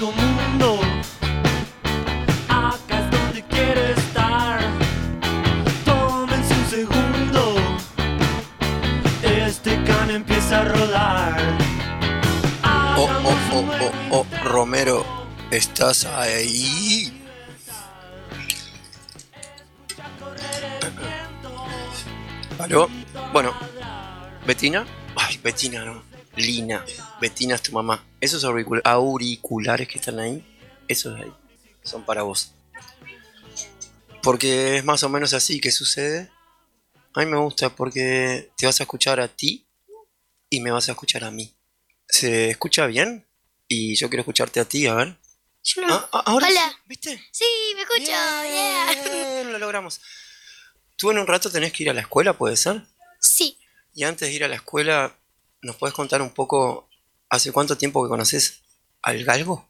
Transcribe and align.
Mundo. 0.00 0.80
Acá 2.48 2.98
es 2.98 3.10
donde 3.10 3.42
quiere 3.44 3.92
estar. 3.92 4.60
Tómense 5.84 6.54
un 6.54 6.66
segundo. 6.66 7.54
Este 9.22 9.82
can 9.84 10.10
empieza 10.10 10.62
a 10.62 10.64
rodar. 10.64 11.40
Oh, 12.96 13.08
oh, 13.24 13.36
oh, 13.52 13.64
oh, 13.80 13.92
oh, 14.10 14.26
Romero, 14.44 15.04
¿estás 15.50 16.04
ahí? 16.06 17.22
¿Aló? 22.58 22.88
Bueno, 23.32 23.52
¿Betina? 24.44 24.84
Ay, 25.16 25.38
Betina 25.42 25.84
no. 25.84 26.13
Lina. 26.36 26.84
Betina 27.20 27.54
es 27.54 27.62
tu 27.62 27.72
mamá. 27.72 28.04
Esos 28.20 28.44
auricula- 28.44 28.82
auriculares 28.84 29.88
que 29.88 29.98
están 29.98 30.18
ahí, 30.18 30.44
esos 30.88 31.18
ahí, 31.20 31.32
son 31.82 32.04
para 32.04 32.22
vos. 32.22 32.52
Porque 34.22 34.78
es 34.78 34.84
más 34.84 35.02
o 35.02 35.08
menos 35.08 35.34
así 35.34 35.60
que 35.60 35.70
sucede. 35.70 36.30
A 37.14 37.20
mí 37.20 37.26
me 37.26 37.36
gusta 37.38 37.68
porque 37.68 38.50
te 38.56 38.66
vas 38.66 38.80
a 38.80 38.84
escuchar 38.84 39.20
a 39.20 39.28
ti 39.28 39.66
y 40.50 40.60
me 40.60 40.70
vas 40.70 40.88
a 40.88 40.92
escuchar 40.92 41.24
a 41.24 41.30
mí. 41.30 41.54
¿Se 42.08 42.50
escucha 42.50 42.86
bien? 42.86 43.26
Y 43.68 43.94
yo 43.96 44.08
quiero 44.08 44.22
escucharte 44.22 44.60
a 44.60 44.64
ti, 44.64 44.86
a 44.86 44.94
ver. 44.94 45.16
Yo 45.62 45.82
no- 45.86 45.94
Ah, 45.94 46.08
ah, 46.12 46.22
ahora 46.26 46.48
Hola. 46.48 46.68
sí, 46.70 46.76
¿viste? 46.86 47.24
Sí, 47.32 47.44
me 47.74 47.82
escucho. 47.82 48.02
yeah. 48.04 48.86
Bien, 49.12 49.52
lo 49.52 49.58
logramos. 49.58 50.00
Tú 50.96 51.10
en 51.10 51.18
un 51.18 51.26
rato 51.26 51.50
tenés 51.50 51.72
que 51.72 51.82
ir 51.84 51.90
a 51.90 51.94
la 51.94 52.00
escuela, 52.02 52.36
¿puede 52.36 52.56
ser? 52.56 52.82
Sí, 53.20 53.58
Y 53.96 54.02
antes 54.04 54.28
de 54.28 54.34
ir 54.34 54.42
a 54.44 54.48
la 54.48 54.56
escuela, 54.56 55.16
¿nos 55.64 55.76
puedes 55.76 55.94
contar 55.94 56.22
un 56.22 56.30
poco 56.30 56.88
hace 57.28 57.52
cuánto 57.52 57.76
tiempo 57.76 58.02
que 58.04 58.08
conoces 58.08 58.62
al 59.02 59.24
galgo? 59.24 59.68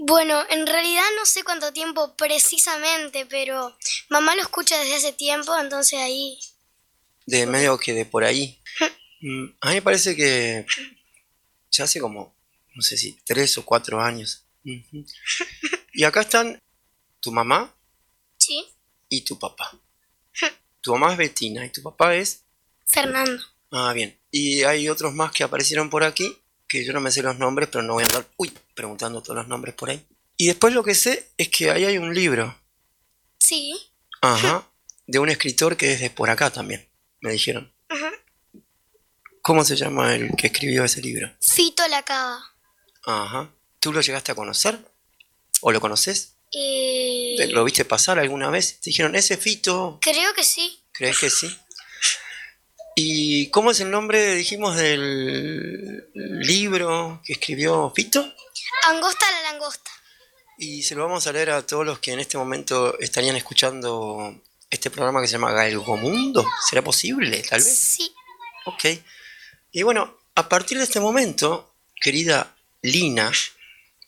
bueno, 0.00 0.44
en 0.50 0.66
realidad 0.66 1.02
no 1.16 1.26
sé 1.26 1.42
cuánto 1.42 1.72
tiempo 1.72 2.14
precisamente, 2.14 3.26
pero 3.26 3.76
mamá 4.08 4.36
lo 4.36 4.42
escucha 4.42 4.78
desde 4.78 4.94
hace 4.94 5.12
tiempo, 5.12 5.56
entonces 5.58 5.98
ahí... 5.98 6.38
De 7.26 7.46
medio 7.46 7.76
que 7.78 7.92
de 7.92 8.04
por 8.06 8.24
ahí. 8.24 8.60
Mm, 9.20 9.46
A 9.60 9.68
mí 9.70 9.74
me 9.74 9.82
parece 9.82 10.14
que 10.14 10.64
ya 11.72 11.84
hace 11.84 11.98
como, 12.00 12.34
no 12.74 12.82
sé 12.82 12.96
si, 12.96 13.18
tres 13.24 13.58
o 13.58 13.64
cuatro 13.64 14.00
años. 14.00 14.44
Y 15.92 16.04
acá 16.04 16.20
están 16.20 16.62
tu 17.20 17.32
mamá 17.32 17.74
Sí, 18.36 18.64
y 19.08 19.22
tu 19.22 19.36
papá. 19.38 19.72
Tu 20.80 20.92
mamá 20.92 21.12
es 21.12 21.18
Betina 21.18 21.66
y 21.66 21.70
tu 21.70 21.82
papá 21.82 22.14
es... 22.14 22.44
Fernando. 22.86 23.42
Ah, 23.70 23.92
bien. 23.92 24.18
Y 24.30 24.62
hay 24.62 24.88
otros 24.88 25.12
más 25.14 25.32
que 25.32 25.44
aparecieron 25.44 25.90
por 25.90 26.04
aquí, 26.04 26.36
que 26.66 26.84
yo 26.84 26.92
no 26.92 27.00
me 27.00 27.10
sé 27.10 27.22
los 27.22 27.38
nombres, 27.38 27.68
pero 27.70 27.82
no 27.82 27.94
voy 27.94 28.04
a 28.04 28.06
andar, 28.06 28.26
uy, 28.36 28.52
preguntando 28.74 29.22
todos 29.22 29.36
los 29.36 29.48
nombres 29.48 29.74
por 29.74 29.90
ahí. 29.90 30.04
Y 30.36 30.46
después 30.46 30.72
lo 30.72 30.84
que 30.84 30.94
sé 30.94 31.30
es 31.36 31.48
que 31.48 31.70
ahí 31.70 31.84
hay 31.84 31.98
un 31.98 32.14
libro, 32.14 32.56
Sí, 33.38 33.74
ajá, 34.20 34.68
de 35.06 35.18
un 35.18 35.28
escritor 35.30 35.76
que 35.76 35.92
es 35.92 36.00
de 36.00 36.10
por 36.10 36.28
acá 36.30 36.50
también, 36.50 36.86
me 37.20 37.32
dijeron. 37.32 37.72
Ajá. 37.88 38.12
¿Cómo 39.42 39.64
se 39.64 39.76
llama 39.76 40.14
el 40.14 40.30
que 40.36 40.48
escribió 40.48 40.84
ese 40.84 41.00
libro? 41.00 41.30
Fito 41.40 41.86
la 41.88 42.02
cava. 42.04 42.38
Ajá. 43.04 43.50
¿Tú 43.80 43.92
lo 43.92 44.00
llegaste 44.02 44.32
a 44.32 44.34
conocer? 44.34 44.78
¿O 45.62 45.72
lo 45.72 45.80
conoces? 45.80 46.34
Eh, 46.52 47.34
¿Te- 47.38 47.46
¿Lo 47.48 47.64
viste 47.64 47.84
pasar 47.84 48.18
alguna 48.18 48.50
vez? 48.50 48.80
Te 48.80 48.90
dijeron, 48.90 49.14
ese 49.14 49.36
Fito, 49.36 49.98
creo 50.02 50.34
que 50.34 50.44
sí. 50.44 50.78
¿crees 50.92 51.18
que 51.18 51.30
sí? 51.30 51.56
¿Y 53.00 53.48
cómo 53.50 53.70
es 53.70 53.78
el 53.78 53.92
nombre, 53.92 54.34
dijimos, 54.34 54.76
del 54.76 56.10
libro 56.14 57.22
que 57.24 57.34
escribió 57.34 57.92
Fito? 57.94 58.34
Angosta 58.88 59.24
la 59.30 59.52
langosta. 59.52 59.88
Y 60.58 60.82
se 60.82 60.96
lo 60.96 61.04
vamos 61.04 61.24
a 61.28 61.32
leer 61.32 61.50
a 61.50 61.64
todos 61.64 61.86
los 61.86 62.00
que 62.00 62.10
en 62.10 62.18
este 62.18 62.36
momento 62.36 62.98
estarían 62.98 63.36
escuchando 63.36 64.42
este 64.68 64.90
programa 64.90 65.20
que 65.20 65.28
se 65.28 65.34
llama 65.34 65.52
Galgomundo. 65.52 66.44
¿Será 66.68 66.82
posible? 66.82 67.40
Tal 67.48 67.60
vez. 67.60 67.72
Sí, 67.72 68.12
Ok. 68.64 69.00
Y 69.70 69.82
bueno, 69.84 70.18
a 70.34 70.48
partir 70.48 70.78
de 70.78 70.82
este 70.82 70.98
momento, 70.98 71.72
querida 72.02 72.56
Lina, 72.82 73.30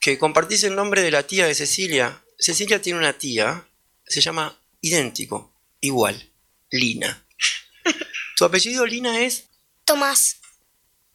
que 0.01 0.19
compartís 0.19 0.65
el 0.65 0.75
nombre 0.75 1.03
de 1.03 1.13
la 1.13 1.25
tía 1.25 1.47
de 1.47 1.55
Cecilia. 1.55 2.25
Cecilia 2.37 2.83
tiene 2.83 2.99
una 2.99 3.13
tía, 3.13 3.65
se 4.05 4.21
llama 4.21 4.59
idéntico, 4.81 5.53
igual, 5.81 6.29
Lina. 6.73 7.25
Tu 8.41 8.47
apellido 8.47 8.87
Lina 8.87 9.21
es, 9.21 9.51
Tomás. 9.85 10.41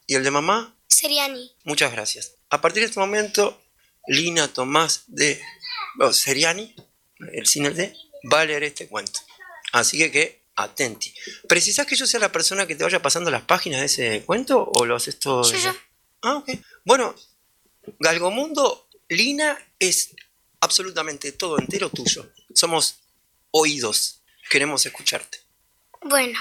y 0.06 0.14
el 0.14 0.24
de 0.24 0.30
mamá, 0.30 0.78
Seriani. 0.88 1.52
Muchas 1.64 1.92
gracias. 1.92 2.36
A 2.52 2.62
partir 2.62 2.84
de 2.84 2.86
este 2.90 3.00
momento, 3.00 3.60
Lina 4.08 4.48
Tomás 4.48 5.06
de 5.08 5.42
oh, 6.02 6.14
Seriani, 6.14 6.76
el 7.34 7.48
cine 7.48 7.72
de, 7.72 7.98
va 8.32 8.42
a 8.42 8.46
leer 8.46 8.64
este 8.64 8.88
cuento. 8.88 9.22
Así 9.72 9.98
que 9.98 10.12
que 10.12 10.44
atenti. 10.56 11.16
¿Precisás 11.50 11.88
que 11.88 11.96
yo 11.96 12.06
sea 12.06 12.20
la 12.20 12.32
persona 12.32 12.68
que 12.68 12.76
te 12.76 12.84
vaya 12.84 13.02
pasando 13.02 13.32
las 13.32 13.42
páginas 13.42 13.80
de 13.80 13.88
ese 13.88 14.24
cuento 14.24 14.64
o 14.76 14.86
lo 14.86 14.96
haces 14.96 15.18
todo? 15.18 15.42
Desde- 15.50 15.64
yo. 15.64 15.74
Ah, 16.22 16.36
ok. 16.36 16.52
Bueno, 16.84 17.16
Galgomundo, 18.02 18.88
Lina 19.10 19.58
es 19.80 20.12
absolutamente 20.60 21.32
todo 21.32 21.58
entero 21.58 21.90
tuyo. 21.90 22.32
Somos 22.54 23.00
oídos. 23.50 24.22
Queremos 24.48 24.86
escucharte. 24.86 25.40
Bueno. 26.04 26.38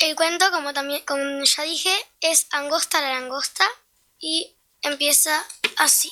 El 0.00 0.16
cuento, 0.16 0.50
como 0.50 0.72
también 0.72 1.04
como 1.04 1.44
ya 1.44 1.62
dije, 1.62 1.94
es 2.22 2.46
Angosta 2.52 3.02
la 3.02 3.20
langosta 3.20 3.68
y 4.18 4.56
empieza 4.80 5.46
así. 5.76 6.10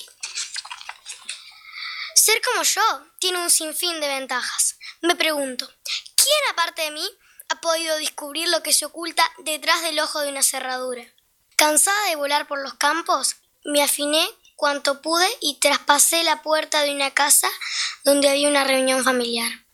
Ser 2.13 2.39
como 2.43 2.61
yo 2.61 2.83
tiene 3.17 3.39
un 3.39 3.49
sinfín 3.49 3.99
de 3.99 4.07
ventajas. 4.07 4.77
Me 5.01 5.15
pregunto, 5.15 5.67
¿quién 6.15 6.37
aparte 6.51 6.83
de 6.83 6.91
mí 6.91 7.09
ha 7.49 7.61
podido 7.61 7.97
descubrir 7.97 8.47
lo 8.49 8.61
que 8.61 8.73
se 8.73 8.85
oculta 8.85 9.27
detrás 9.39 9.81
del 9.81 9.99
ojo 9.99 10.19
de 10.19 10.29
una 10.29 10.43
cerradura? 10.43 11.03
Cansada 11.55 12.09
de 12.09 12.15
volar 12.15 12.47
por 12.47 12.61
los 12.61 12.75
campos, 12.75 13.37
me 13.65 13.81
afiné 13.81 14.23
cuanto 14.55 15.01
pude 15.01 15.27
y 15.41 15.55
traspasé 15.55 16.23
la 16.23 16.43
puerta 16.43 16.83
de 16.83 16.93
una 16.93 17.09
casa 17.11 17.49
donde 18.03 18.29
había 18.29 18.49
una 18.49 18.65
reunión 18.65 19.03
familiar. 19.03 19.65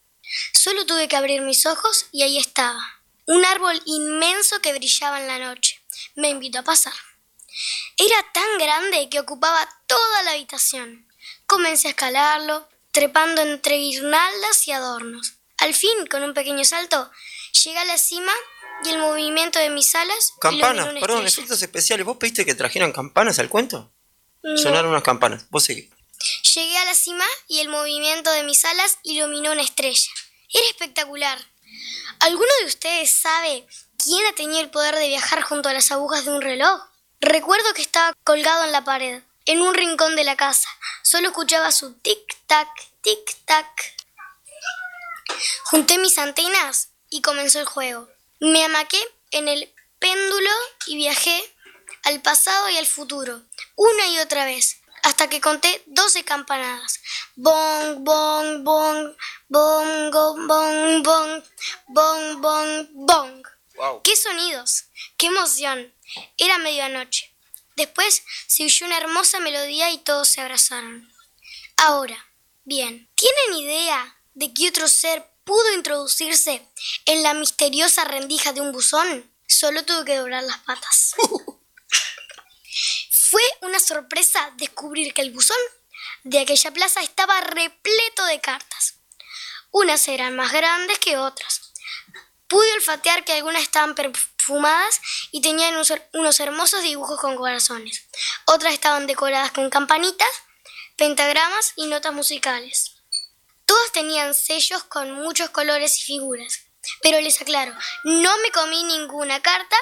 Solo 0.54 0.86
tuve 0.86 1.10
que 1.10 1.18
abrir 1.18 1.42
mis 1.42 1.66
ojos 1.66 2.06
y 2.14 2.24
ahí 2.24 2.38
estaba. 2.38 2.95
Un 3.28 3.44
árbol 3.46 3.82
inmenso 3.86 4.60
que 4.62 4.74
brillaba 4.74 5.20
en 5.20 5.28
la 5.28 5.40
noche. 5.40 5.82
Me 6.16 6.30
invitó 6.30 6.60
a 6.60 6.64
pasar. 6.64 6.94
Era 7.98 8.18
tan 8.34 8.58
grande 8.58 9.10
que 9.10 9.20
ocupaba 9.20 9.68
toda 9.88 10.24
la 10.24 10.32
habitación. 10.32 11.08
Comencé 11.48 11.88
a 11.88 11.92
escalarlo, 11.92 12.68
trepando 12.92 13.42
entre 13.42 13.78
guirnaldas 13.78 14.68
y 14.68 14.72
adornos. 14.72 15.34
Al 15.58 15.74
fin, 15.74 16.06
con 16.10 16.24
un 16.24 16.34
pequeño 16.34 16.64
salto, 16.66 17.10
llegué 17.64 17.80
a 17.80 17.86
la 17.86 17.98
cima 17.98 18.34
y 18.84 18.90
el 18.90 19.00
movimiento 19.00 19.60
de 19.60 19.70
mis 19.70 19.96
alas 19.96 20.34
Campanas, 20.40 20.88
perdón, 21.00 21.26
efectos 21.26 21.62
especiales. 21.62 22.06
¿Vos 22.06 22.18
pediste 22.18 22.46
que 22.46 22.56
trajeran 22.56 22.92
campanas 22.92 23.40
al 23.40 23.50
cuento? 23.50 23.92
No. 24.44 24.58
Sonaron 24.58 24.92
unas 24.92 25.04
campanas. 25.04 25.50
Vos 25.50 25.64
seguís. 25.64 25.90
Llegué 26.54 26.78
a 26.78 26.86
la 26.86 26.94
cima 26.94 27.26
y 27.48 27.60
el 27.60 27.70
movimiento 27.70 28.32
de 28.32 28.44
mis 28.44 28.64
alas 28.66 29.00
iluminó 29.04 29.52
una 29.52 29.62
estrella. 29.62 30.10
Era 30.54 30.66
espectacular. 30.68 31.40
¿Alguno 32.26 32.50
de 32.60 32.66
ustedes 32.66 33.12
sabe 33.12 33.68
quién 34.04 34.26
ha 34.26 34.34
tenido 34.34 34.60
el 34.60 34.72
poder 34.72 34.96
de 34.96 35.10
viajar 35.10 35.44
junto 35.44 35.70
a 35.70 35.74
las 35.74 35.92
agujas 35.92 36.26
de 36.26 36.32
un 36.32 36.42
reloj? 36.42 36.82
Recuerdo 37.22 37.72
que 37.76 37.84
estaba 37.84 38.16
colgado 38.24 38.64
en 38.64 38.72
la 38.72 38.84
pared, 38.84 39.22
en 39.46 39.62
un 39.62 39.76
rincón 39.76 40.16
de 40.16 40.24
la 40.24 40.36
casa. 40.36 40.68
Solo 41.04 41.28
escuchaba 41.28 41.72
su 41.72 41.94
tic-tac, 42.02 42.68
tic-tac. 43.04 43.68
Junté 45.66 46.00
mis 46.00 46.18
antenas 46.18 46.90
y 47.12 47.22
comenzó 47.22 47.60
el 47.60 47.68
juego. 47.68 48.10
Me 48.40 48.66
amaqué 48.66 49.00
en 49.30 49.48
el 49.48 49.72
péndulo 50.00 50.50
y 50.88 50.96
viajé 50.96 51.56
al 52.06 52.24
pasado 52.24 52.70
y 52.70 52.78
al 52.78 52.88
futuro, 52.88 53.40
una 53.76 54.08
y 54.08 54.18
otra 54.18 54.46
vez, 54.46 54.82
hasta 55.04 55.30
que 55.30 55.42
conté 55.42 55.84
12 55.86 56.24
campanadas. 56.24 57.02
Bong, 57.36 58.04
bong, 58.04 58.64
bong, 58.64 59.16
bongo, 59.48 60.36
bong, 60.48 61.04
bong, 61.04 61.44
bong, 61.88 62.42
bong, 62.42 62.88
bong. 62.94 63.48
Wow. 63.76 64.02
¡Qué 64.04 64.16
sonidos! 64.16 64.86
¡Qué 65.18 65.28
emoción! 65.28 65.94
Era 66.38 66.58
medianoche. 66.58 67.34
Después 67.76 68.24
se 68.48 68.64
oyó 68.64 68.86
una 68.86 68.98
hermosa 68.98 69.40
melodía 69.40 69.92
y 69.92 69.98
todos 69.98 70.30
se 70.30 70.42
abrazaron. 70.42 71.12
Ahora, 71.78 72.26
bien, 72.64 73.10
¿tienen 73.16 73.64
idea 73.64 74.18
de 74.34 74.54
qué 74.54 74.70
otro 74.70 74.88
ser 74.88 75.30
pudo 75.44 75.74
introducirse 75.74 76.66
en 77.06 77.22
la 77.22 77.34
misteriosa 77.34 78.06
rendija 78.06 78.54
de 78.54 78.62
un 78.62 78.72
buzón? 78.72 79.30
Solo 79.48 79.84
tuve 79.84 80.06
que 80.06 80.16
doblar 80.16 80.44
las 80.44 80.60
patas. 80.60 81.16
Fue 83.12 83.44
una 83.62 83.80
sorpresa 83.80 84.54
descubrir 84.56 85.14
que 85.14 85.22
el 85.22 85.32
buzón 85.32 85.58
de 86.24 86.40
aquella 86.40 86.72
plaza 86.72 87.02
estaba 87.02 87.42
repleto 87.42 88.26
de 88.26 88.40
cartas. 88.40 88.96
Unas 89.78 90.08
eran 90.08 90.38
más 90.38 90.54
grandes 90.54 91.00
que 91.00 91.18
otras. 91.18 91.74
Pude 92.48 92.72
olfatear 92.76 93.26
que 93.26 93.34
algunas 93.34 93.62
estaban 93.62 93.94
perfumadas 93.94 95.02
y 95.34 95.42
tenían 95.42 95.76
unos, 96.14 96.40
hermosos 96.40 96.82
dibujos 96.82 97.20
con 97.20 97.36
corazones. 97.36 98.08
Otras 98.46 98.74
estaban 98.74 99.06
decoradas 99.06 99.52
con 99.52 99.70
campanitas, 99.70 100.30
pentagramas 100.96 101.74
y 101.76 101.88
notas 101.88 102.14
musicales. 102.14 102.96
Todas 103.66 103.92
tenían 103.92 104.34
sellos 104.34 104.86
con 104.86 105.12
muchos 105.12 105.50
colores 105.50 106.00
y 106.00 106.04
figuras. 106.04 106.62
Pero 107.02 107.20
les 107.20 107.42
aclaro, 107.42 107.74
no 108.06 108.38
me 108.38 108.52
comí 108.52 108.82
ninguna 108.86 109.42
carta 109.42 109.76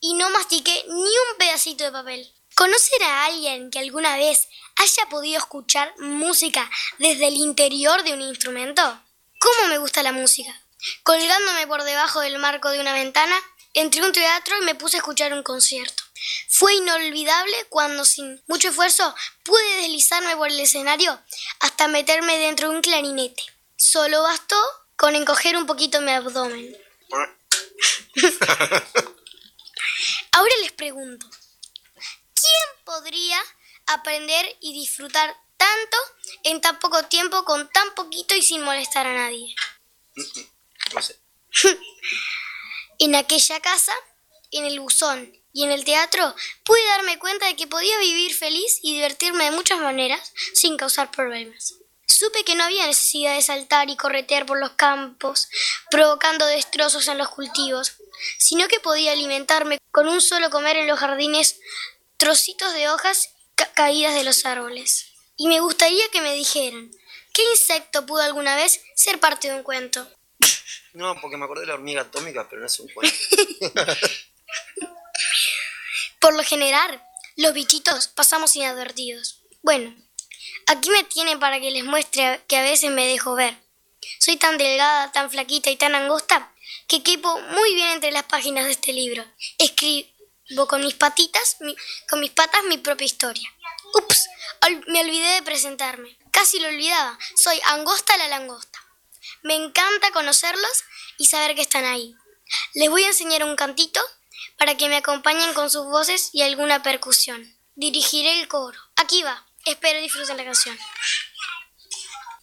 y 0.00 0.12
no 0.14 0.28
mastiqué 0.28 0.84
ni 0.86 0.92
un 1.00 1.38
pedacito 1.38 1.84
de 1.84 1.92
papel. 1.92 2.30
¿Conocer 2.54 3.02
a 3.04 3.24
alguien 3.24 3.70
que 3.70 3.78
alguna 3.78 4.18
vez 4.18 4.48
haya 4.78 5.08
podido 5.10 5.38
escuchar 5.38 5.92
música 5.98 6.70
desde 6.98 7.28
el 7.28 7.34
interior 7.34 8.02
de 8.04 8.12
un 8.12 8.20
instrumento? 8.20 8.82
¿Cómo 9.38 9.68
me 9.68 9.78
gusta 9.78 10.02
la 10.02 10.12
música? 10.12 10.54
Colgándome 11.02 11.66
por 11.66 11.82
debajo 11.84 12.20
del 12.20 12.38
marco 12.38 12.70
de 12.70 12.80
una 12.80 12.92
ventana, 12.92 13.36
entré 13.74 14.00
a 14.00 14.04
un 14.06 14.12
teatro 14.12 14.56
y 14.60 14.64
me 14.64 14.74
puse 14.74 14.96
a 14.96 15.00
escuchar 15.00 15.32
un 15.32 15.42
concierto. 15.42 16.02
Fue 16.48 16.74
inolvidable 16.74 17.66
cuando 17.68 18.04
sin 18.04 18.42
mucho 18.46 18.68
esfuerzo 18.68 19.14
pude 19.44 19.82
deslizarme 19.82 20.36
por 20.36 20.48
el 20.48 20.58
escenario 20.60 21.20
hasta 21.60 21.88
meterme 21.88 22.38
dentro 22.38 22.70
de 22.70 22.76
un 22.76 22.82
clarinete. 22.82 23.42
Solo 23.76 24.22
bastó 24.22 24.56
con 24.96 25.14
encoger 25.14 25.56
un 25.56 25.66
poquito 25.66 26.00
mi 26.00 26.12
abdomen. 26.12 26.76
Ahora 30.32 30.54
les 30.60 30.72
pregunto, 30.72 31.28
¿quién 32.34 32.84
podría 32.84 33.40
aprender 33.88 34.56
y 34.60 34.72
disfrutar 34.72 35.36
tanto 35.56 35.96
en 36.44 36.60
tan 36.60 36.78
poco 36.78 37.02
tiempo 37.04 37.44
con 37.44 37.68
tan 37.70 37.94
poquito 37.94 38.34
y 38.34 38.42
sin 38.42 38.62
molestar 38.62 39.06
a 39.06 39.14
nadie? 39.14 39.54
No 40.94 41.02
sé. 41.02 41.18
En 42.98 43.14
aquella 43.14 43.60
casa, 43.60 43.92
en 44.50 44.64
el 44.64 44.80
buzón 44.80 45.32
y 45.52 45.64
en 45.64 45.72
el 45.72 45.84
teatro 45.84 46.34
pude 46.64 46.84
darme 46.86 47.18
cuenta 47.18 47.46
de 47.46 47.56
que 47.56 47.66
podía 47.66 47.98
vivir 47.98 48.34
feliz 48.34 48.78
y 48.82 48.94
divertirme 48.94 49.44
de 49.44 49.50
muchas 49.52 49.78
maneras 49.80 50.32
sin 50.54 50.76
causar 50.76 51.10
problemas. 51.10 51.74
Supe 52.06 52.42
que 52.44 52.54
no 52.54 52.64
había 52.64 52.86
necesidad 52.86 53.34
de 53.34 53.42
saltar 53.42 53.90
y 53.90 53.96
corretear 53.96 54.46
por 54.46 54.58
los 54.58 54.70
campos, 54.70 55.48
provocando 55.90 56.46
destrozos 56.46 57.06
en 57.06 57.18
los 57.18 57.28
cultivos, 57.28 57.92
sino 58.38 58.66
que 58.66 58.80
podía 58.80 59.12
alimentarme 59.12 59.78
con 59.92 60.08
un 60.08 60.20
solo 60.20 60.50
comer 60.50 60.76
en 60.76 60.88
los 60.88 60.98
jardines 60.98 61.60
trocitos 62.16 62.72
de 62.72 62.88
hojas 62.88 63.30
caídas 63.78 64.14
de 64.16 64.24
los 64.24 64.44
árboles. 64.44 65.06
Y 65.36 65.46
me 65.46 65.60
gustaría 65.60 66.08
que 66.10 66.20
me 66.20 66.34
dijeran, 66.34 66.90
¿qué 67.32 67.42
insecto 67.52 68.04
pudo 68.04 68.22
alguna 68.22 68.56
vez 68.56 68.80
ser 68.96 69.20
parte 69.20 69.48
de 69.48 69.54
un 69.54 69.62
cuento? 69.62 70.04
No, 70.94 71.14
porque 71.20 71.36
me 71.36 71.44
acordé 71.44 71.60
de 71.60 71.68
la 71.68 71.74
hormiga 71.74 72.00
atómica, 72.02 72.48
pero 72.48 72.60
no 72.60 72.66
es 72.66 72.80
un 72.80 72.88
cuento. 72.88 73.16
Por 76.20 76.34
lo 76.34 76.42
general, 76.42 77.00
los 77.36 77.54
bichitos 77.54 78.08
pasamos 78.08 78.56
inadvertidos. 78.56 79.42
Bueno, 79.62 79.94
aquí 80.66 80.90
me 80.90 81.04
tienen 81.04 81.38
para 81.38 81.60
que 81.60 81.70
les 81.70 81.84
muestre 81.84 82.42
que 82.48 82.56
a 82.56 82.62
veces 82.62 82.90
me 82.90 83.06
dejo 83.06 83.36
ver. 83.36 83.56
Soy 84.18 84.36
tan 84.38 84.58
delgada, 84.58 85.12
tan 85.12 85.30
flaquita 85.30 85.70
y 85.70 85.76
tan 85.76 85.94
angosta 85.94 86.52
que 86.88 87.04
quepo 87.04 87.40
muy 87.52 87.74
bien 87.74 87.90
entre 87.90 88.10
las 88.10 88.24
páginas 88.24 88.64
de 88.64 88.72
este 88.72 88.92
libro. 88.92 89.24
Escribo 89.58 90.66
con 90.66 90.80
mis 90.84 90.94
patitas, 90.94 91.58
mi- 91.60 91.76
con 92.08 92.18
mis 92.18 92.30
patas 92.32 92.64
mi 92.64 92.78
propia 92.78 93.04
historia. 93.06 93.48
Ups, 93.94 94.28
ol- 94.66 94.84
me 94.88 95.00
olvidé 95.00 95.34
de 95.34 95.42
presentarme. 95.42 96.16
Casi 96.30 96.58
lo 96.60 96.68
olvidaba. 96.68 97.18
Soy 97.36 97.58
Angosta 97.66 98.16
la 98.16 98.28
Langosta. 98.28 98.78
Me 99.42 99.54
encanta 99.54 100.10
conocerlos 100.12 100.84
y 101.18 101.26
saber 101.26 101.54
que 101.54 101.62
están 101.62 101.84
ahí. 101.84 102.14
Les 102.74 102.88
voy 102.90 103.04
a 103.04 103.08
enseñar 103.08 103.44
un 103.44 103.56
cantito 103.56 104.00
para 104.56 104.76
que 104.76 104.88
me 104.88 104.96
acompañen 104.96 105.52
con 105.54 105.70
sus 105.70 105.84
voces 105.86 106.30
y 106.32 106.42
alguna 106.42 106.82
percusión. 106.82 107.54
Dirigiré 107.74 108.40
el 108.40 108.48
coro. 108.48 108.78
Aquí 108.96 109.22
va. 109.22 109.46
Espero 109.64 110.00
disfruten 110.00 110.36
la 110.36 110.44
canción. 110.44 110.76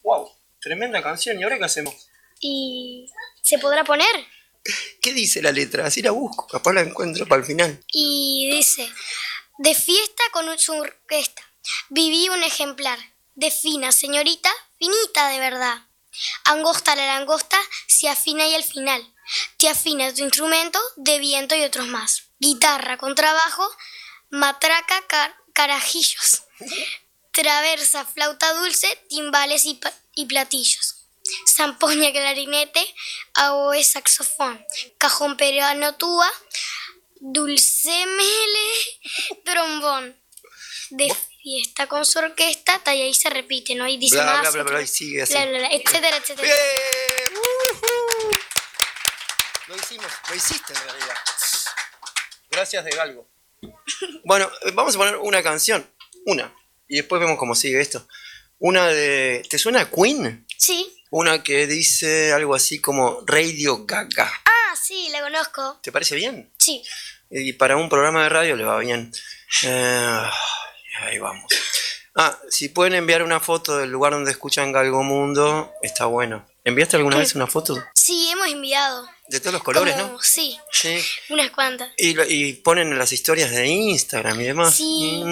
wow, 0.04 0.30
tremenda 0.62 1.02
canción. 1.02 1.40
¿Y 1.40 1.44
ahora 1.44 1.58
qué 1.58 1.66
hacemos? 1.66 1.94
¿Y 2.40 3.08
se 3.42 3.58
podrá 3.60 3.84
poner? 3.84 4.28
¿Qué 5.02 5.14
dice 5.14 5.42
la 5.42 5.52
letra? 5.52 5.86
Así 5.86 6.02
la 6.02 6.12
busco, 6.12 6.48
capaz 6.48 6.74
la 6.74 6.82
encuentro 6.82 7.28
para 7.28 7.42
el 7.42 7.48
final. 7.48 7.84
Y 7.92 8.50
dice, 8.52 8.90
de 9.58 9.74
fiesta 9.76 10.24
con 10.32 10.58
su 10.60 10.74
orquesta, 10.74 11.42
viví 11.90 12.30
un 12.30 12.44
ejemplar, 12.44 13.00
de 13.36 13.52
fina 13.52 13.92
señorita, 13.92 14.52
finita 14.78 15.30
de 15.30 15.40
verdad. 15.40 15.82
Angosta 16.46 16.96
la 16.96 17.06
langosta 17.08 17.60
se 17.88 18.08
afina 18.08 18.48
y 18.48 18.56
al 18.56 18.64
final, 18.64 19.14
te 19.58 19.68
afina 19.68 20.14
tu 20.14 20.24
instrumento 20.24 20.80
de 20.96 21.20
viento 21.20 21.56
y 21.56 21.64
otros 21.64 21.88
más. 21.88 22.24
Guitarra, 22.40 22.98
contrabajo, 22.98 23.70
matraca, 24.30 25.06
car- 25.08 25.36
carajillos, 25.54 26.44
traversa, 27.32 28.06
flauta 28.06 28.54
dulce, 28.54 28.88
timbales 29.10 29.66
y 29.66 30.26
platillos. 30.26 30.96
Zampoña, 31.48 32.12
clarinete, 32.12 32.96
oboe, 33.50 33.84
saxofón, 33.84 34.64
cajón 34.98 35.36
peruano, 35.38 35.96
tuba, 35.96 36.32
dulcemele, 37.32 38.70
trombón. 39.44 40.16
De 40.92 41.12
fiesta 41.42 41.88
con 41.88 42.06
su 42.06 42.20
orquesta, 42.20 42.80
talla 42.80 43.06
y 43.06 43.14
se 43.14 43.30
repite, 43.30 43.74
¿no? 43.76 43.88
Y 43.88 43.98
dice 43.98 44.16
Bla, 44.16 44.26
más, 44.44 44.54
bla, 44.54 44.64
bla, 44.64 44.82
y 44.82 44.88
sigue 44.88 45.24
así. 45.24 45.34
bla, 45.34 45.46
bla, 45.46 45.58
bla, 45.60 45.70
etcétera, 45.72 46.18
etcétera. 46.18 46.48
¡Bien! 46.48 46.56
Lo 49.68 49.76
hicimos, 49.76 50.06
lo 50.30 50.36
hiciste 50.36 50.74
en 50.74 50.80
realidad. 50.84 51.16
Gracias 52.52 52.86
de 52.86 52.92
Galgo. 52.92 53.28
Bueno, 54.24 54.50
eh, 54.62 54.72
vamos 54.74 54.96
a 54.96 54.98
poner 55.00 55.18
una 55.18 55.42
canción. 55.42 55.90
Una. 56.26 56.56
Y 56.88 56.98
después 56.98 57.20
vemos 57.20 57.38
cómo 57.38 57.56
sigue 57.56 57.82
esto. 57.82 58.08
Una 58.60 58.88
de. 58.88 59.44
¿Te 59.50 59.58
suena 59.58 59.90
Queen? 59.90 60.46
Sí. 60.58 61.04
Una 61.10 61.42
que 61.44 61.66
dice 61.66 62.32
algo 62.32 62.54
así 62.54 62.80
como 62.80 63.22
Radio 63.26 63.86
Gaga. 63.86 64.32
Ah, 64.46 64.76
sí, 64.76 65.10
la 65.10 65.22
conozco. 65.22 65.80
¿Te 65.82 65.92
parece 65.92 66.16
bien? 66.16 66.54
Sí. 66.60 66.84
Y 67.30 67.54
para 67.54 67.78
un 67.78 67.90
programa 67.90 68.24
de 68.24 68.30
radio 68.30 68.56
le 68.56 68.64
va 68.64 68.78
bien. 68.80 69.12
Eh, 69.64 70.22
ahí 71.02 71.18
vamos. 71.20 71.46
Ah, 72.16 72.38
si 72.50 72.70
pueden 72.70 72.94
enviar 72.94 73.24
una 73.24 73.40
foto 73.42 73.78
del 73.78 73.90
lugar 73.92 74.14
donde 74.14 74.32
escuchan 74.32 74.72
Galgo 74.72 75.04
Mundo, 75.04 75.74
está 75.82 76.06
bueno. 76.06 76.46
¿Enviaste 76.64 76.96
alguna 76.96 77.18
¿Qué? 77.18 77.22
vez 77.24 77.36
una 77.36 77.46
foto? 77.48 77.78
Sí, 77.94 78.30
hemos 78.32 78.48
enviado. 78.48 79.08
De 79.28 79.40
todos 79.40 79.54
los 79.54 79.64
colores, 79.64 79.96
Como- 79.96 80.14
¿no? 80.14 80.22
Sí, 80.22 80.58
Sí. 80.72 80.98
unas 81.30 81.50
cuantas. 81.52 81.90
Y, 81.98 82.20
y 82.34 82.54
ponen 82.54 82.92
en 82.92 82.98
las 83.00 83.12
historias 83.12 83.52
de 83.52 83.68
Instagram 83.68 84.40
y 84.40 84.44
demás. 84.46 84.76
Sí. 84.76 85.24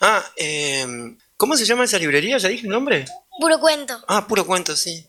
Ah, 0.00 0.24
eh, 0.36 1.14
¿cómo 1.36 1.56
se 1.56 1.64
llama 1.66 1.84
esa 1.84 1.98
librería? 1.98 2.38
¿Ya 2.38 2.48
dije 2.48 2.64
el 2.64 2.70
nombre? 2.72 3.04
Puro 3.38 3.60
cuento. 3.60 4.02
Ah, 4.08 4.26
puro 4.26 4.44
cuento, 4.44 4.74
sí. 4.76 5.06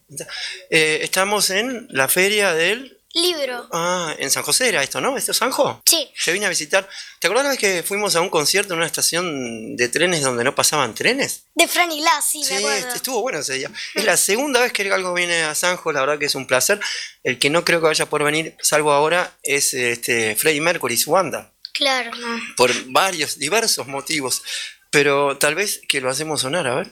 Eh, 0.70 1.00
estamos 1.02 1.50
en 1.50 1.88
la 1.90 2.08
feria 2.08 2.54
del... 2.54 2.99
Libro. 3.14 3.68
Ah, 3.72 4.14
en 4.20 4.30
San 4.30 4.44
José 4.44 4.70
era 4.70 4.84
esto, 4.84 5.02
¿no? 5.02 5.18
¿Esto 5.18 5.32
es 5.32 5.38
Sanjo? 5.38 5.82
Sí. 5.86 6.12
Te 6.24 6.32
vine 6.32 6.46
a 6.46 6.50
visitar. 6.50 6.88
¿Te 7.20 7.26
acuerdas 7.28 7.46
la 7.46 7.50
vez 7.52 7.60
que 7.60 7.82
fuimos 7.84 8.16
a 8.16 8.22
un 8.22 8.30
concierto 8.30 8.74
en 8.74 8.78
una 8.78 8.86
estación 8.86 9.76
de 9.76 9.90
trenes 9.90 10.22
donde 10.22 10.44
no 10.44 10.54
pasaban 10.54 10.94
trenes? 10.94 11.46
De 11.56 11.68
Fran 11.68 11.92
y 11.92 12.02
Glass, 12.02 12.26
sí, 12.32 12.44
Sí, 12.44 12.54
me 12.54 12.60
acuerdo. 12.60 12.94
estuvo 12.94 13.22
bueno 13.24 13.40
ese 13.40 13.56
día. 13.56 13.72
Es 13.96 14.04
la 14.06 14.16
segunda 14.16 14.60
vez 14.62 14.72
que 14.74 14.92
algo 14.94 15.14
viene 15.16 15.42
a 15.42 15.56
Sanjo, 15.56 15.92
la 15.92 16.02
verdad 16.02 16.20
que 16.20 16.26
es 16.28 16.36
un 16.36 16.46
placer. 16.46 16.80
El 17.24 17.40
que 17.40 17.50
no 17.50 17.66
creo 17.66 17.80
que 17.80 17.88
vaya 17.88 18.06
por 18.08 18.24
venir, 18.24 18.56
salvo 18.62 18.94
ahora, 18.94 19.36
es 19.42 19.74
este 19.74 20.36
Freddie 20.36 20.62
Mercury 20.62 20.94
y 20.94 20.98
su 20.98 21.12
banda. 21.12 21.52
Claro, 21.74 22.14
no. 22.16 22.40
Por 22.58 22.72
varios, 22.92 23.40
diversos 23.40 23.88
motivos. 23.88 24.44
Pero 24.92 25.38
tal 25.38 25.56
vez 25.56 25.82
que 25.88 26.00
lo 26.00 26.12
hacemos 26.12 26.42
sonar, 26.42 26.68
a 26.68 26.76
ver. 26.76 26.92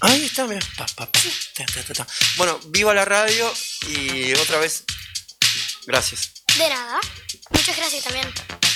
Ahí 0.00 0.24
está, 0.24 0.46
mira. 0.46 0.60
Pa, 0.76 0.86
pa, 0.94 1.04
pa, 1.10 1.20
ta, 1.54 1.66
ta, 1.66 1.82
ta, 1.82 1.94
ta. 1.94 2.06
Bueno, 2.36 2.58
viva 2.68 2.94
la 2.94 3.04
radio 3.04 3.52
y 3.88 4.32
otra 4.34 4.58
vez, 4.58 4.84
gracias. 5.88 6.32
De 6.58 6.68
nada. 6.68 7.00
Muchas 7.50 7.76
gracias 7.76 8.04
también. 8.04 8.67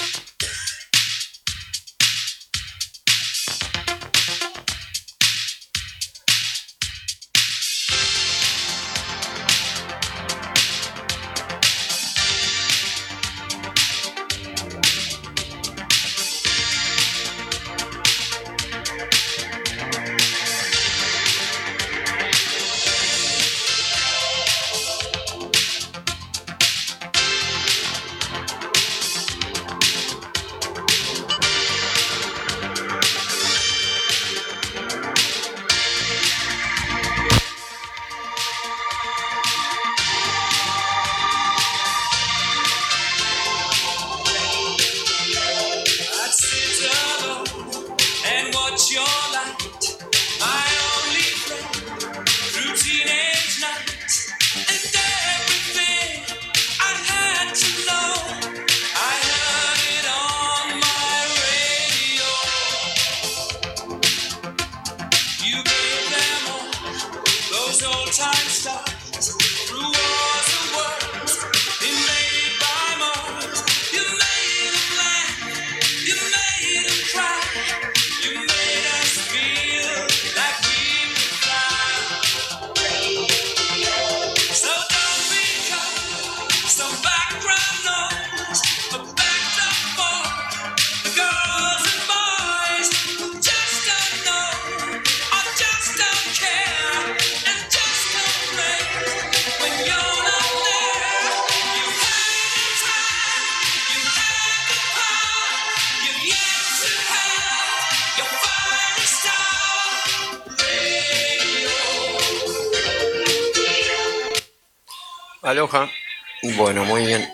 Bueno, 116.56 116.84
muy 116.84 117.06
bien. 117.06 117.28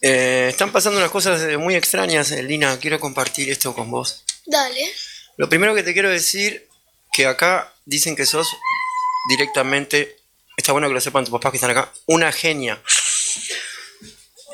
Eh, 0.00 0.46
están 0.48 0.72
pasando 0.72 0.98
unas 0.98 1.10
cosas 1.10 1.42
eh, 1.42 1.56
muy 1.56 1.74
extrañas, 1.74 2.30
eh, 2.30 2.42
Lina. 2.42 2.78
Quiero 2.78 3.00
compartir 3.00 3.50
esto 3.50 3.74
con 3.74 3.90
vos. 3.90 4.24
Dale. 4.44 4.92
Lo 5.36 5.48
primero 5.48 5.74
que 5.74 5.82
te 5.82 5.92
quiero 5.92 6.10
decir, 6.10 6.68
que 7.12 7.26
acá 7.26 7.72
dicen 7.84 8.14
que 8.14 8.26
sos 8.26 8.48
directamente, 9.28 10.16
está 10.56 10.72
bueno 10.72 10.88
que 10.88 10.94
lo 10.94 11.00
sepan 11.00 11.24
tus 11.24 11.32
papás 11.32 11.50
que 11.50 11.56
están 11.56 11.70
acá, 11.70 11.92
una 12.06 12.30
genia. 12.32 12.80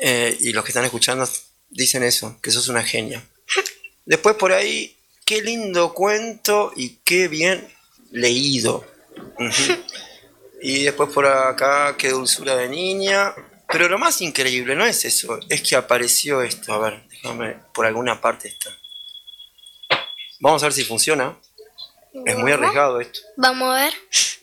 Eh, 0.01 0.35
y 0.41 0.51
los 0.51 0.63
que 0.63 0.71
están 0.71 0.85
escuchando 0.85 1.29
dicen 1.69 2.03
eso, 2.03 2.39
que 2.41 2.51
sos 2.51 2.67
una 2.67 2.83
genia. 2.83 3.23
Después 4.05 4.35
por 4.35 4.51
ahí, 4.51 4.97
qué 5.25 5.41
lindo 5.41 5.93
cuento 5.93 6.73
y 6.75 6.97
qué 7.05 7.27
bien 7.27 7.67
leído. 8.11 8.85
Ujú. 9.39 9.83
Y 10.65 10.83
después 10.83 11.09
por 11.09 11.25
acá, 11.25 11.95
qué 11.97 12.09
dulzura 12.09 12.55
de 12.55 12.69
niña. 12.69 13.35
Pero 13.67 13.89
lo 13.89 13.97
más 13.99 14.21
increíble 14.21 14.75
no 14.75 14.85
es 14.85 15.03
eso, 15.03 15.37
es 15.49 15.61
que 15.61 15.75
apareció 15.75 16.41
esto. 16.41 16.73
A 16.73 16.77
ver, 16.77 17.03
déjame, 17.09 17.57
por 17.73 17.85
alguna 17.85 18.21
parte 18.21 18.47
está. 18.47 18.69
Vamos 20.39 20.63
a 20.63 20.67
ver 20.67 20.73
si 20.73 20.85
funciona. 20.85 21.37
Es 22.25 22.37
muy 22.37 22.53
arriesgado 22.53 23.01
esto. 23.01 23.19
Vamos 23.35 23.75
a 23.75 23.83
ver. 23.83 23.93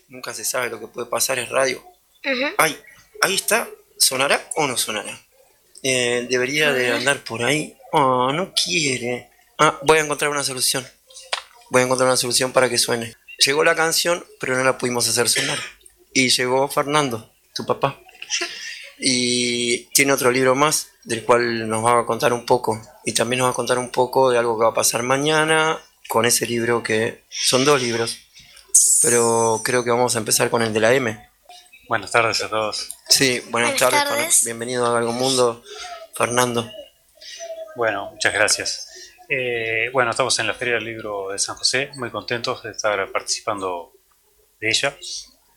Nunca 0.09 0.31
se 0.35 0.45
sabe 0.45 0.69
lo 0.69 0.79
que 0.79 0.87
puede 0.87 1.07
pasar, 1.07 1.39
es 1.39 1.49
radio. 1.49 1.79
Ujú. 2.23 2.53
Ay, 2.57 2.79
ahí 3.21 3.33
está. 3.33 3.67
¿Sonará 3.97 4.47
o 4.57 4.67
no 4.67 4.77
sonará? 4.77 5.19
Eh, 5.81 6.27
debería 6.29 6.71
de 6.71 6.91
andar 6.91 7.23
por 7.23 7.43
ahí. 7.43 7.75
Oh, 7.93 8.31
no 8.31 8.53
quiere. 8.53 9.31
Ah, 9.57 9.79
voy 9.81 9.97
a 9.97 10.01
encontrar 10.01 10.29
una 10.29 10.43
solución. 10.43 10.87
Voy 11.71 11.81
a 11.81 11.85
encontrar 11.85 12.07
una 12.07 12.17
solución 12.17 12.51
para 12.51 12.69
que 12.69 12.77
suene. 12.77 13.15
Llegó 13.43 13.63
la 13.63 13.75
canción, 13.75 14.23
pero 14.39 14.55
no 14.55 14.63
la 14.63 14.77
pudimos 14.77 15.07
hacer 15.07 15.27
sonar. 15.27 15.57
Y 16.13 16.29
llegó 16.29 16.67
Fernando, 16.67 17.31
tu 17.55 17.65
papá. 17.65 17.99
Y 18.99 19.85
tiene 19.93 20.13
otro 20.13 20.31
libro 20.31 20.55
más, 20.55 20.89
del 21.03 21.25
cual 21.25 21.67
nos 21.67 21.83
va 21.83 21.99
a 21.99 22.05
contar 22.05 22.33
un 22.33 22.45
poco. 22.45 22.81
Y 23.05 23.13
también 23.13 23.39
nos 23.39 23.47
va 23.47 23.51
a 23.51 23.55
contar 23.55 23.79
un 23.79 23.89
poco 23.89 24.29
de 24.29 24.37
algo 24.37 24.57
que 24.57 24.65
va 24.65 24.71
a 24.71 24.75
pasar 24.75 25.03
mañana 25.03 25.79
con 26.07 26.25
ese 26.25 26.45
libro 26.45 26.83
que 26.83 27.23
son 27.29 27.65
dos 27.65 27.81
libros. 27.81 28.17
Pero 29.01 29.61
creo 29.63 29.83
que 29.83 29.89
vamos 29.89 30.15
a 30.15 30.19
empezar 30.19 30.49
con 30.49 30.61
el 30.61 30.73
de 30.73 30.79
la 30.79 30.93
M. 30.93 31.29
Buenas 31.87 32.11
tardes 32.11 32.41
a 32.43 32.49
todos. 32.49 32.89
Sí, 33.09 33.41
buenas, 33.49 33.79
Buenas 33.79 34.05
tardes. 34.05 34.45
Bienvenido 34.45 34.85
a 34.85 34.97
Algo 34.97 35.13
Mundo, 35.13 35.63
Fernando. 36.13 36.69
Bueno, 37.75 38.11
muchas 38.11 38.33
gracias. 38.33 38.87
Eh, 39.27 39.89
bueno, 39.91 40.11
estamos 40.11 40.37
en 40.39 40.47
la 40.47 40.53
Feria 40.53 40.75
del 40.75 40.85
Libro 40.85 41.29
de 41.29 41.39
San 41.39 41.55
José, 41.55 41.89
muy 41.95 42.09
contentos 42.11 42.63
de 42.63 42.71
estar 42.71 43.11
participando 43.11 43.93
de 44.59 44.69
ella. 44.69 44.95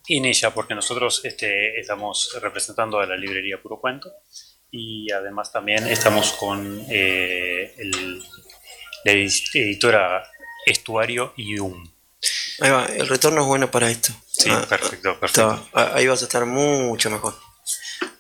Y 0.07 0.19
en 0.19 0.27
ella, 0.27 0.53
porque 0.53 0.75
nosotros 0.75 1.23
este, 1.25 1.79
estamos 1.81 2.37
representando 2.43 2.99
a 3.01 3.07
la 3.07 3.17
librería 3.17 3.61
Puro 3.61 3.79
Cuento 3.81 4.13
y 4.71 5.11
además 5.13 5.51
también 5.53 5.87
estamos 5.87 6.33
con 6.33 6.85
eh, 6.91 7.75
el- 7.79 8.19
la 9.05 9.13
edi- 9.13 9.51
editora 9.55 10.27
Estuario 10.67 11.33
y 11.37 11.59
UM. 11.59 11.91
Ahí 12.61 12.71
va, 12.71 12.87
el 12.87 13.07
retorno 13.09 13.41
es 13.43 13.47
bueno 13.47 13.71
para 13.71 13.91
esto. 13.91 14.13
Sí, 14.31 14.49
Ah, 14.51 14.65
perfecto, 14.69 15.19
perfecto. 15.19 15.55
está, 15.65 15.69
ah, 15.81 15.93
ahí 15.95 16.07
vas 16.07 16.21
a 16.23 16.25
estar 16.25 16.45
mucho 16.47 17.11
mejor. 17.11 17.35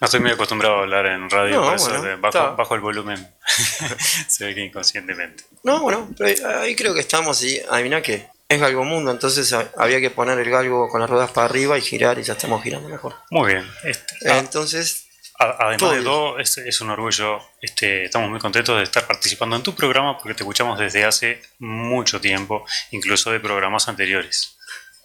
No 0.00 0.04
estoy 0.06 0.20
muy 0.20 0.30
acostumbrado 0.30 0.76
a 0.76 0.80
hablar 0.80 1.06
en 1.06 1.28
radio, 1.30 1.56
No, 1.60 1.66
por 1.66 1.74
eso 1.74 1.88
bueno, 1.88 2.02
de- 2.02 2.16
bajo, 2.16 2.38
está. 2.38 2.50
bajo 2.50 2.74
el 2.74 2.80
volumen 2.80 3.34
se 4.28 4.46
ve 4.46 4.54
que 4.54 4.64
inconscientemente. 4.64 5.44
No, 5.62 5.80
bueno, 5.82 6.10
pero 6.16 6.28
ahí- 6.30 6.54
ahí 6.68 6.76
creo 6.76 6.94
que 6.94 7.00
estamos 7.00 7.42
y 7.42 7.60
adivina 7.68 8.00
qué. 8.02 8.28
Es 8.48 8.60
Galgo 8.60 8.84
Mundo, 8.84 9.10
entonces 9.10 9.52
ah, 9.54 9.70
había 9.76 10.00
que 10.00 10.10
poner 10.10 10.38
el 10.38 10.50
galgo 10.50 10.88
con 10.88 11.00
las 11.00 11.08
ruedas 11.08 11.30
para 11.30 11.46
arriba 11.46 11.78
y 11.78 11.80
girar 11.80 12.18
y 12.18 12.22
ya 12.22 12.34
estamos 12.34 12.62
girando 12.62 12.88
mejor. 12.88 13.14
Muy 13.30 13.54
bien. 13.54 13.70
Este, 13.84 14.30
ah, 14.30 14.38
Entonces, 14.38 15.06
A- 15.38 15.56
Además 15.58 15.78
Todo 15.78 15.92
de 15.92 16.02
todo, 16.02 16.38
es, 16.38 16.58
es 16.58 16.80
un 16.80 16.90
orgullo, 16.90 17.38
este, 17.62 18.04
estamos 18.04 18.30
muy 18.30 18.38
contentos 18.38 18.76
de 18.76 18.84
estar 18.84 19.06
participando 19.06 19.56
en 19.56 19.62
tu 19.62 19.74
programa 19.74 20.16
porque 20.18 20.34
te 20.34 20.42
escuchamos 20.42 20.78
desde 20.78 21.04
hace 21.04 21.42
mucho 21.58 22.20
tiempo, 22.20 22.64
incluso 22.92 23.32
de 23.32 23.40
programas 23.40 23.88
anteriores. 23.88 24.56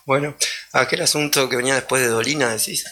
bueno, 0.05 0.35
aquel 0.73 1.01
asunto 1.01 1.47
que 1.49 1.55
venía 1.55 1.75
después 1.75 2.01
de 2.01 2.09
Dolina, 2.09 2.49
decís. 2.49 2.85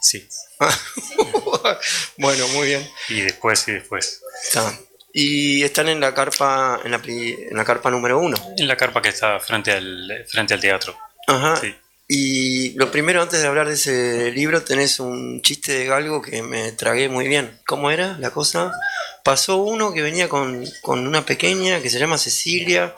Sí, 0.00 0.26
bueno, 2.16 2.48
muy 2.48 2.68
bien. 2.68 2.90
y 3.08 3.20
después 3.20 3.68
y 3.68 3.72
después. 3.72 4.22
Está. 4.44 4.72
Y 5.12 5.62
están 5.62 5.88
en 5.88 6.00
la 6.00 6.14
carpa, 6.14 6.80
en 6.84 6.92
la, 6.92 7.00
en 7.04 7.56
la 7.56 7.64
carpa 7.64 7.90
número 7.90 8.18
uno. 8.18 8.36
En 8.56 8.68
la 8.68 8.76
carpa 8.76 9.02
que 9.02 9.08
está 9.08 9.40
frente 9.40 9.72
al, 9.72 10.24
frente 10.28 10.54
al 10.54 10.60
teatro. 10.60 10.96
Ajá. 11.26 11.56
Sí. 11.56 11.74
Y 12.12 12.70
lo 12.70 12.90
primero, 12.90 13.22
antes 13.22 13.40
de 13.40 13.46
hablar 13.46 13.68
de 13.68 13.74
ese 13.74 14.32
libro, 14.32 14.62
tenés 14.62 14.98
un 14.98 15.42
chiste 15.42 15.72
de 15.72 15.86
galgo 15.86 16.20
que 16.20 16.42
me 16.42 16.72
tragué 16.72 17.08
muy 17.08 17.28
bien. 17.28 17.60
¿Cómo 17.66 17.90
era 17.92 18.18
la 18.18 18.32
cosa? 18.32 18.72
Pasó 19.22 19.58
uno 19.58 19.92
que 19.92 20.02
venía 20.02 20.28
con, 20.28 20.64
con 20.82 21.06
una 21.06 21.24
pequeña 21.24 21.80
que 21.80 21.88
se 21.88 22.00
llama 22.00 22.18
Cecilia, 22.18 22.96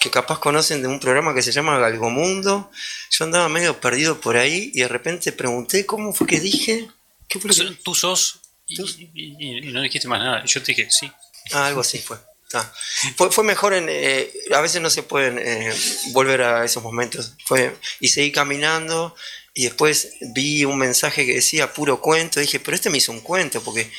que 0.00 0.08
capaz 0.08 0.38
conocen 0.38 0.82
de 0.82 0.88
un 0.88 1.00
programa 1.00 1.34
que 1.34 1.42
se 1.42 1.50
llama 1.50 1.78
Galgomundo. 1.78 2.70
Yo 3.10 3.24
andaba 3.24 3.48
medio 3.48 3.80
perdido 3.80 4.20
por 4.20 4.36
ahí 4.36 4.70
y 4.72 4.82
de 4.82 4.88
repente 4.88 5.32
pregunté 5.32 5.84
cómo 5.84 6.12
fue 6.12 6.28
que 6.28 6.38
dije. 6.38 6.88
¿Qué 7.26 7.40
fue 7.40 7.50
lo 7.50 7.56
que 7.56 7.76
Tú 7.82 7.92
sos 7.92 8.40
y 8.66 9.72
no 9.72 9.82
dijiste 9.82 10.06
más 10.06 10.20
nada. 10.20 10.44
Yo 10.44 10.62
te 10.62 10.72
dije, 10.72 10.88
sí. 10.90 11.10
Ah, 11.52 11.66
algo 11.66 11.80
así 11.80 11.98
fue. 11.98 12.16
Está. 12.44 12.72
Fue, 13.16 13.30
fue 13.30 13.44
mejor 13.44 13.74
en... 13.74 13.86
eh, 13.88 14.30
a 14.54 14.60
veces 14.60 14.80
no 14.80 14.90
se 14.90 15.02
pueden 15.02 15.38
eh, 15.38 15.72
volver 16.12 16.42
a 16.42 16.64
esos 16.64 16.82
momentos. 16.82 17.34
Fue, 17.44 17.76
y 18.00 18.08
seguí 18.08 18.32
caminando 18.32 19.14
y 19.52 19.64
después 19.64 20.12
vi 20.34 20.64
un 20.64 20.78
mensaje 20.78 21.26
que 21.26 21.34
decía 21.34 21.72
puro 21.72 22.00
cuento. 22.00 22.40
Dije, 22.40 22.60
pero 22.60 22.74
este 22.74 22.90
me 22.90 22.98
hizo 22.98 23.12
un 23.12 23.20
cuento 23.20 23.62
porque... 23.62 23.90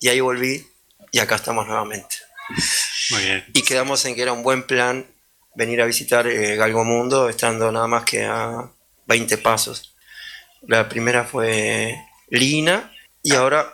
Y 0.00 0.08
ahí 0.08 0.20
volví 0.20 0.66
y 1.12 1.18
acá 1.18 1.36
estamos 1.36 1.66
nuevamente. 1.66 2.16
Muy 3.10 3.22
bien. 3.22 3.44
Y 3.54 3.62
quedamos 3.62 4.04
en 4.04 4.14
que 4.14 4.22
era 4.22 4.32
un 4.32 4.42
buen 4.42 4.64
plan 4.64 5.06
venir 5.54 5.80
a 5.80 5.86
visitar 5.86 6.26
eh, 6.26 6.56
Galgo 6.56 6.84
Mundo 6.84 7.28
estando 7.28 7.70
nada 7.72 7.86
más 7.86 8.04
que 8.04 8.24
a 8.24 8.70
20 9.06 9.38
pasos. 9.38 9.94
La 10.66 10.88
primera 10.88 11.24
fue 11.24 11.96
Lina 12.28 12.92
y 13.22 13.34
ahora 13.34 13.72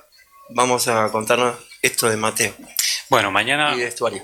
vamos 0.50 0.88
a 0.88 1.10
contarnos 1.10 1.56
esto 1.82 2.08
de 2.08 2.16
Mateo 2.16 2.54
Bueno, 3.10 3.30
mañana, 3.30 3.74
y 3.74 3.80
de 3.80 3.88
Estuario. 3.88 4.22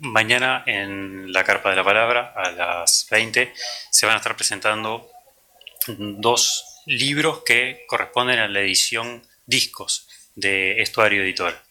mañana 0.00 0.62
en 0.66 1.32
la 1.32 1.44
Carpa 1.44 1.70
de 1.70 1.76
la 1.76 1.84
Palabra 1.84 2.32
a 2.36 2.50
las 2.50 3.06
20 3.10 3.52
se 3.90 4.06
van 4.06 4.16
a 4.16 4.18
estar 4.18 4.36
presentando 4.36 5.08
dos 5.86 6.82
libros 6.86 7.42
que 7.44 7.84
corresponden 7.86 8.38
a 8.38 8.48
la 8.48 8.60
edición 8.60 9.22
discos 9.46 10.08
de 10.34 10.80
Estuario 10.82 11.22
Editora. 11.22 11.62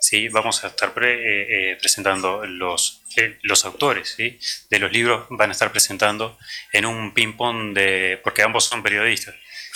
¿sí? 0.00 0.28
Vamos 0.28 0.64
a 0.64 0.68
estar 0.68 0.92
pre- 0.92 1.14
eh, 1.14 1.72
eh, 1.72 1.76
presentando 1.76 2.44
los, 2.46 3.02
eh, 3.16 3.38
los 3.42 3.64
autores 3.64 4.14
¿sí? 4.16 4.38
de 4.70 4.78
los 4.78 4.90
libros, 4.92 5.26
van 5.30 5.50
a 5.50 5.52
estar 5.52 5.70
presentando 5.72 6.38
en 6.72 6.86
un 6.86 7.12
ping-pong 7.14 7.74
de. 7.74 8.20
porque 8.22 8.42
ambos 8.42 8.64
son 8.64 8.82
periodistas. 8.82 9.34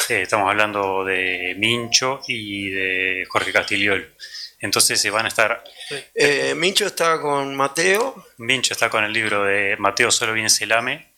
Eh, 0.09 0.23
estamos 0.23 0.49
hablando 0.51 1.05
de 1.05 1.55
Mincho 1.59 2.21
y 2.27 2.71
de 2.71 3.27
Jorge 3.29 3.53
Castigliol. 3.53 4.15
Entonces 4.61 5.01
se 5.01 5.11
van 5.11 5.25
a 5.25 5.29
estar. 5.29 5.65
Eh, 6.15 6.55
Mincho 6.55 6.87
está 6.87 7.21
con 7.21 7.57
Mateo. 7.57 8.27
Mincho 8.39 8.75
está 8.75 8.91
con 8.91 9.05
el 9.05 9.13
libro 9.13 9.45
de 9.45 9.77
Mateo 9.79 10.11
Solo 10.11 10.35
viene 10.35 10.51
Selame 10.51 11.11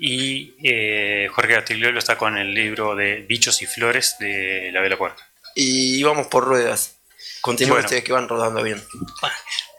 y 0.00 0.54
eh, 0.64 1.28
Jorge 1.30 1.54
Castigliolo 1.54 1.98
está 1.98 2.16
con 2.16 2.38
el 2.38 2.54
libro 2.54 2.94
de 2.94 3.16
Bichos 3.16 3.60
y 3.60 3.66
Flores 3.66 4.16
de 4.18 4.70
la 4.72 4.80
Vela 4.80 4.96
Puerca. 4.96 5.28
Y 5.54 6.02
vamos 6.02 6.26
por 6.28 6.44
ruedas. 6.44 6.96
Continúen 7.42 7.74
Bueno. 7.74 7.86
ustedes 7.86 8.04
que 8.04 8.12
van 8.12 8.28
rodando 8.28 8.62
bien. 8.62 8.82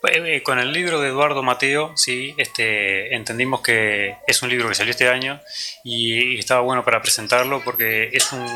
Eh, 0.03 0.35
eh, 0.37 0.43
con 0.43 0.59
el 0.59 0.71
libro 0.71 0.99
de 0.99 1.09
Eduardo 1.09 1.43
Mateo, 1.43 1.93
sí, 1.95 2.33
este, 2.37 3.13
entendimos 3.15 3.61
que 3.61 4.15
es 4.25 4.41
un 4.41 4.49
libro 4.49 4.67
que 4.67 4.75
salió 4.75 4.91
este 4.91 5.07
año 5.07 5.39
y 5.83 6.39
estaba 6.39 6.61
bueno 6.61 6.83
para 6.83 7.01
presentarlo 7.01 7.63
porque 7.63 8.09
es 8.11 8.31
un, 8.31 8.47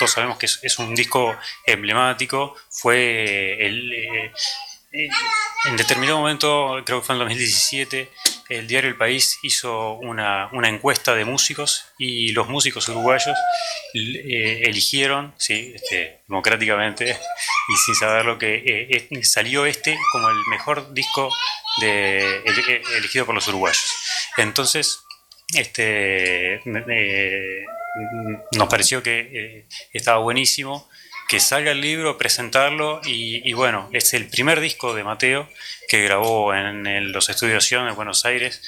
todos 0.00 0.12
sabemos 0.12 0.38
que 0.38 0.46
es, 0.46 0.78
un 0.78 0.94
disco 0.94 1.36
emblemático, 1.66 2.56
fue 2.70 3.66
el, 3.66 3.92
eh, 3.92 4.32
eh, 4.92 5.08
en 5.66 5.76
determinado 5.76 6.18
momento, 6.18 6.82
creo 6.86 7.00
que 7.00 7.06
fue 7.06 7.14
en 7.14 7.20
el 7.20 7.26
2017, 7.28 8.10
el 8.48 8.66
diario 8.66 8.88
El 8.90 8.96
País 8.96 9.38
hizo 9.42 9.92
una, 9.92 10.48
una 10.52 10.68
encuesta 10.70 11.14
de 11.14 11.24
músicos 11.26 11.84
y 11.98 12.32
los 12.32 12.48
músicos 12.48 12.88
uruguayos 12.88 13.36
eh, 13.94 14.62
eligieron, 14.64 15.34
sí, 15.36 15.72
este, 15.74 16.22
democráticamente 16.26 17.10
y 17.10 17.76
sin 17.84 17.94
saberlo, 17.94 18.38
que 18.38 18.54
eh, 18.56 19.08
eh, 19.10 19.24
salió 19.24 19.66
este 19.66 19.96
como 20.12 20.30
el 20.30 20.38
mejor 20.50 20.92
disco 20.94 21.30
de, 21.82 22.38
el- 22.46 22.82
elegido 22.96 23.26
por 23.26 23.34
los 23.34 23.46
uruguayos. 23.48 23.84
Entonces, 24.38 25.04
este, 25.54 26.60
nos 28.52 28.68
pareció 28.68 29.02
que 29.02 29.20
eh, 29.32 29.64
estaba 29.92 30.18
buenísimo 30.18 30.88
que 31.28 31.38
salga 31.38 31.70
el 31.70 31.80
libro, 31.80 32.18
presentarlo 32.18 33.00
y, 33.06 33.52
bueno, 33.52 33.88
es 33.92 34.14
el 34.14 34.26
primer 34.26 34.58
disco 34.58 34.94
de 34.94 35.04
Mateo 35.04 35.48
que 35.88 36.02
grabó 36.02 36.52
en, 36.54 37.12
los 37.12 37.28
estudios 37.28 37.64
Sion 37.64 37.86
de 37.86 37.92
Buenos 37.92 38.24
Aires. 38.24 38.60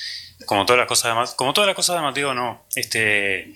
Como 0.47 0.64
todas 0.64 0.79
las 0.79 0.87
cosas 0.87 1.11
de, 1.11 1.14
Ma- 1.14 1.37
como 1.37 1.52
todas 1.55 1.67
las 1.67 1.75
cosas 1.75 1.97
de 1.97 2.02
Mateo, 2.02 2.35
no. 2.35 2.64
Este, 2.76 3.52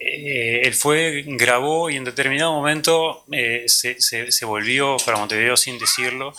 eh, 0.00 0.62
él 0.64 0.74
fue, 0.74 1.22
grabó 1.26 1.88
y 1.88 1.96
en 1.96 2.04
determinado 2.04 2.52
momento 2.52 3.24
eh, 3.30 3.64
se, 3.68 4.00
se- 4.00 4.32
se 4.32 4.44
volvió 4.44 4.96
para 5.06 5.18
Montevideo 5.18 5.56
sin 5.56 5.78
decirlo, 5.78 6.34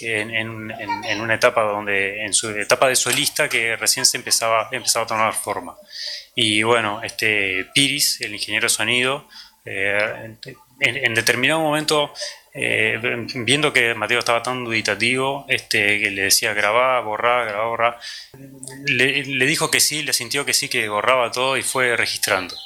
en, 0.00 0.30
en- 0.34 0.70
en- 1.04 1.20
una 1.20 1.34
etapa 1.34 1.62
donde, 1.62 2.24
en 2.24 2.32
su 2.34 2.50
etapa 2.50 2.88
de 2.88 2.96
solista 2.96 3.48
que 3.48 3.76
recién 3.76 4.04
se 4.06 4.16
empezaba, 4.16 4.68
empezaba 4.72 5.04
a 5.04 5.08
tomar 5.08 5.34
forma. 5.34 5.76
Y 6.34 6.62
bueno, 6.62 7.02
este 7.02 7.66
Piris, 7.74 8.20
el 8.20 8.32
ingeniero 8.34 8.66
de 8.66 8.70
sonido, 8.70 9.28
eh, 9.64 10.34
en, 10.80 10.96
en 10.96 11.14
determinado 11.14 11.60
momento, 11.60 12.12
eh, 12.54 12.98
viendo 13.34 13.72
que 13.72 13.94
Mateo 13.94 14.18
estaba 14.18 14.42
tan 14.42 14.64
duditativo, 14.64 15.46
este, 15.48 16.00
que 16.00 16.10
le 16.10 16.22
decía 16.22 16.52
grabar, 16.54 17.04
borrar, 17.04 17.46
grabar, 17.46 17.68
borrar, 17.68 17.98
le, 18.86 19.24
le 19.24 19.46
dijo 19.46 19.70
que 19.70 19.80
sí, 19.80 20.02
le 20.02 20.12
sintió 20.12 20.44
que 20.44 20.52
sí, 20.54 20.68
que 20.68 20.88
borraba 20.88 21.30
todo 21.30 21.56
y 21.56 21.62
fue 21.62 21.96
registrando. 21.96 22.56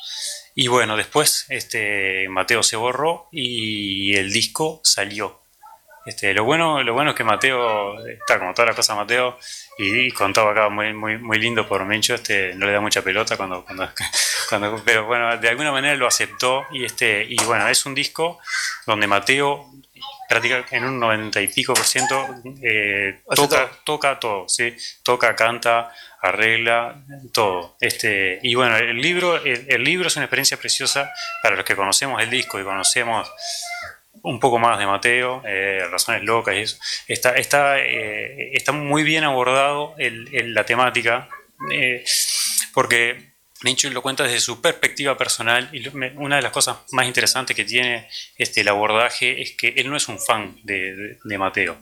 Y 0.54 0.68
bueno, 0.68 0.96
después 0.96 1.44
este, 1.50 2.26
Mateo 2.30 2.62
se 2.62 2.76
borró 2.76 3.28
y 3.30 4.14
el 4.16 4.32
disco 4.32 4.80
salió. 4.84 5.42
Este, 6.06 6.32
lo, 6.32 6.44
bueno, 6.44 6.82
lo 6.82 6.92
bueno 6.94 7.10
es 7.10 7.16
que 7.16 7.24
Mateo, 7.24 8.06
está 8.06 8.38
como 8.38 8.54
todas 8.54 8.68
las 8.68 8.76
cosas 8.76 8.96
Mateo, 8.96 9.38
y, 9.78 10.06
y 10.06 10.10
contaba 10.12 10.52
acá 10.52 10.68
muy, 10.68 10.94
muy, 10.94 11.18
muy 11.18 11.38
lindo 11.38 11.66
por 11.68 11.84
Mencho, 11.84 12.14
este, 12.14 12.54
no 12.54 12.64
le 12.66 12.72
da 12.72 12.80
mucha 12.80 13.02
pelota 13.02 13.36
cuando, 13.36 13.64
cuando, 13.64 13.88
cuando- 14.48 14.82
pero 14.84 15.04
bueno, 15.06 15.36
de 15.36 15.48
alguna 15.48 15.72
manera 15.72 15.94
lo 15.96 16.06
aceptó 16.06 16.64
y 16.72 16.84
este, 16.84 17.24
y 17.28 17.36
bueno, 17.44 17.68
es 17.68 17.84
un 17.86 17.94
disco 17.94 18.38
donde 18.86 19.06
Mateo 19.06 19.68
prácticamente 20.28 20.76
en 20.76 20.84
un 20.84 20.98
90 20.98 21.40
y 21.40 21.46
pico 21.48 21.72
por 21.74 21.84
ciento 21.84 22.26
eh, 22.62 23.20
toca, 23.34 23.48
todo. 23.66 23.70
toca 23.84 24.18
todo, 24.18 24.48
¿sí? 24.48 24.76
toca, 25.04 25.36
canta, 25.36 25.92
arregla, 26.20 26.96
todo. 27.32 27.76
Este, 27.80 28.40
y 28.42 28.54
bueno, 28.56 28.76
el 28.76 28.96
libro, 29.00 29.36
el, 29.36 29.66
el 29.68 29.84
libro 29.84 30.08
es 30.08 30.16
una 30.16 30.24
experiencia 30.24 30.56
preciosa 30.56 31.12
para 31.42 31.54
los 31.56 31.64
que 31.64 31.76
conocemos 31.76 32.20
el 32.22 32.28
disco 32.30 32.58
y 32.60 32.64
conocemos 32.64 33.30
un 34.26 34.40
poco 34.40 34.58
más 34.58 34.78
de 34.78 34.86
Mateo, 34.86 35.42
eh, 35.46 35.86
Razones 35.90 36.22
Locas 36.24 36.54
y 36.56 36.58
eso. 36.60 36.78
Está, 37.06 37.30
está, 37.36 37.78
eh, 37.78 38.50
está 38.54 38.72
muy 38.72 39.02
bien 39.04 39.24
abordado 39.24 39.94
el- 40.32 40.52
la 40.54 40.64
temática, 40.64 41.28
eh, 41.72 42.04
porque 42.74 43.32
Minchu 43.62 43.88
lo 43.90 44.02
cuenta 44.02 44.24
desde 44.24 44.40
su 44.40 44.60
perspectiva 44.60 45.16
personal 45.16 45.68
y 45.72 45.86
una 46.16 46.36
de 46.36 46.42
las 46.42 46.52
cosas 46.52 46.76
más 46.92 47.06
interesantes 47.06 47.56
que 47.56 47.64
tiene 47.64 48.08
este, 48.36 48.60
el 48.62 48.68
abordaje 48.68 49.40
es 49.40 49.52
que 49.56 49.68
él 49.76 49.88
no 49.90 49.96
es 49.96 50.08
un 50.08 50.18
fan 50.18 50.56
de, 50.64 51.16
Mateo. 51.38 51.76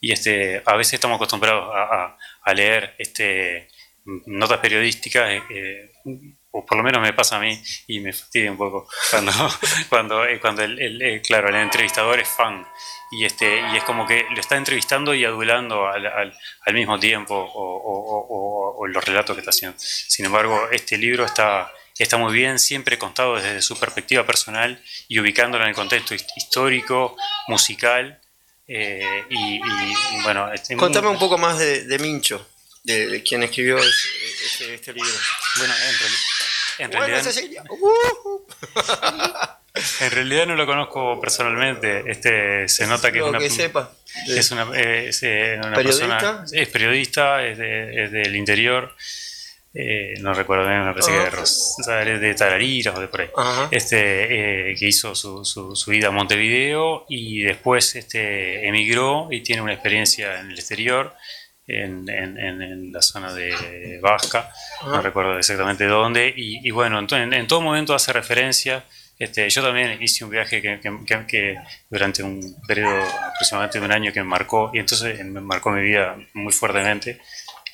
Y 0.00 0.12
este, 0.12 0.62
a 0.66 0.76
veces 0.76 0.94
estamos 0.94 1.16
acostumbrados 1.16 1.70
a, 1.74 2.16
a- 2.44 2.54
leer 2.54 2.94
este, 2.98 3.68
notas 4.26 4.58
periodísticas, 4.60 5.42
o 6.56 6.64
por 6.64 6.76
lo 6.78 6.84
menos 6.84 7.02
me 7.02 7.12
pasa 7.12 7.36
a 7.36 7.40
mí 7.40 7.60
y 7.88 7.98
me 7.98 8.12
fastidia 8.12 8.50
un 8.50 8.56
poco 8.56 8.86
cuando, 9.10 9.32
cuando, 9.88 10.24
eh, 10.24 10.38
cuando 10.40 10.62
el, 10.62 11.02
eh, 11.02 11.20
claro, 11.20 11.48
el 11.48 11.56
entrevistador 11.56 12.20
es 12.20 12.28
fan 12.28 12.64
y, 13.10 13.24
este, 13.24 13.60
y 13.72 13.76
es 13.76 13.82
como 13.84 14.06
que 14.06 14.24
lo 14.30 14.40
está 14.40 14.56
entrevistando 14.56 15.14
y 15.14 15.24
adulando 15.24 15.86
al, 15.88 16.06
al- 16.06 16.74
mismo 16.74 16.98
tiempo 16.98 17.34
o, 17.54 18.86
los 18.86 19.04
relatos 19.04 19.34
que 19.34 19.40
está 19.40 19.50
haciendo. 19.50 19.76
Sin 19.78 20.24
embargo, 20.26 20.68
este 20.70 20.96
libro 20.98 21.24
está, 21.24 21.72
está 21.98 22.16
muy 22.18 22.32
bien, 22.32 22.58
siempre 22.58 22.98
contado 22.98 23.36
desde 23.36 23.60
su 23.62 23.78
perspectiva 23.78 24.24
personal 24.24 24.80
y 25.08 25.18
ubicándolo 25.20 25.64
en 25.64 25.70
el 25.70 25.74
contexto 25.76 26.14
his- 26.14 26.26
histórico, 26.36 27.16
musical. 27.48 28.20
eh, 28.68 29.24
y, 29.30 29.56
y, 29.56 30.22
bueno, 30.22 30.52
este, 30.52 30.76
Contame 30.76 31.08
un 31.08 31.18
poco 31.18 31.36
más 31.38 31.58
de 31.58 31.98
Mincho, 31.98 32.46
de, 32.84 33.06
de 33.08 33.22
quien 33.22 33.42
escribió 33.42 33.78
es- 33.78 34.08
este, 34.52 34.74
este 34.74 34.92
libro. 34.92 35.10
Bueno, 35.58 35.74
en, 35.74 36.84
en 36.84 36.90
Bueno, 36.90 37.06
realidad, 37.06 37.22
Cecilia. 37.32 37.62
Uh, 37.68 38.40
en 40.00 40.10
realidad 40.10 40.46
no 40.46 40.54
lo 40.54 40.66
conozco 40.66 41.20
personalmente. 41.20 42.04
Este, 42.06 42.68
se 42.68 42.86
nota 42.86 43.10
que 43.10 43.18
es 43.18 43.24
una, 43.24 43.38
que 43.38 43.50
sepa. 43.50 43.90
es 44.28 44.50
una, 44.50 44.68
eh, 44.74 45.08
es, 45.08 45.22
una 45.22 45.74
¿Periodista? 45.74 46.08
persona. 46.08 46.44
Es 46.52 46.68
periodista, 46.68 47.44
es, 47.46 47.58
de- 47.58 48.04
es 48.04 48.12
del 48.12 48.36
interior. 48.36 48.94
eh, 49.76 50.14
no 50.20 50.32
recuerdo 50.34 50.68
bien, 50.68 50.84
me 50.86 50.92
parece 50.92 51.10
que 51.10 51.18
de, 51.18 51.24
Ah. 51.26 51.30
Rosario, 51.30 52.20
de 52.20 52.34
Tarariras 52.34 52.96
o 52.96 53.00
de 53.00 53.08
por 53.08 53.22
ahí. 53.22 53.28
Este, 53.72 54.70
eh, 54.70 54.76
que 54.78 54.86
hizo 54.86 55.16
su, 55.16 55.44
su, 55.44 55.74
su 55.74 55.90
vida 55.90 56.08
a 56.08 56.10
Montevideo 56.12 57.06
y 57.08 57.40
después 57.42 57.96
este, 57.96 58.68
emigró 58.68 59.26
y 59.32 59.40
tiene 59.42 59.62
una 59.62 59.72
experiencia 59.72 60.38
en 60.38 60.50
el 60.52 60.58
exterior, 60.58 61.12
en, 61.66 62.08
en- 62.08 62.38
en- 62.38 62.92
la 62.92 63.00
zona 63.02 63.32
de 63.32 63.98
Vasca, 64.02 64.50
no 64.86 65.00
recuerdo 65.00 65.38
exactamente 65.38 65.84
dónde, 65.86 66.32
y, 66.36 66.66
y 66.66 66.70
bueno, 66.70 66.98
en, 67.10 67.32
en 67.32 67.46
todo 67.46 67.60
momento 67.60 67.94
hace 67.94 68.12
referencia. 68.12 68.84
Este, 69.18 69.48
yo 69.48 69.62
también 69.62 70.02
hice 70.02 70.24
un 70.24 70.30
viaje 70.30 70.60
que, 70.60 70.80
que- 70.80 71.26
que- 71.26 71.56
durante 71.88 72.22
un 72.22 72.56
periodo 72.66 73.00
aproximadamente 73.02 73.78
de 73.78 73.84
un 73.84 73.92
año 73.92 74.12
que 74.12 74.20
me 74.20 74.28
marcó, 74.28 74.70
y 74.74 74.78
entonces 74.80 75.24
me 75.24 75.40
marcó 75.40 75.70
mi 75.70 75.82
vida 75.82 76.16
muy 76.34 76.52
fuertemente. 76.52 77.20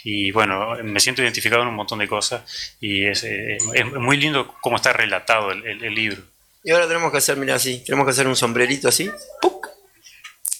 Y 0.04 0.30
bueno, 0.32 0.76
me 0.82 1.00
siento 1.00 1.22
identificado 1.22 1.62
en 1.62 1.68
un 1.68 1.74
montón 1.74 1.98
de 1.98 2.08
cosas 2.08 2.42
y 2.80 3.04
es, 3.06 3.22
eh, 3.24 3.58
es 3.74 3.84
muy 3.92 4.16
lindo 4.16 4.54
cómo 4.62 4.76
está 4.76 4.92
relatado 4.92 5.50
el, 5.52 5.66
el- 5.66 5.84
el 5.84 5.94
libro. 5.94 6.22
Y 6.62 6.70
ahora 6.72 6.86
tenemos 6.86 7.10
que 7.10 7.18
hacer, 7.18 7.36
mira 7.38 7.54
así, 7.54 7.82
tenemos 7.84 8.06
que 8.06 8.10
hacer 8.12 8.26
un 8.26 8.36
sombrerito 8.36 8.88
así. 8.88 9.10
¡puc! 9.42 9.66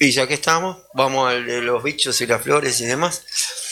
Y 0.02 0.12
ya 0.12 0.26
que 0.26 0.32
estamos, 0.32 0.78
vamos 0.94 1.30
al 1.30 1.44
de 1.44 1.60
los 1.60 1.82
bichos 1.82 2.18
y 2.22 2.26
las 2.26 2.40
flores 2.40 2.80
y 2.80 2.86
demás. 2.86 3.22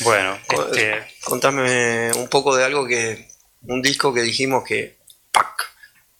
Bueno, 0.00 0.38
este, 0.50 1.02
Contame 1.24 2.12
un 2.12 2.28
poco 2.28 2.54
de 2.54 2.64
algo 2.64 2.86
que. 2.86 3.28
Un 3.62 3.80
disco 3.80 4.12
que 4.12 4.20
dijimos 4.20 4.62
que. 4.62 4.97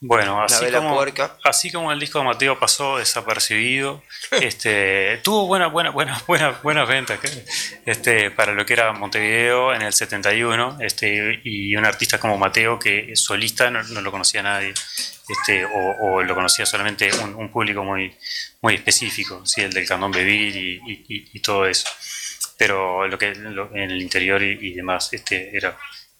Bueno 0.01 0.43
así, 0.43 0.71
como, 0.71 0.95
puerca. 0.95 1.37
así 1.43 1.73
como 1.73 1.91
el 1.93 1.99
disco 1.99 2.21
de 2.21 2.25
Mateo 2.27 2.59
pasó 2.59 2.99
desapercibido, 2.99 4.03
este, 4.41 5.19
tuvo 5.25 5.47
buenas 5.47 5.73
buenas 5.73 5.93
buenas 5.93 6.25
buenas 6.27 6.63
buenas 6.63 6.87
ventas 6.89 7.19
este, 7.85 8.31
para 8.31 8.53
lo 8.53 8.65
que 8.65 8.75
era 8.75 8.93
Montevideo 8.93 9.75
en 9.75 9.83
el 9.83 9.93
71 9.93 10.79
este, 10.81 11.41
y 11.45 11.75
un 11.75 11.85
artista 11.85 12.19
como 12.21 12.39
Mateo 12.39 12.79
que 12.79 13.17
solista 13.17 13.71
no, 13.71 13.83
no 13.83 14.01
lo 14.01 14.11
conocía 14.13 14.43
nadie 14.43 14.73
este, 15.29 15.65
o, 15.65 15.97
o 16.01 16.23
lo 16.23 16.35
conocía 16.35 16.65
solamente 16.65 17.11
un, 17.23 17.35
un 17.35 17.51
público 17.51 17.83
muy, 17.85 18.17
muy 18.63 18.75
específico, 18.77 19.45
¿sí? 19.45 19.61
el 19.63 19.73
del 19.73 19.87
beat 19.87 20.55
y, 20.55 20.81
y- 20.87 21.05
y- 21.09 21.29
y 21.35 21.41
todo 21.41 21.67
eso. 21.67 21.89
Pero 22.57 23.07
lo 23.07 23.19
que 23.19 23.35
lo- 23.35 23.71
en 23.75 23.91
el 23.91 24.01
interior 24.01 24.43
y, 24.43 24.59
y 24.61 24.73
demás 24.75 25.13
este, 25.13 25.57
era 25.57 25.77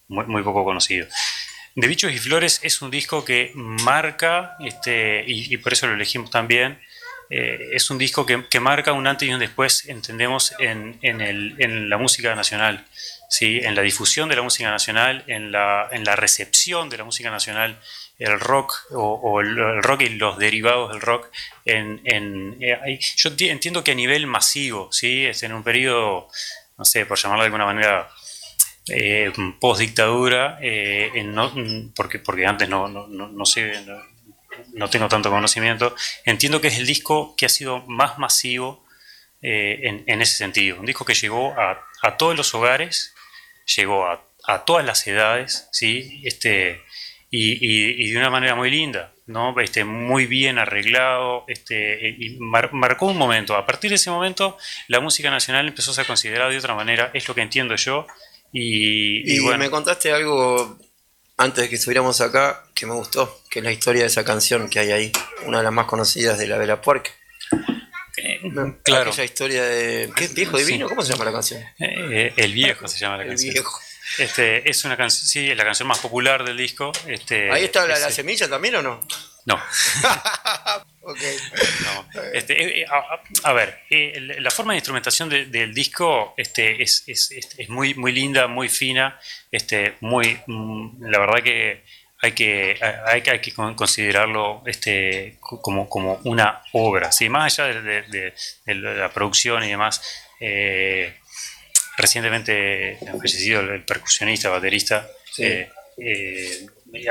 muy, 0.09 0.25
muy 0.25 0.43
poco 0.43 0.63
conocido. 0.63 1.07
De 1.79 1.87
Bichos 1.87 2.11
y 2.11 2.17
Flores 2.19 2.59
es 2.63 2.81
un 2.81 2.91
disco 2.91 3.23
que 3.23 3.51
marca, 3.55 4.57
este, 4.59 5.23
y, 5.25 5.55
por 5.57 5.71
eso 5.71 5.87
lo 5.87 5.93
elegimos 5.93 6.29
también, 6.29 6.77
eh, 7.29 7.69
es 7.71 7.89
un 7.89 7.97
disco 7.97 8.25
que, 8.25 8.59
marca 8.59 8.91
un 8.91 9.07
antes 9.07 9.29
y 9.29 9.31
un 9.31 9.39
después, 9.39 9.87
entendemos, 9.87 10.53
en, 10.59 10.99
en 11.03 11.21
el- 11.21 11.55
en 11.59 11.89
la 11.89 11.97
música 11.97 12.35
nacional, 12.35 12.85
¿sí? 13.29 13.59
en 13.63 13.75
la 13.75 13.81
difusión 13.81 14.27
de 14.27 14.35
la 14.35 14.41
música 14.41 14.69
nacional, 14.69 15.23
en 15.27 15.53
la, 15.53 15.87
en 15.91 16.03
la 16.03 16.17
recepción 16.17 16.89
de 16.89 16.97
la 16.97 17.05
música 17.05 17.29
nacional, 17.31 17.79
el 18.17 18.37
rock 18.39 18.73
o, 18.91 19.13
o 19.13 19.39
el, 19.39 19.81
rock 19.81 20.01
y 20.01 20.09
los 20.09 20.37
derivados 20.37 20.91
del 20.91 20.99
rock. 20.99 21.29
En, 21.63 22.01
en- 22.03 22.57
eh, 22.61 22.99
yo 23.15 23.29
enti- 23.29 23.49
entiendo 23.51 23.85
que 23.85 23.91
a 23.91 23.95
nivel 23.95 24.27
masivo, 24.27 24.91
¿sí? 24.91 25.25
es 25.27 25.43
en 25.43 25.53
un 25.53 25.63
periodo, 25.63 26.27
no 26.77 26.83
sé, 26.83 27.05
por 27.05 27.17
llamarlo 27.17 27.43
de 27.43 27.47
alguna 27.47 27.65
manera, 27.65 28.09
eh, 28.91 29.31
post 29.59 29.81
dictadura, 29.81 30.57
eh, 30.61 31.11
en 31.15 31.33
no- 31.33 31.51
porque, 31.95 32.19
porque 32.19 32.45
antes 32.45 32.67
no, 32.69 32.87
no, 32.87 33.07
no, 33.07 33.45
sé, 33.45 33.71
no 34.73 34.89
tengo 34.89 35.07
tanto 35.07 35.29
conocimiento, 35.29 35.95
entiendo 36.25 36.61
que 36.61 36.67
es 36.67 36.77
el 36.77 36.85
disco 36.85 37.35
que 37.37 37.45
ha 37.45 37.49
sido 37.49 37.79
más 37.87 38.17
masivo 38.17 38.85
eh, 39.41 39.79
en, 39.83 40.03
en 40.07 40.21
ese 40.21 40.35
sentido. 40.37 40.79
Un 40.79 40.85
disco 40.85 41.05
que 41.05 41.13
llegó 41.13 41.53
a, 41.59 41.81
a 42.01 42.17
todos 42.17 42.35
los 42.35 42.53
hogares, 42.53 43.13
llegó 43.75 44.05
a, 44.05 44.21
a 44.45 44.65
todas 44.65 44.85
las 44.85 45.05
edades, 45.07 45.67
¿sí? 45.71 46.21
Este, 46.25 46.81
y, 47.31 47.53
y- 47.53 48.03
y 48.07 48.11
de 48.11 48.17
una 48.17 48.29
manera 48.29 48.55
muy 48.55 48.69
linda, 48.71 49.13
¿no? 49.27 49.57
Este, 49.59 49.83
muy 49.85 50.25
bien 50.25 50.57
arreglado, 50.59 51.45
este, 51.47 52.09
y 52.17 52.37
mar- 52.39 52.73
marcó 52.73 53.05
un 53.05 53.17
momento. 53.17 53.55
A 53.55 53.65
partir 53.65 53.89
de 53.91 53.95
ese 53.95 54.09
momento, 54.09 54.57
la 54.87 54.99
música 54.99 55.29
nacional 55.29 55.67
empezó 55.67 55.91
a 55.91 55.93
ser 55.93 56.05
considerada 56.07 56.49
de 56.49 56.57
otra 56.57 56.75
manera, 56.75 57.11
es 57.13 57.27
lo 57.27 57.35
que 57.35 57.41
entiendo 57.41 57.75
yo. 57.75 58.07
Y, 58.51 59.31
Y, 59.33 59.35
y 59.37 59.39
bueno, 59.39 59.59
me 59.59 59.69
contaste 59.69 60.11
algo 60.11 60.77
antes 61.37 61.63
de 61.63 61.69
que 61.69 61.75
estuviéramos 61.75 62.19
acá 62.21 62.65
que 62.75 62.85
me 62.85 62.93
gustó, 62.93 63.41
que 63.49 63.59
es 63.59 63.65
la 63.65 63.71
historia 63.71 64.01
de 64.01 64.07
esa 64.07 64.25
canción 64.25 64.69
que 64.69 64.79
hay 64.79 64.91
ahí, 64.91 65.11
una 65.45 65.59
de 65.59 65.63
las 65.63 65.73
más 65.73 65.85
conocidas 65.85 66.37
de 66.37 66.47
la 66.47 66.57
Vela 66.57 66.81
Puerca. 66.81 67.11
eh, 68.17 68.41
claro, 68.83 69.11
Aquella 69.11 69.23
historia 69.23 69.63
de. 69.63 70.11
¿Qué 70.15 70.27
viejo 70.29 70.57
Sí. 70.57 70.65
divino? 70.65 70.89
¿Cómo 70.89 71.01
se 71.03 71.11
llama 71.13 71.25
la 71.25 71.31
canción? 71.31 71.63
eh, 71.79 72.33
El 72.35 72.53
Viejo 72.53 72.87
se 72.87 72.97
llama 72.99 73.17
la 73.17 73.23
El 73.23 73.29
canción. 73.29 73.53
viejo. 73.53 73.79
Este, 74.17 74.67
es 74.69 74.83
una 74.85 74.97
canción, 74.97 75.27
sí, 75.27 75.49
es 75.51 75.55
la 75.57 75.63
canción 75.63 75.87
más 75.87 75.99
popular 75.99 76.43
del 76.43 76.57
disco. 76.57 76.91
Este, 77.07 77.51
¿Ahí 77.51 77.65
está 77.65 77.85
la, 77.85 77.97
la 77.99 78.09
semilla 78.11 78.49
también 78.49 78.75
o 78.75 78.81
no? 78.81 78.99
No, 79.45 79.57
No. 81.83 82.21
Este, 82.33 82.61
eh, 82.61 82.81
eh, 82.81 82.85
a, 83.43 83.53
ver, 83.53 83.79
eh, 83.89 84.13
la 84.39 84.51
forma 84.51 84.73
de 84.73 84.77
instrumentación 84.77 85.29
de- 85.29 85.45
del 85.45 85.73
disco 85.73 86.33
este, 86.37 86.81
es, 86.81 87.03
es- 87.07 87.31
es- 87.31 87.49
es 87.57 87.69
muy, 87.69 87.93
muy 87.95 88.11
linda, 88.11 88.47
muy 88.47 88.69
fina, 88.69 89.19
este, 89.51 89.95
muy, 90.01 90.39
mm, 90.47 91.03
la 91.09 91.19
verdad 91.19 91.43
que 91.43 91.83
hay 92.21 92.33
que, 92.33 92.77
hay, 93.05 93.21
que- 93.21 93.31
hay 93.31 93.39
que 93.39 93.53
con- 93.53 93.75
considerarlo 93.75 94.61
este, 94.65 95.37
co- 95.39 95.61
como, 95.61 95.87
como 95.89 96.19
una 96.25 96.61
obra. 96.73 97.11
¿sí? 97.11 97.29
Más 97.29 97.57
allá 97.59 97.73
de, 97.73 97.81
de- 97.81 98.01
de- 98.03 98.33
de 98.65 98.75
la 98.75 99.09
producción 99.13 99.63
y 99.63 99.69
demás, 99.69 100.01
eh, 100.41 101.13
recientemente 101.97 102.97
fallecido 103.19 103.61
el, 103.61 103.69
el 103.69 103.83
percusionista, 103.83 104.49
baterista, 104.49 105.07
Sí. 105.31 105.43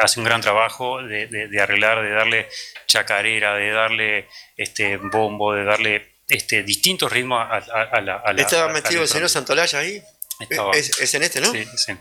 Hace 0.02 0.20
un 0.20 0.24
gran 0.24 0.40
trabajo 0.40 1.02
de, 1.02 1.26
de- 1.26 1.48
de 1.48 1.60
arreglar, 1.60 2.02
de 2.02 2.10
darle 2.10 2.48
chacarera, 2.86 3.54
de 3.54 3.70
darle 3.70 4.28
este 4.56 4.96
bombo, 4.96 5.54
de 5.54 5.64
darle 5.64 6.12
este, 6.28 6.62
distintos 6.62 7.12
ritmos 7.12 7.40
a, 7.40 7.56
a- 7.56 7.82
a 7.92 8.00
la, 8.00 8.16
a 8.16 8.32
la- 8.32 8.42
¿Estaba 8.42 8.72
metido 8.72 9.02
el 9.02 9.08
señor. 9.08 9.28
Santolaya 9.28 9.78
ahí? 9.78 10.02
Estaba. 10.40 10.72
Es, 10.72 11.00
es 11.00 11.14
en 11.14 11.22
este, 11.22 11.40
¿no? 11.40 11.50
Sí, 11.52 11.64
sí. 11.76 11.92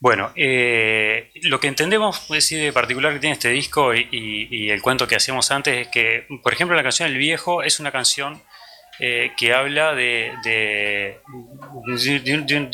Bueno, 0.00 0.32
eh, 0.36 1.30
lo 1.42 1.58
que 1.60 1.68
entendemos 1.68 2.26
sí, 2.40 2.56
de 2.56 2.72
particular 2.72 3.12
que 3.14 3.20
tiene 3.20 3.34
este 3.34 3.48
disco 3.48 3.94
y, 3.94 4.08
y- 4.10 4.48
y 4.50 4.70
el 4.70 4.82
cuento 4.82 5.06
que 5.08 5.16
hacíamos 5.16 5.50
antes 5.50 5.86
es 5.86 5.88
que, 5.88 6.26
por 6.42 6.52
ejemplo, 6.52 6.76
la 6.76 6.82
canción 6.82 7.08
El 7.08 7.16
Viejo 7.16 7.62
es 7.62 7.80
una 7.80 7.90
canción 7.90 8.42
eh, 9.00 9.32
que 9.36 9.52
habla 9.52 9.94
de, 9.94 10.32
de, 10.44 11.20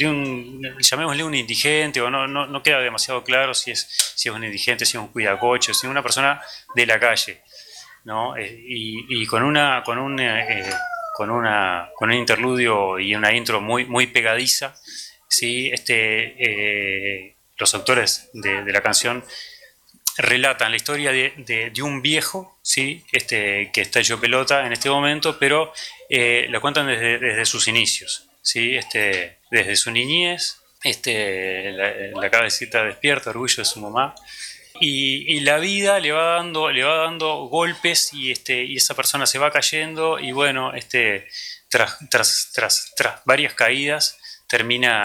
un, 0.06 0.60
llamémosle 0.80 1.24
un 1.24 1.34
indigente, 1.34 2.00
o 2.00 2.10
no, 2.10 2.26
no, 2.26 2.46
no 2.46 2.62
queda 2.62 2.80
demasiado 2.80 3.24
claro 3.24 3.54
si 3.54 3.70
es, 3.70 4.12
si 4.14 4.28
es 4.28 4.34
un 4.34 4.44
indigente, 4.44 4.84
si 4.84 4.96
es 4.96 5.02
un 5.02 5.08
cuidacoche, 5.08 5.72
si 5.72 5.86
es 5.86 5.90
una 5.90 6.02
persona 6.02 6.40
de 6.74 6.86
la 6.86 7.00
calle. 7.00 7.42
¿no? 8.04 8.36
Eh, 8.36 8.64
y, 8.66 9.22
y 9.22 9.26
con 9.26 9.42
una 9.42 9.82
con 9.84 9.98
un 9.98 10.18
eh, 10.20 10.70
con 11.14 11.30
una 11.30 11.90
con 11.96 12.10
un 12.10 12.16
interludio 12.16 12.98
y 12.98 13.14
una 13.14 13.32
intro 13.34 13.60
muy 13.60 13.84
muy 13.84 14.06
pegadiza 14.06 14.74
sí 15.28 15.70
este 15.70 17.36
los 17.58 17.74
autores 17.74 18.30
de 18.32 18.72
la 18.72 18.80
canción 18.80 19.22
relatan 20.20 20.70
la 20.70 20.76
historia 20.76 21.12
de, 21.12 21.32
de- 21.72 21.82
un 21.82 22.02
viejo 22.02 22.58
sí 22.62 23.04
este 23.12 23.70
que 23.72 23.80
está 23.80 24.00
hecho 24.00 24.20
pelota 24.20 24.66
en 24.66 24.72
este 24.72 24.90
momento 24.90 25.38
pero 25.38 25.72
eh, 26.08 26.46
la 26.50 26.60
cuentan 26.60 26.86
desde, 26.86 27.18
desde 27.18 27.44
sus 27.46 27.68
inicios 27.68 28.28
sí 28.42 28.76
este 28.76 29.38
desde 29.50 29.76
su 29.76 29.90
niñez 29.90 30.58
este 30.84 31.72
la, 31.72 31.92
la 32.20 32.30
cabecita 32.30 32.84
despierta 32.84 33.30
orgullo 33.30 33.56
de 33.58 33.64
su 33.64 33.80
mamá 33.80 34.14
y, 34.80 35.36
y 35.36 35.40
la 35.40 35.58
vida 35.58 36.00
le 36.00 36.12
va 36.12 36.36
dando 36.36 36.70
le 36.70 36.82
va 36.84 36.96
dando 36.96 37.46
golpes 37.48 38.12
y 38.14 38.30
este 38.30 38.64
y 38.64 38.76
esa 38.76 38.94
persona 38.94 39.26
se 39.26 39.38
va 39.38 39.50
cayendo 39.50 40.18
y 40.18 40.32
bueno 40.32 40.74
este 40.74 41.28
tras 41.68 41.98
tras 42.10 42.50
tras, 42.54 42.92
tras 42.96 43.20
varias 43.24 43.54
caídas 43.54 44.18
termina 44.48 45.02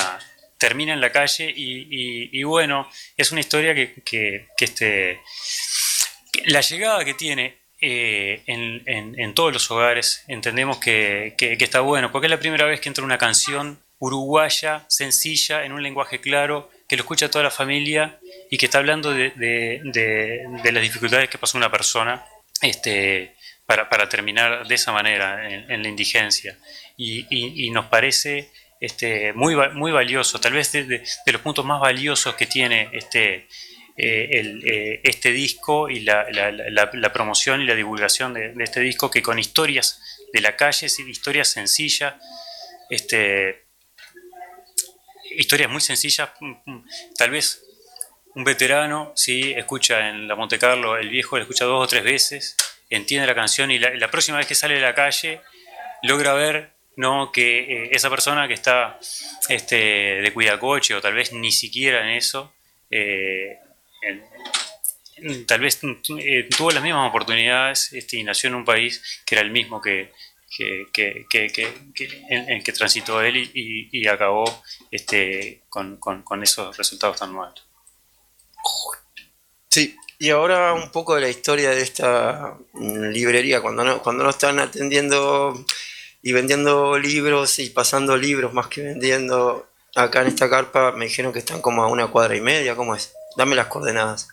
termina 0.67 0.93
en 0.93 1.01
la 1.01 1.12
calle 1.12 1.45
y, 1.56 2.41
bueno 2.43 2.89
es 3.17 3.32
una 3.32 3.41
historia 3.41 3.71
que, 3.75 3.93
que, 4.10 4.47
que, 4.58 4.65
este 4.65 5.19
la 6.45 6.62
llegada 6.62 7.06
que 7.06 7.13
tiene 7.13 7.45
eh, 7.82 8.41
en, 8.47 8.82
en- 8.88 9.34
todos 9.34 9.51
los 9.54 9.69
hogares 9.71 10.23
entendemos 10.28 10.78
que, 10.78 11.34
que- 11.38 11.56
está 11.60 11.82
bueno 11.82 12.12
porque 12.12 12.28
es 12.28 12.32
la 12.32 12.39
primera 12.39 12.65
vez 12.65 12.80
que 12.80 12.89
entra 12.89 13.04
una 13.04 13.17
canción 13.17 13.80
uruguaya 13.99 14.86
sencilla 14.88 15.65
en 15.65 15.71
un 15.71 15.82
lenguaje 15.84 16.19
claro 16.19 16.69
que 16.88 16.95
lo 16.97 17.01
escucha 17.04 17.30
toda 17.32 17.43
la 17.43 17.51
familia 17.51 18.19
y 18.51 18.58
que 18.58 18.65
está 18.67 18.78
hablando 18.80 19.12
de, 19.13 19.32
de- 19.36 19.82
de- 20.63 20.71
las 20.71 20.84
dificultades 20.84 21.30
que 21.30 21.38
pasó 21.38 21.58
una 21.58 21.71
persona 21.71 22.23
este, 22.62 23.36
para, 23.65 23.89
para 23.89 24.08
terminar 24.08 24.67
de 24.67 24.75
esa 24.75 24.91
manera 24.91 25.28
en, 25.49 25.82
la 25.84 25.89
indigencia. 25.89 26.58
Y- 26.97 27.25
y 27.65 27.69
nos 27.71 27.86
parece 27.88 28.51
este, 28.79 29.33
muy, 29.33 29.55
muy 29.73 29.91
valioso, 29.91 30.39
tal 30.39 30.53
vez 30.53 30.71
de, 30.71 31.03
los 31.27 31.41
puntos 31.41 31.65
más 31.65 31.79
valiosos 31.79 32.35
que 32.35 32.45
tiene 32.45 32.89
este, 32.93 33.47
eh, 33.97 34.61
eh, 34.65 35.01
este 35.03 35.31
disco 35.31 35.89
y 35.89 36.01
la, 36.01 37.11
promoción 37.13 37.61
y 37.61 37.65
la 37.65 37.75
divulgación 37.75 38.33
de, 38.33 38.53
este 38.59 38.81
disco, 38.81 39.09
que 39.09 39.21
con 39.21 39.39
historias 39.39 40.01
de 40.33 40.41
la 40.41 40.55
calle, 40.55 40.88
historias 41.07 41.47
sencillas, 41.47 42.15
este, 42.89 43.67
historias 45.38 45.69
muy 45.69 45.81
sencillas, 45.81 46.29
mm, 46.39 46.53
mm, 46.65 46.85
tal 47.17 47.29
vez 47.29 47.63
un 48.35 48.43
veterano, 48.43 49.13
sí, 49.15 49.53
escucha 49.55 50.09
en 50.09 50.27
la 50.27 50.35
Monte 50.35 50.59
Carlo, 50.59 50.97
el 50.97 51.09
viejo, 51.09 51.38
la 51.38 51.43
escucha 51.43 51.63
dos 51.63 51.85
o 51.85 51.88
tres 51.88 52.03
veces, 52.03 52.57
entiende 52.89 53.25
la 53.25 53.35
canción 53.35 53.71
y 53.71 53.79
la, 53.79 53.95
la 53.95 54.11
próxima 54.11 54.38
vez 54.38 54.45
que 54.45 54.55
sale 54.55 54.75
de 54.75 54.81
la 54.81 54.93
calle 54.93 55.41
logra 56.03 56.33
ver 56.33 56.74
¿no? 56.97 57.31
que 57.31 57.60
eh, 57.86 57.89
esa 57.91 58.10
persona 58.10 58.47
que 58.47 58.53
está 58.53 58.99
este, 59.49 59.75
de 59.75 60.34
cuidacoche 60.34 60.93
o 60.95 61.01
tal 61.01 61.13
vez 61.13 61.34
ni 61.34 61.51
siquiera 61.51 62.01
en 62.01 62.17
eso, 62.17 62.53
eh, 62.91 63.58
tal 65.47 65.60
vez 65.62 65.79
eh, 65.84 66.47
tuvo 66.55 66.71
las 66.71 66.84
mismas 66.84 67.10
oportunidades 67.10 67.91
este, 67.93 68.17
y 68.17 68.23
nació 68.23 68.49
en 68.49 68.55
un 68.55 68.65
país 68.65 69.21
que 69.25 69.36
era 69.36 69.41
el 69.41 69.51
mismo 69.51 69.81
que, 69.81 70.12
que, 70.49 70.86
que- 70.93 71.25
que- 71.51 72.23
en, 72.29 72.63
que 72.63 72.71
transitó 72.71 73.21
él 73.21 73.38
y, 73.38 73.89
y- 73.91 74.08
acabó 74.08 74.45
este, 74.91 75.63
con, 75.69 75.97
con- 75.97 76.43
esos 76.43 76.75
resultados 76.77 77.17
tan 77.19 77.34
malos. 77.34 77.65
Sí. 79.69 79.95
Y 80.17 80.29
ahora 80.29 80.73
un 80.73 80.91
poco 80.91 81.15
de 81.15 81.21
la 81.21 81.29
historia 81.29 81.71
de 81.71 81.81
esta 81.81 82.58
mm, 82.73 83.10
librería, 83.10 83.62
cuando 83.62 84.01
cuando 84.01 84.23
no 84.23 84.29
están 84.29 84.60
atendiendo 84.60 85.65
y 86.27 86.31
vendiendo 86.33 86.97
libros 86.97 87.59
y 87.59 87.69
pasando 87.69 88.17
libros 88.17 88.51
más 88.51 88.65
que 88.65 88.81
vendiendo 88.81 89.69
acá 89.93 90.21
en 90.23 90.27
esta 90.27 90.49
carpa, 90.49 90.91
me 90.91 91.05
dijeron 91.05 91.31
que 91.31 91.38
están 91.38 91.61
como 91.61 91.83
a 91.83 91.88
una 91.88 92.07
cuadra 92.07 92.35
y 92.35 92.41
media, 92.41 92.75
¿cómo 92.75 92.95
es? 92.95 93.13
Dame 93.38 93.55
las 93.55 93.67
coordenadas. 93.67 94.29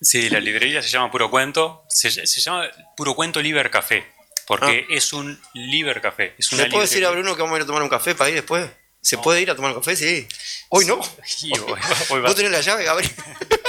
Sí, 0.00 0.30
la 0.30 0.38
librería 0.38 0.80
se 0.80 0.88
llama 0.88 1.10
Puro 1.10 1.28
Cuento, 1.30 1.82
se, 1.88 2.10
se 2.12 2.40
llama 2.40 2.68
Puro 2.96 3.14
Cuento 3.14 3.42
Liber 3.42 3.68
Café, 3.68 4.06
porque 4.46 4.86
es 4.90 5.12
un 5.12 5.36
Liber 5.54 6.00
Café. 6.00 6.34
Es 6.38 6.52
una 6.52 6.62
¿Le 6.62 6.70
puedo 6.70 6.82
decir 6.82 7.04
a 7.04 7.10
Bruno 7.10 7.34
que 7.34 7.42
vamos 7.42 7.54
a 7.56 7.58
ir 7.58 7.62
a 7.64 7.66
tomar 7.66 7.82
un 7.82 7.88
café 7.88 8.14
para 8.14 8.30
ir 8.30 8.36
después? 8.36 8.70
¿Se 9.00 9.18
puede 9.18 9.42
ir 9.42 9.50
a 9.50 9.56
tomar 9.56 9.72
un 9.72 9.78
café? 9.80 9.96
Sí. 9.96 10.28
Hoy 10.68 10.86
no. 10.86 11.00
Y 11.42 11.50
hoy- 11.58 11.74
hoy 12.10 12.20
Vos 12.20 12.36
tenés 12.36 12.52
la 12.52 12.60
llave, 12.60 12.84
Gabriel. 12.84 13.10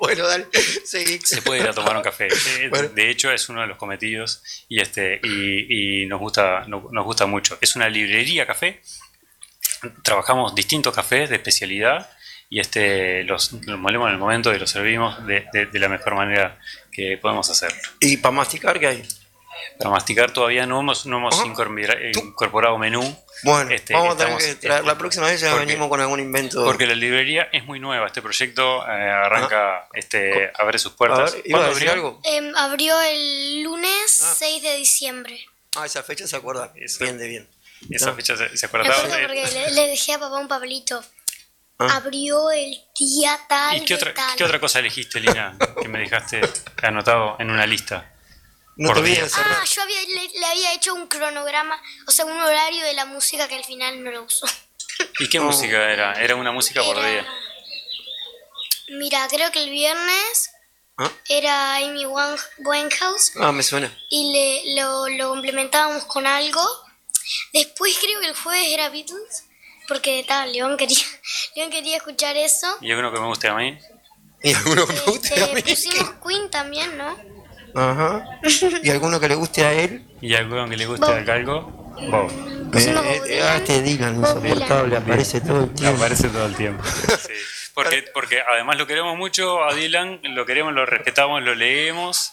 bueno, 0.00 0.26
dale, 0.26 0.46
se 0.84 1.42
puede 1.42 1.60
ir 1.60 1.68
a 1.68 1.72
tomar 1.72 1.96
un 1.96 2.02
café. 2.02 2.28
Eh, 2.58 2.68
Bueno. 2.70 2.88
De 2.88 3.10
hecho, 3.10 3.30
es 3.30 3.48
uno 3.48 3.60
de 3.60 3.66
los 3.68 3.76
cometidos 3.76 4.42
y 4.68 4.80
este 4.80 5.20
y, 5.22 6.02
y 6.02 6.06
nos 6.06 6.18
gusta 6.20 6.64
no- 6.66 6.88
nos 6.90 7.04
gusta 7.04 7.26
mucho. 7.26 7.56
Es 7.60 7.76
una 7.76 7.88
librería 7.88 8.46
café. 8.46 8.80
Trabajamos 10.02 10.54
distintos 10.54 10.94
cafés 10.94 11.30
de 11.30 11.36
especialidad 11.36 12.10
y 12.50 12.60
este 12.60 13.24
los, 13.24 13.52
los 13.52 13.78
molemos 13.78 14.08
en 14.08 14.14
el 14.14 14.18
momento 14.18 14.54
y 14.54 14.58
los 14.58 14.70
servimos 14.70 15.24
de, 15.26 15.46
de- 15.52 15.66
de 15.66 15.78
la 15.78 15.88
mejor 15.88 16.14
manera 16.16 16.58
que 16.92 17.16
podemos 17.16 17.48
hacerlo. 17.48 17.78
¿Y 18.00 18.16
para 18.18 18.32
masticar 18.34 18.78
qué 18.78 18.86
hay? 18.88 19.02
Para 19.78 19.90
masticar 19.90 20.32
todavía 20.32 20.66
no 20.66 20.80
hemos, 20.80 21.06
no 21.06 21.18
hemos 21.18 21.42
incorporado 21.44 22.78
menú. 22.78 23.00
Bueno, 23.42 23.70
Este, 23.70 23.94
vamos 23.94 24.14
a 24.14 24.18
tener 24.18 24.36
que 24.38 24.54
traer, 24.56 24.84
la 24.84 24.98
próxima 24.98 25.26
vez 25.26 25.40
ya 25.40 25.50
porque- 25.50 25.64
venimos 25.66 25.88
con 25.88 26.00
algún 26.00 26.20
invento. 26.20 26.64
Porque 26.64 26.86
la 26.86 26.94
librería 26.94 27.48
es 27.52 27.64
muy 27.64 27.80
nueva. 27.80 28.06
Este 28.06 28.20
proyecto 28.20 28.86
eh, 28.86 28.90
arranca, 28.90 29.88
este, 29.94 30.50
abre 30.58 30.78
sus 30.78 30.92
puertas. 30.92 31.32
ver, 31.34 31.42
¿iba 31.46 31.58
a 31.58 31.62
¿Cuándo 31.62 31.76
abrió? 31.76 31.92
algo? 31.92 32.20
Em, 32.24 32.54
abrió 32.56 33.00
el 33.00 33.62
lunes 33.62 34.22
Ah. 34.22 34.34
6 34.36 34.62
de 34.62 34.76
diciembre. 34.76 35.40
Ah, 35.76 35.86
esa 35.86 36.02
fecha 36.02 36.26
se 36.26 36.36
acuerda. 36.36 36.72
Esa- 36.76 37.04
Bien 37.04 37.16
de 37.18 37.28
bien. 37.28 37.48
Esa 37.90 38.06
No. 38.10 38.14
fecha 38.16 38.36
se, 38.36 38.56
se 38.56 38.66
Me 38.66 38.68
acordaba. 38.68 38.94
acuerdo 38.94 39.16
porque 39.26 39.46
le, 39.54 39.70
le 39.70 39.86
dejé 39.88 40.12
a 40.14 40.18
papá 40.18 40.36
un 40.36 40.48
papelito. 40.48 41.02
Ah. 41.78 41.96
Abrió 41.96 42.50
el 42.50 42.78
día 42.98 43.40
tal 43.48 43.78
¿Y 43.78 43.80
qué 43.86 43.94
de 43.94 44.00
otra, 44.02 44.12
tal. 44.12 44.36
qué 44.36 44.44
otra 44.44 44.60
cosa 44.60 44.80
elegiste, 44.80 45.18
Lina, 45.18 45.56
que 45.80 45.88
me 45.88 46.00
dejaste 46.00 46.42
anotado 46.82 47.36
en 47.38 47.48
una 47.50 47.66
lista? 47.66 48.12
No 48.76 48.88
Por 48.88 49.02
te 49.02 49.10
día. 49.10 49.26
Ah, 49.36 49.64
yo 49.64 49.82
había, 49.82 50.00
le, 50.02 50.28
le 50.38 50.46
había 50.46 50.72
hecho 50.74 50.94
un 50.94 51.06
cronograma, 51.06 51.80
o 52.06 52.10
sea, 52.10 52.24
un 52.24 52.40
horario 52.40 52.82
de 52.84 52.94
la 52.94 53.04
música 53.04 53.46
que 53.48 53.56
al 53.56 53.64
final 53.64 54.02
no 54.02 54.10
lo 54.10 54.22
usó. 54.24 54.46
¿Y 55.18 55.28
qué 55.28 55.38
No. 55.38 55.44
música 55.46 55.90
era? 55.92 56.14
Era 56.22 56.36
una 56.36 56.52
música 56.52 56.82
por 56.82 56.96
día. 56.96 57.26
Mira, 58.88 59.26
creo 59.28 59.50
que 59.52 59.62
el 59.62 59.70
viernes 59.70 60.50
Ah, 60.98 61.10
era 61.28 61.76
Amy 61.76 62.04
Winehouse 62.58 63.32
ah, 63.40 63.52
me 63.52 63.62
suena. 63.62 63.90
y 64.10 64.32
le, 64.34 64.74
lo, 64.82 65.08
lo 65.08 65.28
complementábamos 65.30 66.04
con 66.04 66.26
algo. 66.26 66.62
Después 67.54 67.96
creo 67.98 68.20
que 68.20 68.26
el 68.26 68.34
jueves 68.36 68.66
era 68.68 68.90
Beatles, 68.90 69.44
porque 69.88 70.24
tal, 70.28 70.52
León 70.52 70.76
quería, 70.76 70.98
León 71.56 71.70
quería 71.70 71.96
escuchar 71.96 72.36
eso. 72.36 72.76
¿Y 72.82 72.90
alguno 72.90 73.12
que 73.12 73.20
me 73.20 73.26
guste 73.26 73.48
a 73.48 73.54
mí? 73.54 73.78
Y 74.42 74.52
alguno 74.54 74.86
que 74.86 74.92
me 74.92 75.00
guste 75.00 75.42
a 75.42 75.46
mí. 75.46 75.52
Este, 75.64 75.74
pusimos 75.74 76.10
Queen 76.26 76.50
también, 76.50 76.98
¿no? 76.98 77.16
Ajá. 77.74 78.24
¿Y 78.82 78.90
alguno 78.90 79.20
que 79.20 79.28
le 79.28 79.34
guste 79.34 79.64
a 79.64 79.72
él? 79.72 80.04
¿Y 80.20 80.34
alguno 80.34 80.68
que 80.68 80.76
le 80.76 80.86
guste 80.86 81.06
Bob. 81.06 81.30
algo? 81.30 81.94
Bob. 82.10 82.30
Pusimos 82.70 83.04
Eh, 83.04 83.18
Bob 83.18 83.26
eh, 83.26 83.30
Dylan. 83.34 83.48
ah, 83.48 83.56
este 83.56 83.82
Dylan 83.82 84.16
insoportable, 84.16 84.96
aparece 84.96 85.40
todo 85.40 85.64
el 85.64 85.70
tiempo. 85.74 85.96
Aparece 85.96 86.28
todo 86.28 86.46
el 86.46 86.54
tiempo. 86.56 86.82
Sí. 87.18 87.32
Porque, 87.74 88.04
porque 88.12 88.40
además 88.42 88.76
lo 88.78 88.86
queremos 88.86 89.16
mucho 89.16 89.62
a 89.64 89.72
Dylan, 89.74 90.20
lo 90.34 90.44
queremos, 90.44 90.74
lo 90.74 90.84
respetamos, 90.86 91.42
lo 91.42 91.54
leemos. 91.54 92.32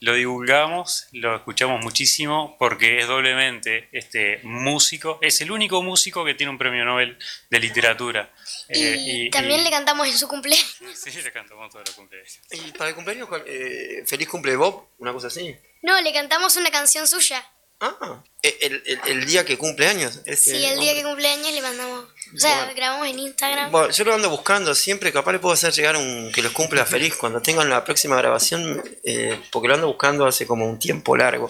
Lo 0.00 0.12
divulgamos, 0.14 1.06
lo 1.12 1.36
escuchamos 1.36 1.80
muchísimo 1.82 2.56
porque 2.58 2.98
es 3.00 3.06
doblemente 3.06 3.88
este 3.92 4.40
músico, 4.42 5.18
es 5.22 5.40
el 5.40 5.50
único 5.50 5.82
músico 5.82 6.24
que 6.24 6.34
tiene 6.34 6.50
un 6.50 6.58
premio 6.58 6.84
Nobel 6.84 7.18
de 7.50 7.60
literatura. 7.60 8.30
Y, 8.68 9.26
Eh, 9.26 9.30
también 9.30 9.64
le 9.64 9.70
cantamos 9.70 10.06
en 10.08 10.18
su 10.18 10.28
cumpleaños. 10.28 10.76
Sí, 10.94 11.10
le 11.22 11.32
cantamos 11.32 11.70
todos 11.70 11.86
los 11.88 11.94
cumpleaños. 11.96 12.38
Y 12.50 12.72
para 12.72 12.90
el 12.90 12.94
cumpleaños, 12.94 13.28
cuál- 13.28 13.44
eh, 13.46 14.04
feliz 14.06 14.28
cumple 14.28 14.56
Bob, 14.56 14.88
una 14.98 15.12
cosa 15.12 15.28
así. 15.28 15.54
No, 15.82 16.00
le 16.00 16.12
cantamos 16.12 16.56
una 16.56 16.70
canción 16.70 17.06
suya. 17.06 17.44
Ah, 17.80 18.22
el, 18.42 18.82
el- 18.86 19.00
el 19.06 19.26
día 19.26 19.44
que 19.44 19.58
cumple 19.58 19.86
años. 19.88 20.20
Sí, 20.36 20.64
el 20.64 20.80
día 20.80 20.94
que 20.94 21.02
cumple 21.02 21.28
años 21.28 21.52
le 21.52 21.60
mandamos. 21.60 22.06
O 22.34 22.38
sea, 22.38 22.56
Bueno. 22.58 22.72
grabamos 22.74 23.06
en 23.08 23.18
Instagram. 23.20 23.70
Bueno, 23.70 23.90
yo 23.90 24.04
lo 24.04 24.14
ando 24.14 24.28
buscando 24.30 24.74
siempre, 24.74 25.12
capaz 25.12 25.32
le 25.32 25.38
puedo 25.38 25.54
hacer 25.54 25.72
llegar 25.72 25.96
un 25.96 26.30
que 26.32 26.42
los 26.42 26.52
cumpla 26.52 26.84
feliz 26.84 27.14
cuando 27.16 27.40
tengan 27.40 27.70
la 27.70 27.84
próxima 27.84 28.16
grabación, 28.16 28.82
eh, 29.04 29.40
porque 29.52 29.68
lo 29.68 29.74
ando 29.74 29.86
buscando 29.86 30.26
hace 30.26 30.46
como 30.46 30.68
un 30.68 30.78
tiempo 30.78 31.16
largo. 31.16 31.48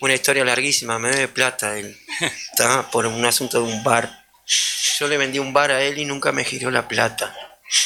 Una 0.00 0.14
historia 0.14 0.44
larguísima, 0.44 0.98
me 0.98 1.10
debe 1.10 1.28
plata 1.28 1.76
él. 1.78 1.98
Está 2.52 2.90
por 2.90 3.06
un 3.06 3.24
asunto 3.24 3.62
de 3.62 3.72
un 3.72 3.82
bar. 3.82 4.24
Yo 4.98 5.08
le 5.08 5.16
vendí 5.16 5.38
un 5.38 5.52
bar 5.52 5.70
a 5.70 5.82
él 5.82 5.98
y 5.98 6.04
nunca 6.04 6.32
me 6.32 6.44
giró 6.44 6.70
la 6.70 6.86
plata. 6.86 7.34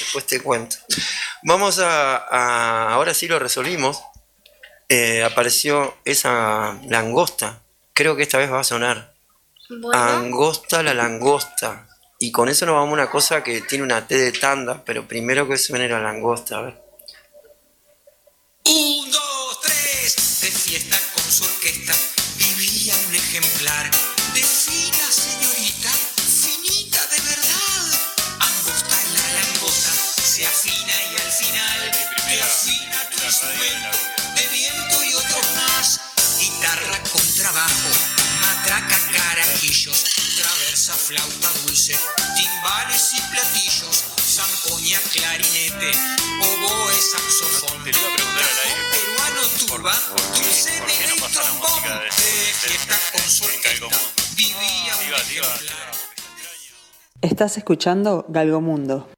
Después 0.01 0.27
te 0.27 0.41
cuento. 0.41 0.77
Vamos 1.43 1.79
a, 1.79 2.17
a- 2.17 2.93
ahora 2.95 3.13
sí 3.15 3.29
lo 3.29 3.39
resolvimos. 3.39 4.03
Eh, 4.89 5.23
apareció 5.23 5.97
esa 6.05 6.79
langosta. 6.89 7.61
Creo 7.93 8.17
que 8.17 8.23
esta 8.23 8.39
vez 8.39 8.51
va 8.51 8.61
a 8.61 8.65
sonar. 8.65 9.15
Bueno, 9.69 10.03
Angosta 10.03 10.83
la 10.83 10.93
langosta. 10.95 11.87
Y 12.25 12.33
con 12.33 12.49
eso 12.49 12.65
nos 12.65 12.77
vamos 12.77 12.89
a 12.89 12.93
una 12.95 13.11
cosa 13.11 13.43
que 13.43 13.61
tiene 13.61 13.85
una 13.85 14.07
T 14.07 14.17
de 14.17 14.33
tanda, 14.33 14.83
pero 14.83 15.07
primero 15.07 15.47
que 15.47 15.59
suene 15.59 15.91
la 15.91 16.01
langosta, 16.01 16.57
a 16.57 16.63
ver. 16.63 16.83
Un, 18.65 19.11
dos, 19.11 19.61
tres, 19.61 20.41
de 20.41 20.51
fiesta 20.51 20.99
con 21.13 21.31
su 21.31 21.45
orquesta 21.45 21.93
vivía 22.39 22.95
un 23.09 23.15
ejemplar 23.15 23.91
de 24.33 24.41
fina 24.41 25.05
señorita, 25.13 25.91
finita 26.25 27.03
de 27.09 27.21
verdad. 27.29 27.85
Angosta 28.41 28.97
en 29.03 29.15
la 29.21 29.29
langosta, 29.41 29.93
se 29.93 30.47
afina 30.47 30.95
y 31.13 31.17
al 31.21 31.31
final 31.31 31.91
te 32.27 32.41
afina 32.41 33.11
tu 33.11 33.23
instrumento 33.23 33.99
de 34.35 34.49
viento 34.49 35.05
y 35.05 35.13
otros 35.13 35.45
más. 35.57 36.01
Guitarra 36.41 37.03
con 37.13 37.35
trabajo, 37.35 37.91
matraca, 38.41 38.97
carajillos, 39.13 40.14
traversa, 40.85 40.93
flauta 40.93 41.49
dulce, 41.65 41.97
timbales 42.37 43.13
y 43.15 43.21
platillos, 43.33 44.05
zampoña, 44.21 44.99
clarinete, 45.13 45.93
oboe, 46.41 46.93
saxofón. 46.95 47.83
Te 47.85 47.93
lo 47.93 47.99
iba 47.99 48.09
a 48.09 48.11
preguntar 48.17 48.45
al 48.45 48.59
aire, 48.65 48.83
Peruano 48.93 49.43
tuba, 49.67 49.95
dulce 50.35 50.73
no 50.81 50.87
de 50.87 50.93
pasa 51.21 51.41
la 51.41 51.47
trombón, 51.47 51.71
música 51.71 51.95
de- 52.01 52.11
fiesta 52.11 52.97
con 53.13 53.23
su 53.31 53.45
orquesta, 53.45 53.97
vivía. 54.37 54.95
Estás 57.23 57.57
escuchando 57.57 58.27
Galgomundo. 58.29 59.09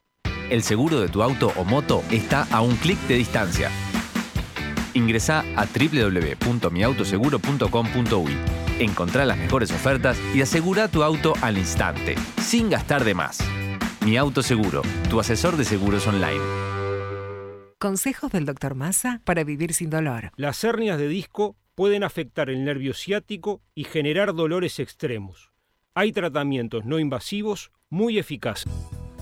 El 0.50 0.62
seguro 0.62 1.00
de 1.00 1.09
tu 1.09 1.22
auto 1.24 1.52
o 1.57 1.64
moto 1.64 2.05
está 2.11 2.46
a 2.52 2.61
un 2.61 2.76
clic 2.76 2.98
de 3.09 3.16
distancia. 3.16 3.70
Ingresá 4.94 5.40
a 5.57 5.66
www.miautoseguro.com.uy. 5.66 8.65
Encontrá 8.79 9.25
las 9.25 9.39
mejores 9.39 9.71
ofertas 9.71 10.19
y 10.35 10.43
asegura 10.43 10.89
tu 10.89 11.03
auto 11.03 11.33
al 11.41 11.57
instante, 11.57 12.15
sin 12.41 12.69
gastar 12.69 13.05
de 13.05 13.15
más. 13.15 13.39
Mi 14.05 14.19
Auto 14.19 14.43
Seguro, 14.43 14.83
tu 15.09 15.19
asesor 15.19 15.57
de 15.57 15.65
seguros 15.65 16.07
online. 16.07 16.41
Consejos 17.79 18.33
del 18.33 18.45
Dr. 18.45 18.75
Massa 18.75 19.23
para 19.25 19.45
vivir 19.45 19.73
sin 19.73 19.89
dolor. 19.89 20.31
Las 20.37 20.62
hernias 20.62 20.99
de 20.99 21.09
disco 21.09 21.57
pueden 21.75 22.05
afectar 22.05 22.51
el 22.51 22.65
nervio 22.65 22.93
ciático 22.93 23.62
y 23.75 23.85
generar 23.85 24.35
dolores 24.35 24.79
extremos. 24.79 25.53
Hay 25.95 26.12
tratamientos 26.12 26.85
no 26.85 26.99
invasivos 26.99 27.73
muy 27.89 28.19
eficaces. 28.19 28.71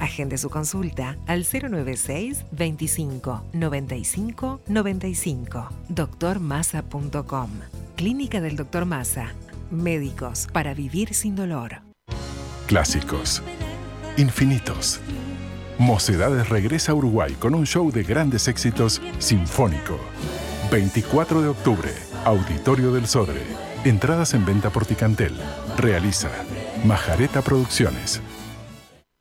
Agende 0.00 0.38
su 0.38 0.50
consulta 0.50 1.16
al 1.26 1.44
096 1.44 2.44
25 2.52 3.44
95 3.52 4.60
95. 4.66 5.68
drmassa.com. 5.88 7.50
Clínica 7.96 8.40
del 8.40 8.56
Dr. 8.56 8.84
Massa. 8.86 9.34
Médicos 9.70 10.48
para 10.52 10.74
vivir 10.74 11.14
sin 11.14 11.36
dolor. 11.36 11.82
Clásicos. 12.66 13.42
Infinitos. 14.16 15.00
Mocedades 15.78 16.48
regresa 16.48 16.92
a 16.92 16.94
Uruguay 16.94 17.32
con 17.38 17.54
un 17.54 17.66
show 17.66 17.90
de 17.90 18.04
grandes 18.04 18.48
éxitos 18.48 19.02
sinfónico. 19.18 19.98
24 20.70 21.42
de 21.42 21.48
octubre, 21.48 21.90
Auditorio 22.24 22.92
del 22.92 23.06
Sodre. 23.06 23.42
Entradas 23.84 24.34
en 24.34 24.44
venta 24.44 24.70
por 24.70 24.86
Ticantel. 24.86 25.36
Realiza 25.76 26.30
Majareta 26.84 27.42
Producciones. 27.42 28.22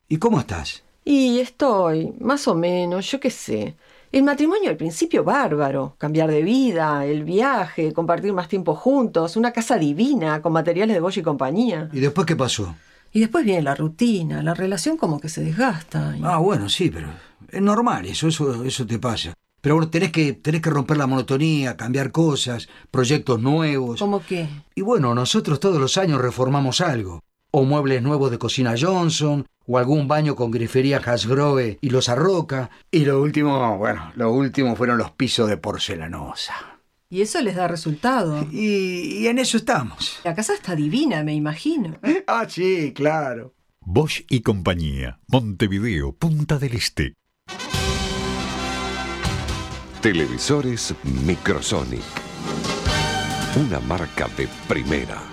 ¿Y 0.07 0.17
cómo 0.17 0.39
estás? 0.39 0.83
Y 1.05 1.39
estoy, 1.39 2.13
más 2.19 2.47
o 2.47 2.55
menos, 2.55 3.09
yo 3.11 3.19
qué 3.19 3.29
sé. 3.29 3.75
El 4.11 4.23
matrimonio 4.23 4.69
al 4.69 4.77
principio 4.77 5.23
bárbaro, 5.23 5.95
cambiar 5.97 6.29
de 6.29 6.43
vida, 6.43 7.05
el 7.05 7.23
viaje, 7.23 7.93
compartir 7.93 8.31
más 8.31 8.47
tiempo 8.47 8.75
juntos, 8.75 9.35
una 9.35 9.51
casa 9.51 9.77
divina 9.77 10.41
con 10.41 10.53
materiales 10.53 10.93
de 10.95 10.99
Bosch 11.01 11.17
y 11.17 11.23
compañía. 11.23 11.89
¿Y 11.91 11.99
después 11.99 12.27
qué 12.27 12.35
pasó? 12.35 12.75
Y 13.11 13.19
después 13.21 13.43
viene 13.43 13.63
la 13.63 13.75
rutina, 13.75 14.43
la 14.43 14.53
relación 14.53 14.97
como 14.97 15.19
que 15.19 15.29
se 15.29 15.43
desgasta. 15.43 16.15
y- 16.17 16.21
Ah, 16.23 16.37
bueno, 16.37 16.69
sí, 16.69 16.89
pero 16.89 17.09
es 17.51 17.61
normal, 17.61 18.05
eso, 18.05 18.27
eso, 18.27 18.63
eso 18.63 18.85
te 18.85 18.99
pasa. 18.99 19.33
Pero 19.61 19.75
bueno, 19.75 19.89
tenés 19.89 20.11
que, 20.11 20.33
tenés 20.33 20.61
que 20.61 20.69
romper 20.69 20.97
la 20.97 21.07
monotonía, 21.07 21.75
cambiar 21.77 22.11
cosas, 22.11 22.67
proyectos 22.91 23.41
nuevos. 23.41 23.99
¿Cómo 23.99 24.21
qué? 24.27 24.47
Y 24.75 24.81
bueno, 24.81 25.15
nosotros 25.15 25.59
todos 25.59 25.79
los 25.79 25.97
años 25.97 26.21
reformamos 26.21 26.81
algo. 26.81 27.19
O 27.55 27.65
muebles 27.65 28.01
nuevos 28.01 28.31
de 28.31 28.39
cocina 28.39 28.73
Johnson, 28.79 29.45
o 29.67 29.77
algún 29.77 30.07
baño 30.07 30.35
con 30.35 30.49
grifería 30.49 30.97
Hasgrove 30.97 31.77
y 31.81 31.89
los 31.91 32.09
Arroca. 32.09 32.71
Y 32.89 33.05
lo 33.05 33.21
último, 33.21 33.77
bueno, 33.77 34.11
lo 34.15 34.31
último 34.31 34.75
fueron 34.75 34.97
los 34.97 35.11
pisos 35.11 35.47
de 35.47 35.57
porcelanosa. 35.57 36.79
Y 37.11 37.21
eso 37.21 37.39
les 37.41 37.55
da 37.55 37.67
resultado. 37.67 38.43
Y, 38.51 39.19
y 39.19 39.27
en 39.27 39.37
eso 39.37 39.57
estamos. 39.57 40.19
La 40.23 40.33
casa 40.33 40.55
está 40.55 40.75
divina, 40.75 41.23
me 41.23 41.35
imagino. 41.35 41.99
Ah, 42.25 42.47
sí, 42.49 42.91
claro. 42.95 43.53
Bosch 43.81 44.25
y 44.29 44.41
compañía, 44.41 45.19
Montevideo, 45.27 46.13
Punta 46.13 46.57
del 46.57 46.73
Este. 46.73 47.13
Televisores 50.01 50.95
Microsonic. 51.25 52.01
Una 53.55 53.79
marca 53.79 54.27
de 54.35 54.47
primera. 54.67 55.32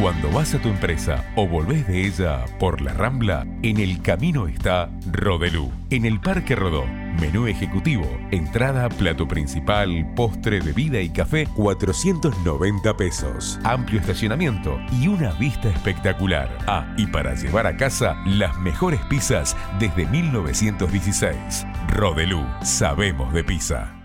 Cuando 0.00 0.28
vas 0.32 0.52
a 0.54 0.58
tu 0.58 0.68
empresa 0.68 1.24
o 1.36 1.46
volvés 1.46 1.86
de 1.86 2.04
ella 2.04 2.46
por 2.58 2.80
la 2.80 2.92
Rambla, 2.94 3.46
en 3.62 3.78
el 3.78 4.02
camino 4.02 4.48
está 4.48 4.90
Rodelú. 5.12 5.70
En 5.90 6.04
el 6.04 6.20
Parque 6.20 6.56
Rodó, 6.56 6.84
menú 7.20 7.46
ejecutivo, 7.46 8.04
entrada, 8.32 8.88
plato 8.88 9.28
principal, 9.28 10.12
postre, 10.16 10.60
bebida 10.60 11.00
y 11.00 11.10
café, 11.10 11.46
490 11.46 12.96
pesos. 12.96 13.60
Amplio 13.62 14.00
estacionamiento 14.00 14.80
y 15.00 15.06
una 15.06 15.30
vista 15.34 15.68
espectacular. 15.68 16.58
Ah, 16.66 16.92
y 16.98 17.06
para 17.06 17.36
llevar 17.36 17.68
a 17.68 17.76
casa, 17.76 18.16
las 18.26 18.58
mejores 18.58 19.00
pizzas 19.02 19.56
desde 19.78 20.06
1916. 20.06 21.64
Rodelú, 21.86 22.44
sabemos 22.62 23.32
de 23.32 23.44
pizza. 23.44 24.03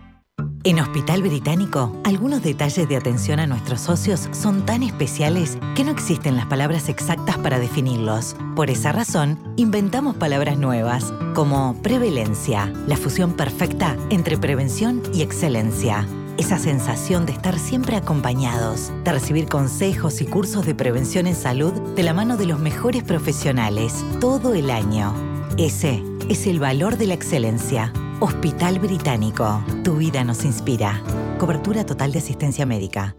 En 0.64 0.80
Hospital 0.80 1.22
Británico, 1.22 1.96
algunos 2.04 2.44
detalles 2.44 2.88
de 2.88 2.98
atención 2.98 3.40
a 3.40 3.48
nuestros 3.48 3.82
socios 3.82 4.28
son 4.32 4.66
tan 4.66 4.84
especiales 4.84 5.58
que 5.76 5.84
no 5.84 5.92
existen 5.92 6.36
las 6.36 6.46
palabras 6.46 6.90
exactas 6.90 7.38
para 7.38 7.60
definirlos. 7.60 8.36
Por 8.56 8.70
esa 8.70 8.92
razón, 8.92 9.40
inventamos 9.56 10.16
palabras 10.16 10.58
nuevas, 10.58 11.14
como 11.34 11.76
prevalencia, 11.82 12.72
la 12.88 12.98
fusión 12.98 13.34
perfecta 13.34 13.96
entre 14.10 14.38
prevención 14.38 15.02
y 15.14 15.22
excelencia. 15.22 16.08
Esa 16.38 16.58
sensación 16.58 17.26
de 17.26 17.34
estar 17.34 17.60
siempre 17.60 17.98
acompañados, 17.98 18.92
de 19.04 19.12
recibir 19.12 19.48
consejos 19.48 20.22
y 20.22 20.26
cursos 20.26 20.66
de 20.66 20.74
prevención 20.74 21.28
en 21.28 21.36
salud 21.36 21.74
de 21.74 22.04
la 22.04 22.14
mano 22.14 22.38
de 22.38 22.46
los 22.46 22.60
mejores 22.60 23.04
profesionales 23.04 24.06
todo 24.22 24.54
el 24.54 24.72
año. 24.72 25.14
Ese 25.58 26.02
es 26.30 26.48
el 26.48 26.60
valor 26.60 26.98
de 26.98 27.08
la 27.08 27.14
excelencia. 27.14 27.92
Hospital 28.22 28.80
Británico. 28.80 29.64
Tu 29.82 29.96
vida 29.96 30.26
nos 30.26 30.44
inspira. 30.44 31.02
Cobertura 31.38 31.86
total 31.86 32.12
de 32.12 32.20
asistencia 32.20 32.66
médica. 32.66 33.16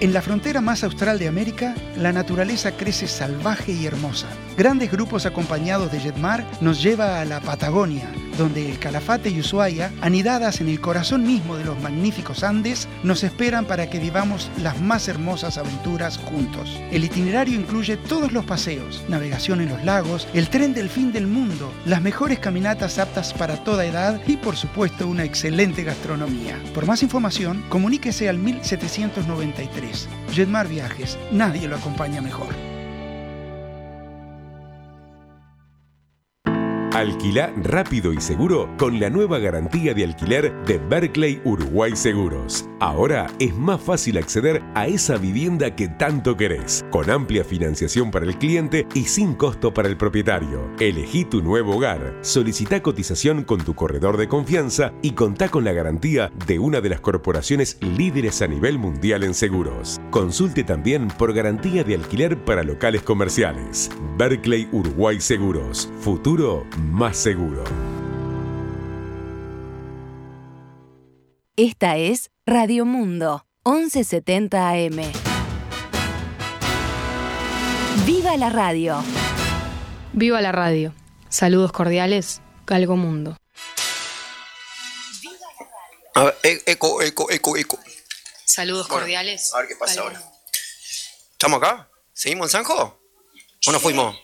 En 0.00 0.14
la 0.14 0.22
frontera 0.22 0.62
más 0.62 0.82
austral 0.82 1.18
de 1.18 1.28
América, 1.28 1.74
la 1.98 2.10
naturaleza 2.10 2.72
crece 2.72 3.06
salvaje 3.06 3.72
y 3.72 3.84
hermosa. 3.84 4.28
Grandes 4.56 4.90
grupos 4.90 5.26
acompañados 5.26 5.92
de 5.92 6.00
Jetmar 6.00 6.42
nos 6.62 6.82
lleva 6.82 7.20
a 7.20 7.26
la 7.26 7.40
Patagonia, 7.40 8.10
donde 8.38 8.70
el 8.70 8.78
Calafate 8.78 9.30
y 9.30 9.40
Ushuaia, 9.40 9.92
anidadas 10.00 10.60
en 10.60 10.68
el 10.68 10.80
corazón 10.80 11.26
mismo 11.26 11.56
de 11.56 11.64
los 11.64 11.80
magníficos 11.82 12.44
Andes, 12.44 12.88
nos 13.02 13.24
esperan 13.24 13.66
para 13.66 13.90
que 13.90 13.98
vivamos 13.98 14.50
las 14.62 14.80
más 14.80 15.08
hermosas 15.08 15.58
aventuras 15.58 16.16
juntos. 16.16 16.80
El 16.90 17.04
itinerario 17.04 17.58
incluye 17.58 17.96
todos 17.96 18.32
los 18.32 18.44
paseos, 18.44 19.04
navegación 19.08 19.60
en 19.60 19.68
los 19.68 19.84
lagos, 19.84 20.28
el 20.32 20.48
tren 20.48 20.72
del 20.72 20.88
fin 20.88 21.12
del 21.12 21.26
mundo, 21.26 21.72
las 21.84 22.00
mejores 22.00 22.38
caminatas 22.38 22.98
aptas 22.98 23.34
para 23.34 23.62
toda 23.64 23.84
edad 23.84 24.20
y 24.26 24.36
por 24.36 24.56
supuesto 24.56 25.08
una 25.08 25.24
excelente 25.24 25.82
gastronomía. 25.82 26.56
Por 26.74 26.86
más 26.86 27.02
información, 27.02 27.64
comuníquese 27.68 28.28
al 28.28 28.38
1793. 28.38 30.08
Jetmar 30.32 30.68
Viajes, 30.68 31.18
nadie 31.32 31.66
lo 31.66 31.76
acompaña 31.76 32.20
mejor. 32.20 32.67
Alquilá 36.98 37.52
rápido 37.62 38.12
y 38.12 38.20
seguro 38.20 38.68
con 38.76 38.98
la 38.98 39.08
nueva 39.08 39.38
garantía 39.38 39.94
de 39.94 40.02
alquiler 40.02 40.52
de 40.64 40.78
Berkeley 40.78 41.40
Uruguay 41.44 41.94
Seguros. 41.94 42.68
Ahora 42.80 43.28
es 43.38 43.54
más 43.54 43.80
fácil 43.80 44.18
acceder 44.18 44.64
a 44.74 44.88
esa 44.88 45.16
vivienda 45.16 45.76
que 45.76 45.86
tanto 45.86 46.36
querés, 46.36 46.84
con 46.90 47.08
amplia 47.08 47.44
financiación 47.44 48.10
para 48.10 48.26
el 48.26 48.36
cliente 48.36 48.84
y 48.94 49.04
sin 49.04 49.34
costo 49.34 49.72
para 49.72 49.88
el 49.88 49.96
propietario. 49.96 50.68
Elegí 50.80 51.24
tu 51.24 51.40
nuevo 51.40 51.76
hogar, 51.76 52.18
solicita 52.22 52.82
cotización 52.82 53.44
con 53.44 53.60
tu 53.60 53.76
corredor 53.76 54.16
de 54.16 54.26
confianza 54.26 54.92
y 55.00 55.12
contá 55.12 55.48
con 55.50 55.62
la 55.62 55.72
garantía 55.72 56.32
de 56.48 56.58
una 56.58 56.80
de 56.80 56.88
las 56.88 57.00
corporaciones 57.00 57.78
líderes 57.80 58.42
a 58.42 58.48
nivel 58.48 58.76
mundial 58.76 59.22
en 59.22 59.34
seguros. 59.34 60.00
Consulte 60.10 60.64
también 60.64 61.06
por 61.16 61.32
garantía 61.32 61.84
de 61.84 61.94
alquiler 61.94 62.44
para 62.44 62.64
locales 62.64 63.02
comerciales. 63.02 63.88
Berkeley 64.16 64.68
Uruguay 64.72 65.20
Seguros. 65.20 65.88
Futuro 66.00 66.66
más 66.90 67.16
seguro. 67.16 67.64
Esta 71.56 71.96
es 71.96 72.30
Radio 72.46 72.84
Mundo, 72.84 73.44
1170 73.64 74.68
AM. 74.70 75.12
¡Viva 78.06 78.36
la 78.36 78.50
radio! 78.50 79.02
Viva 80.12 80.40
la 80.40 80.52
radio. 80.52 80.94
Saludos 81.28 81.72
cordiales, 81.72 82.40
Galgo 82.66 82.96
Mundo. 82.96 83.36
A 86.14 86.24
ver, 86.24 86.36
e- 86.42 86.62
eco, 86.66 87.02
eco, 87.02 87.30
eco, 87.30 87.56
eco. 87.56 87.78
Saludos 88.44 88.88
Bueno, 88.88 89.02
cordiales. 89.02 89.52
A 89.54 89.58
ver 89.58 89.68
qué 89.68 89.76
pasa 89.76 90.00
Galgo 90.00 90.00
ahora. 90.00 90.22
¿Estamos 91.32 91.62
acá? 91.62 91.88
¿Seguimos 92.12 92.46
en 92.46 92.50
Sanjo? 92.50 93.00
¿O 93.66 93.72
nos 93.72 93.82
fuimos? 93.82 94.16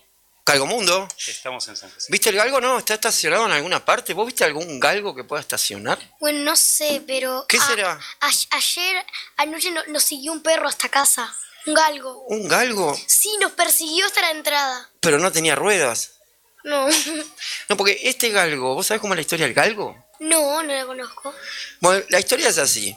Galgo 0.47 0.67
Mundo. 0.67 1.09
Estamos 1.27 1.67
en 1.69 1.77
San 1.77 1.91
José. 1.91 2.09
¿Viste 2.11 2.29
el 2.29 2.37
galgo? 2.37 2.61
No, 2.61 2.79
está 2.79 2.95
estacionado 2.95 3.47
en 3.47 3.53
alguna 3.53 3.83
parte. 3.83 4.13
¿Vos 4.13 4.27
viste 4.27 4.45
algún 4.45 4.79
galgo 4.79 5.15
que 5.15 5.25
pueda 5.25 5.41
estacionar? 5.41 5.99
Bueno, 6.21 6.41
no 6.41 6.55
sé, 6.55 7.03
pero... 7.07 7.47
¿Qué 7.49 7.57
a- 7.57 7.67
será? 7.67 8.01
a- 8.21 8.31
ayer 8.57 9.07
anoche 9.39 9.71
no- 9.71 9.85
nos 9.89 10.03
siguió 10.05 10.33
un 10.33 10.43
perro 10.43 10.69
hasta 10.69 10.91
casa. 10.91 11.35
Un 11.67 11.73
galgo. 11.73 12.25
¿Un 12.27 12.47
galgo? 12.47 12.95
Sí, 13.07 13.35
nos 13.41 13.53
persiguió 13.53 14.05
hasta 14.05 14.21
la 14.21 14.33
entrada. 14.33 14.91
Pero 15.01 15.19
no 15.19 15.33
tenía 15.33 15.55
ruedas. 15.55 16.13
No. 16.63 16.89
No, 17.71 17.79
porque 17.79 17.99
este 18.03 18.29
galgo, 18.29 18.75
¿vos 18.75 18.87
sabés 18.89 19.01
cómo 19.01 19.15
es 19.15 19.17
la 19.17 19.23
historia 19.23 19.47
del 19.47 19.55
galgo? 19.55 19.97
No, 20.21 20.63
no 20.63 20.75
la 20.75 20.85
conozco. 20.85 21.35
Bueno, 21.81 22.05
la 22.11 22.19
historia 22.21 22.51
es 22.51 22.59
así. 22.59 22.95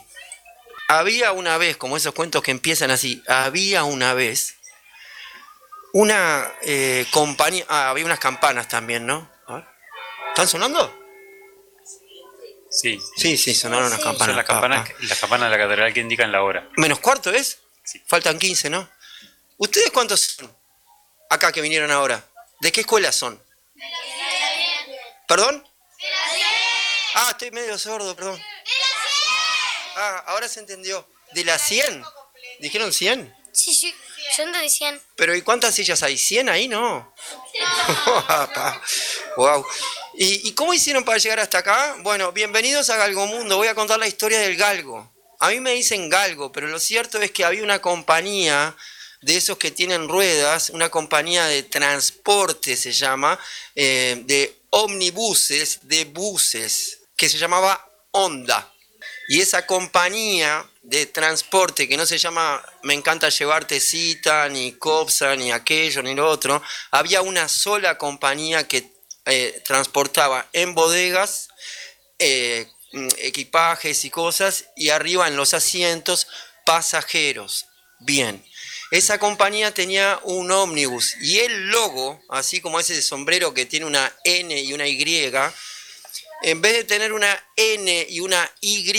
Había 0.88 1.32
una 1.32 1.56
vez, 1.56 1.78
como 1.78 1.96
esos 1.96 2.12
cuentos 2.14 2.42
que 2.42 2.50
empiezan 2.50 2.90
así, 2.90 3.22
había 3.26 3.84
una 3.84 4.12
vez 4.12 4.56
una 5.92 6.52
eh, 6.62 7.06
compañía... 7.10 7.64
Ah, 7.68 7.90
había 7.90 8.04
unas 8.04 8.18
campanas 8.18 8.68
también, 8.68 9.06
¿no? 9.06 9.30
A 9.46 9.54
ver. 9.54 9.64
¿Están 10.28 10.48
sonando? 10.48 10.94
Sí. 12.70 13.00
Sí, 13.16 13.36
sí, 13.38 13.54
sonaron 13.54 13.86
unas 13.86 14.00
Son 14.00 14.12
campanas. 14.12 14.36
las 14.36 14.44
campanas, 14.44 14.88
las 15.00 15.18
campanas 15.18 15.50
de 15.50 15.56
la 15.56 15.62
catedral 15.64 15.92
que 15.94 16.00
indican 16.00 16.30
la 16.30 16.42
hora. 16.42 16.68
¿Menos 16.76 17.00
cuarto 17.00 17.30
es? 17.30 17.58
Faltan 18.06 18.38
15, 18.38 18.68
¿no? 18.70 18.88
¿Ustedes 19.56 19.90
cuántos 19.90 20.20
son? 20.20 20.54
Acá 21.30 21.50
que 21.50 21.60
vinieron 21.60 21.90
ahora. 21.90 22.22
¿De 22.60 22.70
qué 22.70 22.82
escuela 22.82 23.10
son? 23.12 23.42
¿Perdón? 25.26 25.66
Ah, 27.14 27.28
estoy 27.30 27.50
medio 27.50 27.76
sordo, 27.78 28.14
perdón. 28.14 28.40
Ah, 29.96 30.24
ahora 30.28 30.48
se 30.48 30.60
entendió. 30.60 31.08
¿De 31.32 31.44
las 31.44 31.60
100? 31.62 32.04
¿Dijeron 32.60 32.92
100? 32.92 33.34
Sí, 33.52 33.74
sí, 33.74 33.94
yo 34.36 34.42
entendí 34.42 34.68
100. 34.68 35.00
Pero 35.16 35.34
¿y 35.34 35.42
cuántas 35.42 35.74
sillas 35.74 36.02
hay? 36.02 36.14
¿100 36.14 36.50
ahí? 36.50 36.68
No. 36.68 37.12
wow. 39.36 39.64
¿Y, 40.14 40.48
y 40.48 40.52
cómo 40.52 40.74
hicieron 40.74 41.04
para 41.04 41.18
llegar 41.18 41.40
hasta 41.40 41.58
acá? 41.58 41.96
Bueno, 42.00 42.32
bienvenidos 42.32 42.90
a 42.90 42.96
Galgo 42.96 43.26
Mundo. 43.26 43.56
Voy 43.56 43.68
a 43.68 43.74
contar 43.74 43.98
la 43.98 44.08
historia 44.08 44.40
del 44.40 44.56
galgo. 44.56 45.12
A 45.40 45.50
mí 45.50 45.60
me 45.60 45.72
dicen 45.72 46.08
galgo, 46.08 46.50
pero 46.50 46.66
lo 46.66 46.80
cierto 46.80 47.20
es 47.22 47.30
que 47.30 47.44
había 47.44 47.62
una 47.62 47.80
compañía 47.80 48.76
de 49.20 49.36
esos 49.36 49.58
que 49.58 49.70
tienen 49.70 50.08
ruedas, 50.08 50.70
una 50.70 50.90
compañía 50.90 51.46
de 51.46 51.62
transporte 51.62 52.76
se 52.76 52.92
llama, 52.92 53.38
eh, 53.74 54.22
de 54.24 54.56
omnibuses, 54.70 55.80
de 55.82 56.04
buses, 56.04 57.00
que 57.16 57.28
se 57.28 57.38
llamaba 57.38 57.88
Honda. 58.12 58.72
Y 59.28 59.40
esa 59.40 59.66
compañía 59.66 60.68
de 60.88 61.04
transporte 61.04 61.86
que 61.86 61.98
no 61.98 62.06
se 62.06 62.16
llama 62.16 62.64
Me 62.82 62.94
encanta 62.94 63.28
llevarte 63.28 63.78
cita, 63.78 64.48
ni 64.48 64.72
COPSA, 64.72 65.36
ni 65.36 65.52
aquello, 65.52 66.02
ni 66.02 66.14
lo 66.14 66.26
otro, 66.26 66.62
había 66.90 67.20
una 67.20 67.46
sola 67.46 67.98
compañía 67.98 68.66
que 68.66 68.90
eh, 69.26 69.62
transportaba 69.66 70.48
en 70.54 70.74
bodegas 70.74 71.48
eh, 72.18 72.66
equipajes 73.18 74.06
y 74.06 74.10
cosas 74.10 74.64
y 74.76 74.88
arriba 74.88 75.28
en 75.28 75.36
los 75.36 75.52
asientos 75.52 76.26
pasajeros. 76.64 77.66
Bien. 78.00 78.42
Esa 78.90 79.18
compañía 79.18 79.74
tenía 79.74 80.18
un 80.22 80.50
ómnibus 80.50 81.16
y 81.20 81.40
el 81.40 81.68
logo, 81.68 82.18
así 82.30 82.62
como 82.62 82.80
ese 82.80 83.02
sombrero 83.02 83.52
que 83.52 83.66
tiene 83.66 83.84
una 83.84 84.10
N 84.24 84.58
y 84.58 84.72
una 84.72 84.88
Y, 84.88 84.96
en 86.42 86.60
vez 86.60 86.74
de 86.74 86.84
tener 86.84 87.12
una 87.12 87.38
N 87.56 88.06
y 88.08 88.20
una 88.20 88.50
Y, 88.60 88.90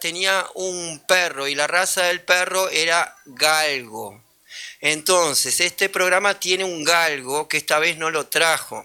tenía 0.00 0.46
un 0.54 1.02
perro 1.06 1.48
y 1.48 1.54
la 1.54 1.66
raza 1.66 2.04
del 2.04 2.22
perro 2.22 2.68
era 2.68 3.16
galgo. 3.24 4.22
Entonces, 4.80 5.60
este 5.60 5.88
programa 5.88 6.38
tiene 6.38 6.64
un 6.64 6.84
galgo 6.84 7.48
que 7.48 7.56
esta 7.56 7.78
vez 7.78 7.96
no 7.96 8.10
lo 8.10 8.26
trajo. 8.26 8.84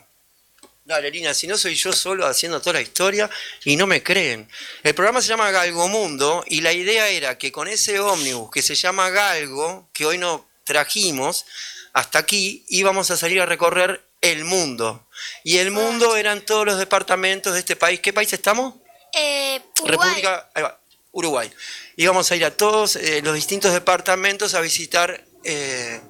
Dale, 0.86 1.12
Lina, 1.12 1.34
si 1.34 1.48
no 1.48 1.58
soy 1.58 1.76
yo 1.76 1.91
solo 1.91 2.26
haciendo 2.26 2.62
toda 2.62 2.74
la 2.74 2.82
historia 2.82 3.30
y 3.65 3.76
no 3.76 3.88
me 3.88 4.02
creen. 4.02 4.48
El 4.84 4.96
programa 4.96 5.22
se 5.22 5.28
llama 5.28 5.52
Galgo 5.52 5.89
Mundo 5.89 6.46
y 6.48 6.62
la 6.62 6.71
idea 6.71 7.10
era 7.10 7.38
que 7.38 7.52
con 7.52 7.67
ese 7.67 8.00
ómnibus 8.00 8.50
que 8.52 8.62
se 8.62 8.73
llama 8.73 9.10
Galgo, 9.10 9.90
que 9.92 10.06
hoy 10.06 10.17
no 10.17 10.48
trajimos, 10.63 11.46
hasta 11.92 12.19
aquí 12.19 12.63
íbamos 12.69 13.12
a 13.12 13.17
salir 13.17 13.42
a 13.42 13.46
recorrer 13.46 14.02
el 14.21 14.46
mundo. 14.46 15.07
Y 15.44 15.58
el 15.58 15.71
mundo 15.71 16.15
eran 16.15 16.42
todos 16.42 16.65
los 16.65 16.78
departamentos 16.78 17.54
de 17.54 17.60
este 17.60 17.75
país. 17.75 18.00
¿Qué 18.00 18.13
país 18.13 18.32
estamos? 18.34 18.75
Eh, 19.13 19.62
Uruguay. 19.82 20.08
República 20.10 20.50
ahí 20.54 20.63
va, 20.63 20.80
Uruguay. 21.12 21.52
Íbamos 21.96 22.30
a 22.32 22.36
ir 22.36 22.46
a 22.46 22.52
todos 22.56 22.96
eh, 22.96 23.21
los 23.23 23.34
distintos 23.36 23.73
departamentos 23.73 24.54
a 24.54 24.62
visitar 24.62 25.23
eh, 25.44 26.02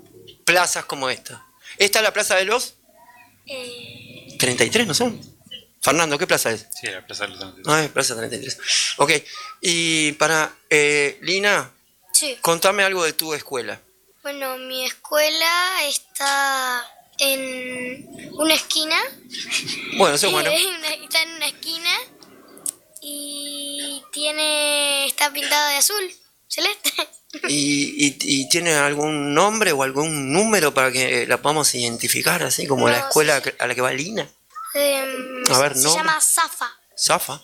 plazas 0.46 0.86
como 0.86 1.10
esta. 1.10 1.46
¿Esta 1.78 2.00
es 2.00 2.04
la 2.04 2.14
plaza 2.14 2.36
de 2.36 2.46
los 2.46 2.76
Eh, 3.46 4.36
33, 4.40 4.88
no 4.88 4.94
son? 4.94 5.20
Fernando, 5.82 6.18
¿qué 6.18 6.28
plaza 6.28 6.52
es? 6.52 6.68
Sí, 6.82 6.88
la 6.88 7.06
Plaza 7.06 7.24
de 7.26 7.30
los 7.30 7.38
Atlantes. 7.40 7.64
Ah, 7.68 7.84
es 7.84 7.90
plaza 7.92 8.16
33. 8.18 8.58
Ok, 8.98 9.12
y 9.62 10.12
para 10.14 10.52
eh, 10.70 11.18
Lina, 11.22 11.72
sí. 12.12 12.38
contame 12.42 12.84
algo 12.84 13.06
de 13.06 13.14
tu 13.14 13.34
escuela. 13.34 13.80
Bueno, 14.22 14.58
mi 14.58 14.84
escuela 14.86 15.86
está 15.88 16.86
en 17.20 18.30
una 18.34 18.54
esquina. 18.54 18.98
Bueno, 19.98 20.16
eso 20.16 20.28
es 20.28 20.34
bueno. 20.34 20.50
Está 20.52 21.22
en 21.24 21.30
una 21.32 21.48
esquina 21.48 21.90
y 23.02 24.04
tiene 24.12 25.06
está 25.08 25.32
pintada 25.32 25.70
de 25.72 25.78
azul, 25.78 26.12
celeste. 26.48 26.92
¿Y, 27.50 28.06
y- 28.08 28.18
y 28.22 28.50
tiene 28.50 28.74
algún 28.74 29.34
nombre 29.34 29.72
o 29.72 29.84
algún 29.84 30.32
número 30.32 30.74
para 30.74 30.92
que 30.92 31.28
la 31.28 31.42
podamos 31.42 31.74
identificar, 31.76 32.42
así 32.44 32.66
como 32.68 32.90
la 32.90 33.00
escuela 33.00 33.42
a 33.60 33.68
la 33.68 33.76
que 33.76 33.82
va 33.82 33.92
Lina? 33.94 34.28
Em, 34.74 35.44
A 35.52 35.60
ver, 35.60 35.76
se 35.76 35.84
nombre. 35.84 36.04
llama 36.04 36.22
Zafa. 36.22 36.70
Zafa. 36.98 37.42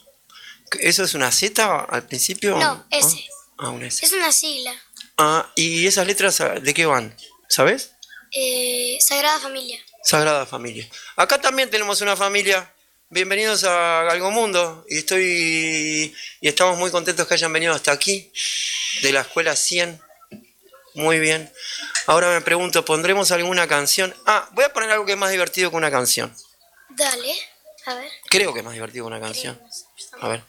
¿Eso 0.79 1.03
es 1.03 1.13
una 1.13 1.31
Z 1.31 1.85
al 1.89 2.07
principio? 2.07 2.57
No, 2.57 2.85
S. 2.89 3.23
Ah, 3.57 3.69
una 3.69 3.87
S. 3.87 4.05
Es 4.05 4.13
una 4.13 4.31
sigla. 4.31 4.73
Ah, 5.17 5.51
¿y 5.55 5.85
esas 5.85 6.07
letras 6.07 6.41
ah, 6.41 6.55
de 6.59 6.73
qué 6.73 6.85
van? 6.85 7.15
¿Sabes? 7.49 7.91
Eh, 8.35 8.97
Sagrada 8.99 9.39
Familia. 9.39 9.79
Sagrada 10.01 10.45
Familia. 10.47 10.89
Acá 11.15 11.39
también 11.39 11.69
tenemos 11.69 12.01
una 12.01 12.17
familia. 12.17 12.73
Bienvenidos 13.09 13.63
a 13.63 14.03
Galgo 14.05 14.31
Mundo. 14.31 14.83
Y 14.89 14.97
estoy 14.97 16.15
y 16.41 16.47
estamos 16.47 16.79
muy 16.79 16.89
contentos 16.89 17.27
que 17.27 17.35
hayan 17.35 17.53
venido 17.53 17.75
hasta 17.75 17.91
aquí, 17.91 18.31
de 19.03 19.11
la 19.11 19.21
escuela 19.21 19.55
100. 19.55 20.01
Muy 20.95 21.19
bien. 21.19 21.53
Ahora 22.07 22.29
me 22.29 22.41
pregunto, 22.41 22.83
¿pondremos 22.83 23.31
alguna 23.31 23.67
canción? 23.67 24.15
Ah, 24.25 24.49
voy 24.53 24.63
a 24.63 24.73
poner 24.73 24.89
algo 24.89 25.05
que 25.05 25.11
es 25.11 25.17
más 25.17 25.29
divertido 25.29 25.69
que 25.69 25.77
una 25.77 25.91
canción. 25.91 26.35
Dale. 26.89 27.35
A 27.85 27.93
ver. 27.93 28.11
Creo 28.29 28.51
que 28.51 28.59
es 28.61 28.65
más 28.65 28.73
divertido 28.73 29.05
que 29.05 29.09
una 29.09 29.19
canción. 29.19 29.61
A 30.21 30.27
ver. 30.27 30.43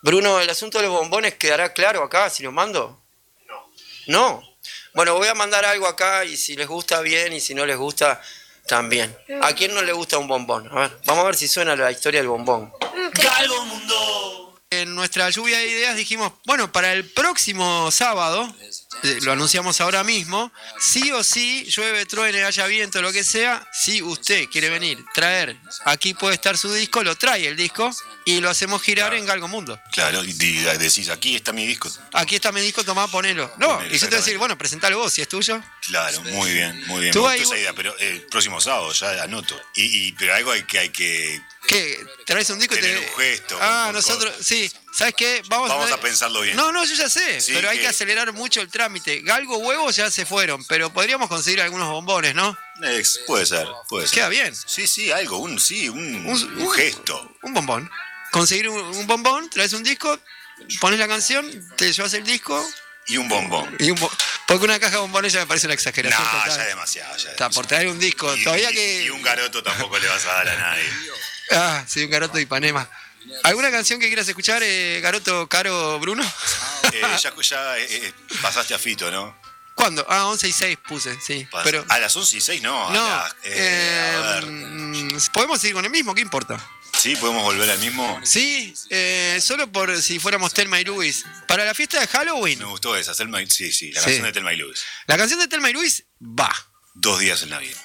Bruno, 0.00 0.40
¿el 0.40 0.48
asunto 0.48 0.78
de 0.78 0.84
los 0.84 0.94
bombones 0.94 1.34
quedará 1.34 1.74
claro 1.74 2.02
acá 2.02 2.30
si 2.30 2.42
los 2.42 2.54
mando? 2.54 3.02
No. 3.46 3.70
¿No? 4.06 4.57
Bueno, 4.94 5.14
voy 5.14 5.28
a 5.28 5.34
mandar 5.34 5.64
algo 5.64 5.86
acá 5.86 6.24
y 6.24 6.36
si 6.36 6.56
les 6.56 6.66
gusta 6.66 7.00
bien 7.00 7.32
y 7.32 7.40
si 7.40 7.54
no 7.54 7.66
les 7.66 7.76
gusta 7.76 8.20
también. 8.66 9.16
¿A 9.42 9.52
quién 9.54 9.74
no 9.74 9.82
le 9.82 9.92
gusta 9.92 10.18
un 10.18 10.28
bombón? 10.28 10.68
A 10.70 10.80
ver, 10.80 10.98
vamos 11.06 11.24
a 11.24 11.26
ver 11.26 11.36
si 11.36 11.48
suena 11.48 11.74
la 11.76 11.90
historia 11.90 12.20
del 12.20 12.28
bombón. 12.28 12.72
Galgo 13.14 13.64
Mundo. 13.64 14.60
En 14.70 14.94
nuestra 14.94 15.30
lluvia 15.30 15.58
de 15.58 15.66
ideas 15.66 15.96
dijimos, 15.96 16.32
bueno, 16.44 16.70
para 16.70 16.92
el 16.92 17.08
próximo 17.10 17.90
sábado, 17.90 18.54
lo 19.22 19.32
anunciamos 19.32 19.80
ahora 19.80 20.02
mismo, 20.02 20.50
sí 20.80 21.12
o 21.12 21.22
sí, 21.22 21.64
llueve, 21.64 22.06
truene, 22.06 22.42
haya 22.44 22.66
viento, 22.66 23.02
lo 23.02 23.12
que 23.12 23.22
sea, 23.22 23.66
si 23.72 24.00
usted 24.02 24.46
quiere 24.48 24.70
venir, 24.70 25.04
traer, 25.14 25.56
aquí 25.84 26.14
puede 26.14 26.34
estar 26.34 26.56
su 26.56 26.72
disco, 26.72 27.02
lo 27.04 27.14
trae 27.16 27.46
el 27.46 27.56
disco 27.56 27.94
y 28.24 28.40
lo 28.40 28.48
hacemos 28.48 28.82
girar 28.82 29.12
en 29.14 29.26
Galgo 29.26 29.46
Mundo. 29.46 29.78
Claro, 29.92 30.24
y 30.24 30.32
decís, 30.32 31.10
aquí 31.10 31.36
está 31.36 31.52
mi 31.52 31.66
disco. 31.66 31.90
Aquí 32.14 32.36
está 32.36 32.50
mi 32.50 32.60
disco, 32.62 32.82
tomá, 32.82 33.06
ponelo. 33.08 33.52
No, 33.58 33.76
Ponelo, 33.76 33.94
y 33.94 33.98
yo 33.98 34.06
te 34.06 34.14
voy 34.14 34.14
a 34.14 34.24
decir, 34.24 34.38
bueno, 34.38 34.56
presentalo 34.56 34.98
vos 34.98 35.12
si 35.12 35.20
es 35.22 35.28
tuyo. 35.28 35.62
Claro, 35.86 36.22
muy 36.22 36.50
bien, 36.52 36.82
muy 36.86 37.00
bien. 37.02 37.12
Tú 37.12 37.24
Me 37.24 37.32
ahí- 37.32 37.38
gustó 37.40 37.54
esa 37.54 37.60
idea, 37.60 37.72
pero 37.74 37.96
el 37.98 38.22
próximo 38.22 38.60
sábado 38.60 38.92
ya 38.92 39.22
anoto. 39.22 39.58
Y, 39.74 40.08
y- 40.08 40.12
pero 40.12 40.34
algo 40.34 40.50
hay 40.52 40.62
que 40.64 40.78
hay 40.78 40.88
que 40.90 41.40
¿Qué? 41.66 42.06
¿Traes 42.24 42.48
un 42.50 42.58
disco 42.58 42.74
y 42.76 42.80
te.? 42.80 42.96
un 42.98 43.04
gesto. 43.18 43.58
Ah, 43.60 43.90
nosotros, 43.92 44.32
sí. 44.42 44.70
¿Sabes 44.92 45.14
qué? 45.16 45.42
Vamos, 45.48 45.68
Vamos 45.68 45.90
a, 45.92 45.94
a 45.94 46.00
pensarlo 46.00 46.40
bien. 46.40 46.56
No, 46.56 46.72
no, 46.72 46.84
yo 46.84 46.94
ya 46.94 47.08
sé, 47.08 47.40
Sí, 47.40 47.52
pero 47.54 47.68
hay 47.68 47.76
que- 47.76 47.82
que 47.82 47.88
acelerar 47.88 48.32
mucho 48.32 48.60
el 48.60 48.68
trámite. 48.68 49.20
Galgo, 49.20 49.58
huevos 49.58 49.94
ya 49.94 50.10
se 50.10 50.24
fueron, 50.26 50.64
pero 50.64 50.92
podríamos 50.92 51.28
conseguir 51.28 51.60
algunos 51.60 51.88
bombones, 51.90 52.34
¿no? 52.34 52.56
Puede 53.26 53.46
ser, 53.46 53.68
puede 53.88 54.06
ser. 54.06 54.14
Queda 54.14 54.28
bien. 54.28 54.54
Sí, 54.54 54.86
sí, 54.88 55.10
algo, 55.12 55.38
un, 55.38 55.60
sí, 55.60 55.88
un, 55.88 56.26
Un- 56.26 56.60
un 56.62 56.70
gesto. 56.72 57.32
Un 57.42 57.54
bombón. 57.54 57.90
Conseguir 58.32 58.68
un, 58.70 58.78
un 58.80 59.06
bombón, 59.06 59.48
traes 59.50 59.72
un 59.72 59.82
disco, 59.84 60.18
pones 60.80 60.98
la 60.98 61.06
canción, 61.06 61.46
te 61.76 61.92
llevas 61.92 62.12
el 62.14 62.24
disco 62.24 62.66
Y 63.06 63.16
un 63.18 63.28
bombón. 63.28 63.76
y 63.78 63.90
un 63.90 63.98
bo- 64.00 64.10
Porque 64.46 64.64
una 64.64 64.78
caja 64.80 64.92
de 64.96 65.00
bombones 65.02 65.32
ya 65.32 65.40
me 65.40 65.46
parece 65.46 65.66
una 65.66 65.74
exageración. 65.74 66.22
No, 66.24 66.30
total. 66.40 66.56
ya 66.58 66.64
demasiado. 66.64 67.16
Ya 67.16 67.22
es 67.24 67.30
Está, 67.32 67.50
por 67.50 67.66
traer 67.66 67.88
un 67.88 67.98
disco, 67.98 68.34
Y- 68.34 68.42
todavía 68.44 68.70
y- 68.70 68.74
que. 68.74 69.02
Y 69.04 69.10
un 69.10 69.22
garoto 69.22 69.62
tampoco 69.62 69.98
le 69.98 70.08
vas 70.08 70.24
a 70.26 70.32
dar 70.32 70.48
a 70.48 70.56
nadie. 70.56 70.84
Ah, 71.52 71.84
sí, 71.86 72.04
un 72.04 72.10
garoto 72.10 72.34
de 72.36 72.42
Ipanema. 72.42 72.88
¿Alguna 73.44 73.70
canción 73.70 74.00
que 74.00 74.06
quieras 74.08 74.28
escuchar, 74.28 74.62
eh, 74.62 75.00
garoto 75.02 75.48
caro 75.48 75.98
Bruno? 76.00 76.22
Eh, 76.92 77.02
ya 77.22 77.34
ya, 77.42 77.78
eh, 77.78 78.14
pasaste 78.40 78.72
a 78.72 78.78
Fito, 78.78 79.10
¿no? 79.10 79.36
¿Cuándo? 79.74 80.06
Ah, 80.08 80.26
11 80.26 80.48
y 80.48 80.52
6 80.52 80.78
puse, 80.88 81.18
sí. 81.20 81.46
Pas- 81.52 81.60
Pero. 81.62 81.84
A 81.88 81.98
las 81.98 82.16
11 82.16 82.38
y 82.38 82.40
6 82.40 82.62
no. 82.62 82.88
a 82.88 82.92
No, 82.92 83.06
a 83.06 83.34
ver. 83.44 84.46
mm, 84.46 85.18
podemos 85.32 85.62
ir 85.64 85.74
con 85.74 85.84
el 85.84 85.90
mismo, 85.90 86.14
¿qué 86.14 86.22
importa? 86.22 86.58
Sí, 86.98 87.14
podemos 87.16 87.42
volver 87.42 87.68
al 87.70 87.78
mismo. 87.78 88.18
Sí, 88.24 88.72
eh, 88.88 89.38
solo 89.42 89.70
por 89.70 90.00
si 90.00 90.18
fuéramos 90.18 90.54
Telma 90.54 90.80
y 90.80 90.84
Luis. 90.84 91.24
Para 91.46 91.64
la 91.66 91.74
fiesta 91.74 92.00
de 92.00 92.06
Halloween, 92.08 92.58
Me 92.60 92.64
gustó 92.64 92.96
esa, 92.96 93.14
Telma 93.14 93.42
y- 93.42 93.50
sí, 93.50 93.70
sí, 93.70 93.92
la 93.92 94.00
Sí. 94.00 94.06
canción 94.06 94.24
de 94.26 94.32
Telma 94.32 94.52
y 94.54 94.56
Luis. 94.56 94.82
la 95.06 95.16
canción 95.18 95.38
de 95.38 95.46
Telma 95.46 95.68
y 95.68 95.74
Luis 95.74 96.04
va. 96.20 96.50
Dos 96.94 97.20
días 97.20 97.42
en 97.42 97.50
la 97.50 97.58
vida. 97.58 97.76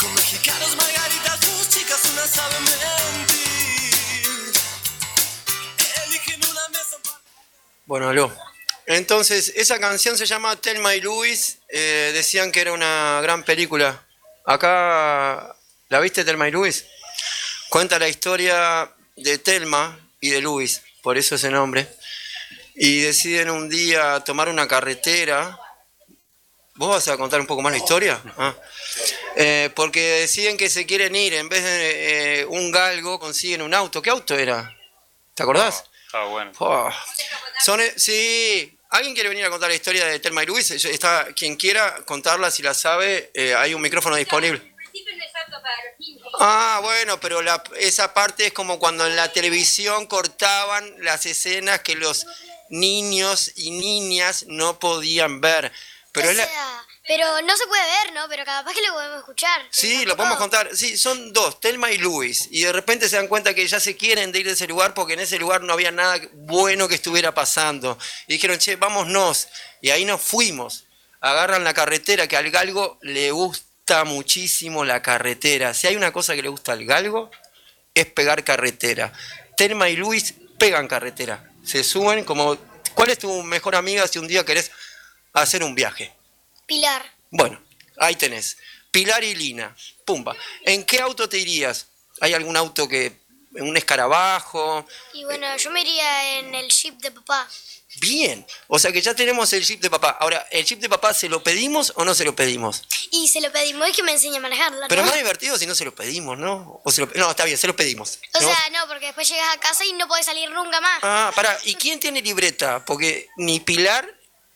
Con 0.00 0.14
mexicanos, 0.14 0.76
margaritas, 0.76 1.40
dos 1.40 1.68
chicas, 1.68 2.00
una 2.12 2.26
sabe 2.26 2.54
mentir. 2.60 4.52
Eligen 6.06 6.40
una 6.50 6.68
mesa. 6.68 6.96
Bueno, 7.86 8.08
aló. 8.08 8.34
Entonces, 8.86 9.52
esa 9.56 9.78
canción 9.78 10.18
se 10.18 10.26
llama 10.26 10.56
Telma 10.56 10.94
y 10.94 11.00
Luis. 11.00 11.58
eh, 11.68 12.10
decían 12.12 12.52
que 12.52 12.60
era 12.60 12.72
una 12.72 13.20
gran 13.22 13.42
película. 13.44 14.04
Acá, 14.44 15.56
¿la 15.88 16.00
viste 16.00 16.24
Telma 16.24 16.48
y 16.48 16.50
Luis? 16.50 16.84
Cuenta 17.68 17.98
la 17.98 18.08
historia 18.08 18.92
de 19.16 19.38
Telma 19.38 19.98
y 20.20 20.30
de 20.30 20.40
Luis, 20.40 20.82
por 21.02 21.16
eso 21.16 21.36
ese 21.36 21.50
nombre. 21.50 21.88
Y 22.74 23.00
deciden 23.00 23.50
un 23.50 23.68
día 23.68 24.20
tomar 24.20 24.48
una 24.48 24.68
carretera. 24.68 25.58
¿Vos 26.74 26.88
vas 26.88 27.08
a 27.08 27.16
contar 27.18 27.40
un 27.40 27.46
poco 27.46 27.60
más 27.62 27.72
la 27.72 27.78
historia? 27.78 28.20
Ah. 28.38 28.54
Eh, 29.36 29.70
porque 29.74 30.00
deciden 30.00 30.56
que 30.56 30.70
se 30.70 30.86
quieren 30.86 31.14
ir, 31.14 31.34
en 31.34 31.48
vez 31.48 31.62
de 31.62 32.40
eh, 32.40 32.44
un 32.46 32.70
galgo, 32.70 33.18
consiguen 33.18 33.62
un 33.62 33.74
auto. 33.74 34.00
¿Qué 34.00 34.10
auto 34.10 34.34
era? 34.34 34.74
¿Te 35.34 35.42
acordás? 35.42 35.84
Está 36.06 36.24
bueno. 36.24 36.52
Oh. 36.58 36.90
Son, 37.62 37.80
eh, 37.80 37.92
sí, 37.96 38.78
¿alguien 38.90 39.14
quiere 39.14 39.28
venir 39.28 39.44
a 39.44 39.50
contar 39.50 39.68
la 39.68 39.74
historia 39.76 40.06
de 40.06 40.18
Telma 40.18 40.42
y 40.42 40.46
Luis? 40.46 40.70
Está, 40.70 41.28
quien 41.36 41.56
quiera 41.56 41.96
contarla, 42.06 42.50
si 42.50 42.62
la 42.62 42.74
sabe, 42.74 43.30
eh, 43.34 43.54
hay 43.54 43.74
un 43.74 43.82
micrófono 43.82 44.16
disponible. 44.16 44.72
Ah, 46.40 46.80
bueno, 46.82 47.20
pero 47.20 47.42
la- 47.42 47.62
esa 47.78 48.14
parte 48.14 48.46
es 48.46 48.52
como 48.52 48.78
cuando 48.78 49.06
en 49.06 49.14
la 49.16 49.30
televisión 49.32 50.06
cortaban 50.06 50.94
las 51.00 51.26
escenas 51.26 51.80
que 51.82 51.94
los 51.94 52.26
niños 52.70 53.52
y 53.56 53.70
niñas 53.70 54.46
no 54.48 54.78
podían 54.78 55.40
ver. 55.40 55.70
Pero 56.12 56.28
o 56.28 56.30
es 56.30 56.36
la- 56.36 56.44
sea, 56.46 56.84
pero 57.08 57.26
no 57.42 57.56
se 57.56 57.66
puede 57.66 57.82
ver, 57.82 58.12
¿no? 58.12 58.28
Pero 58.28 58.44
capaz 58.44 58.72
que 58.74 58.82
lo 58.86 58.92
podemos 58.92 59.18
escuchar. 59.18 59.66
Sí, 59.70 60.04
lo 60.04 60.16
podemos 60.16 60.36
contar. 60.38 60.68
Sí, 60.76 60.96
son 60.96 61.32
dos, 61.32 61.58
Telma 61.60 61.90
y 61.90 61.98
Luis. 61.98 62.48
Y 62.50 62.62
de 62.62 62.72
repente 62.72 63.08
se 63.08 63.16
dan 63.16 63.28
cuenta 63.28 63.54
que 63.54 63.66
ya 63.66 63.80
se 63.80 63.96
quieren 63.96 64.30
de 64.30 64.40
ir 64.40 64.46
de 64.46 64.52
ese 64.52 64.66
lugar 64.68 64.94
porque 64.94 65.14
en 65.14 65.20
ese 65.20 65.38
lugar 65.38 65.62
no 65.62 65.72
había 65.72 65.90
nada 65.90 66.20
bueno 66.32 66.86
que 66.88 66.94
estuviera 66.96 67.34
pasando. 67.34 67.98
Y 68.26 68.34
dijeron, 68.34 68.58
che, 68.58 68.76
vámonos. 68.76 69.48
Y 69.80 69.90
ahí 69.90 70.04
nos 70.04 70.20
fuimos. 70.20 70.84
Agarran 71.20 71.64
la 71.64 71.72
carretera, 71.74 72.26
que 72.28 72.36
al 72.36 72.50
galgo 72.50 72.98
le 73.02 73.30
gusta 73.30 74.04
muchísimo 74.04 74.84
la 74.84 75.02
carretera. 75.02 75.72
Si 75.74 75.86
hay 75.86 75.96
una 75.96 76.12
cosa 76.12 76.34
que 76.34 76.42
le 76.42 76.48
gusta 76.48 76.72
al 76.72 76.84
galgo, 76.84 77.30
es 77.94 78.06
pegar 78.06 78.44
carretera. 78.44 79.12
Telma 79.56 79.88
y 79.88 79.96
Luis 79.96 80.34
pegan 80.58 80.88
carretera. 80.88 81.48
Se 81.64 81.82
suben 81.84 82.24
como... 82.24 82.56
¿Cuál 82.94 83.10
es 83.10 83.18
tu 83.18 83.42
mejor 83.42 83.74
amiga 83.76 84.06
si 84.06 84.18
un 84.18 84.28
día 84.28 84.44
querés 84.44 84.70
hacer 85.32 85.62
un 85.62 85.74
viaje? 85.74 86.12
Pilar. 86.66 87.04
Bueno, 87.30 87.60
ahí 87.98 88.14
tenés. 88.16 88.56
Pilar 88.90 89.24
y 89.24 89.34
Lina. 89.34 89.74
Pumba. 90.04 90.36
¿En 90.64 90.84
qué 90.84 91.00
auto 91.00 91.28
te 91.28 91.38
irías? 91.38 91.86
¿Hay 92.20 92.34
algún 92.34 92.56
auto 92.56 92.88
que... 92.88 93.20
un 93.54 93.76
escarabajo? 93.76 94.86
Y 95.14 95.24
bueno, 95.24 95.56
yo 95.56 95.70
me 95.70 95.80
iría 95.80 96.38
en 96.38 96.54
el 96.54 96.68
jeep 96.68 96.98
de 97.00 97.10
papá. 97.10 97.48
Bien. 98.00 98.46
O 98.68 98.78
sea 98.78 98.90
que 98.90 99.02
ya 99.02 99.14
tenemos 99.14 99.52
el 99.52 99.62
jeep 99.62 99.80
de 99.80 99.90
papá. 99.90 100.16
Ahora, 100.20 100.46
¿el 100.50 100.64
jeep 100.64 100.80
de 100.80 100.88
papá 100.88 101.12
se 101.12 101.28
lo 101.28 101.42
pedimos 101.42 101.92
o 101.96 102.04
no 102.04 102.14
se 102.14 102.24
lo 102.24 102.34
pedimos? 102.34 102.82
Y 103.10 103.28
se 103.28 103.40
lo 103.42 103.52
pedimos 103.52 103.86
y 103.88 103.92
que 103.92 104.02
me 104.02 104.12
enseñe 104.12 104.36
a 104.36 104.40
manejarla, 104.40 104.88
Pero 104.88 105.02
¿no? 105.02 105.08
más 105.08 105.16
divertido 105.16 105.58
si 105.58 105.66
no 105.66 105.74
se 105.74 105.84
lo 105.84 105.94
pedimos, 105.94 106.38
¿no? 106.38 106.80
O 106.84 106.90
se 106.90 107.02
lo- 107.02 107.10
No, 107.14 107.30
está 107.30 107.44
bien, 107.44 107.58
se 107.58 107.66
lo 107.66 107.76
pedimos. 107.76 108.18
O 108.34 108.40
¿No? 108.40 108.48
sea, 108.48 108.70
no, 108.70 108.86
porque 108.88 109.06
después 109.06 109.28
llegas 109.28 109.54
a 109.54 109.60
casa 109.60 109.84
y 109.84 109.92
no 109.92 110.08
podés 110.08 110.24
salir 110.24 110.50
nunca 110.50 110.80
más. 110.80 111.00
Ah, 111.02 111.32
pará. 111.34 111.58
¿Y 111.64 111.74
quién 111.74 112.00
tiene 112.00 112.22
libreta? 112.22 112.82
Porque 112.86 113.28
ni 113.36 113.60
Pilar 113.60 114.08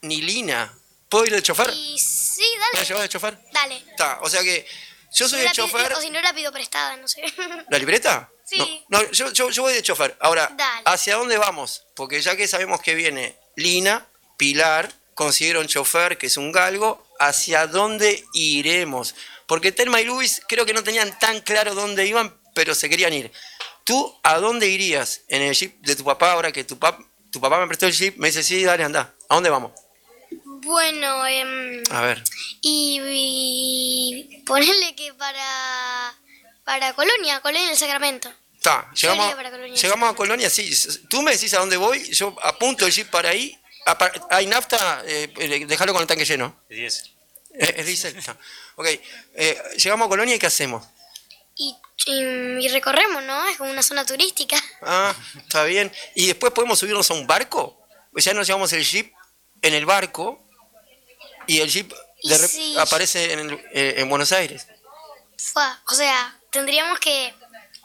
ni 0.06 0.22
Lina. 0.22 0.72
¿Puedo 1.08 1.26
ir 1.26 1.32
de 1.32 1.42
chofer? 1.42 1.70
Y 1.74 1.98
sí, 1.98 2.42
¿Me 2.42 2.58
la 2.58 2.66
dale. 2.74 2.84
llevas 2.86 3.02
de 3.02 3.08
chofer? 3.08 3.38
Dale. 3.52 3.76
Está, 3.90 4.18
o 4.22 4.28
sea 4.28 4.42
que 4.42 4.66
yo 5.12 5.28
soy 5.28 5.40
el 5.40 5.44
la 5.46 5.52
chofer... 5.52 5.92
O 5.94 6.00
si 6.00 6.10
no 6.10 6.20
la 6.20 6.32
pido 6.34 6.50
prestada, 6.52 6.96
no 6.96 7.06
sé. 7.08 7.22
¿La 7.70 7.78
libreta? 7.78 8.28
Sí. 8.44 8.84
No, 8.88 9.02
no, 9.02 9.10
yo, 9.12 9.30
yo- 9.32 9.50
yo 9.50 9.62
voy 9.62 9.72
de 9.74 9.82
chofer. 9.82 10.16
Ahora, 10.20 10.50
Dale. 10.56 10.82
¿hacia 10.84 11.16
dónde 11.16 11.38
vamos? 11.38 11.84
Porque 11.94 12.20
ya 12.20 12.36
que 12.36 12.46
sabemos 12.48 12.80
que 12.80 12.94
viene 12.94 13.36
Lina, 13.56 14.06
Pilar, 14.36 14.92
consiguieron 15.14 15.66
chofer, 15.68 16.18
que 16.18 16.26
es 16.26 16.36
un 16.36 16.52
galgo, 16.52 17.06
¿hacia 17.18 17.66
dónde 17.66 18.24
iremos? 18.34 19.14
Porque 19.46 19.72
Telma 19.72 20.00
y 20.00 20.04
Luis 20.04 20.42
creo 20.48 20.66
que 20.66 20.74
no 20.74 20.82
tenían 20.84 21.16
tan 21.18 21.40
claro 21.40 21.74
dónde 21.74 22.04
iban, 22.06 22.36
pero 22.54 22.74
se 22.74 22.88
querían 22.90 23.12
ir. 23.12 23.32
¿Tú 23.84 24.18
a 24.24 24.38
dónde 24.38 24.66
irías 24.66 25.22
en 25.28 25.42
el 25.42 25.54
jeep 25.54 25.80
de 25.80 25.94
tu 25.94 26.04
papá 26.04 26.32
ahora 26.32 26.50
que 26.52 26.64
tu, 26.64 26.76
pap- 26.78 27.06
tu 27.30 27.40
papá 27.40 27.60
me 27.60 27.66
prestó 27.68 27.86
el 27.86 27.92
jeep? 27.92 28.16
Me 28.16 28.28
dice, 28.28 28.42
sí, 28.42 28.64
dale, 28.64 28.82
anda. 28.84 29.14
¿A 29.28 29.34
dónde 29.36 29.48
vamos? 29.50 29.72
Bueno, 30.66 31.26
em, 31.26 31.82
A 31.90 32.00
ver. 32.02 32.22
y, 32.60 33.00
y 33.02 34.42
ponerle 34.44 34.94
que 34.94 35.14
para 35.14 36.14
para 36.64 36.92
Colonia, 36.94 37.40
Colonia 37.40 37.68
del 37.68 37.76
Sacramento. 37.76 38.28
Está, 38.56 38.90
llegamos, 38.94 39.32
Colonia. 39.34 40.08
a 40.10 40.14
Colonia, 40.16 40.50
sí. 40.50 40.68
Tú 41.08 41.22
me 41.22 41.30
decís 41.30 41.54
a 41.54 41.60
dónde 41.60 41.76
voy, 41.76 42.02
yo 42.12 42.34
apunto 42.42 42.84
el 42.84 42.92
jeep 42.92 43.08
para 43.08 43.30
ahí. 43.30 43.56
Apa- 43.86 44.10
¿Hay 44.30 44.46
nafta? 44.46 45.02
Eh, 45.06 45.32
eh, 45.38 45.64
déjalo 45.66 45.92
con 45.92 46.02
el 46.02 46.08
tanque 46.08 46.24
lleno. 46.24 46.60
De 46.68 46.74
10. 46.74 47.04
Eh, 47.54 47.74
es 47.78 47.86
diésel, 47.86 48.16
está. 48.16 48.36
Ok, 48.74 48.86
eh, 49.34 49.62
llegamos 49.76 50.06
a 50.06 50.08
Colonia 50.08 50.34
y 50.34 50.38
¿qué 50.40 50.46
hacemos? 50.46 50.84
Y, 51.54 51.76
y, 52.06 52.20
y 52.66 52.68
recorremos, 52.68 53.22
¿no? 53.22 53.46
Es 53.48 53.56
como 53.58 53.70
una 53.70 53.84
zona 53.84 54.04
turística. 54.04 54.60
Ah, 54.82 55.14
está 55.38 55.62
bien. 55.62 55.92
¿Y 56.16 56.26
después 56.26 56.52
podemos 56.52 56.80
subirnos 56.80 57.08
a 57.12 57.14
un 57.14 57.28
barco? 57.28 57.80
Pues 58.10 58.24
ya 58.24 58.34
nos 58.34 58.46
llevamos 58.48 58.72
el 58.72 58.82
jeep 58.84 59.12
en 59.62 59.72
el 59.74 59.86
barco 59.86 60.44
y 61.46 61.60
el 61.60 61.70
jeep 61.70 61.92
Y 62.22 62.28
de 62.30 62.80
aparece 62.80 63.32
en, 63.32 63.38
el- 63.40 63.64
eh, 63.72 63.94
en 63.98 64.08
Buenos 64.08 64.32
Aires. 64.32 64.66
Fua, 65.38 65.80
O 65.90 65.94
sea, 65.94 66.38
tendríamos 66.50 66.98
que... 66.98 67.34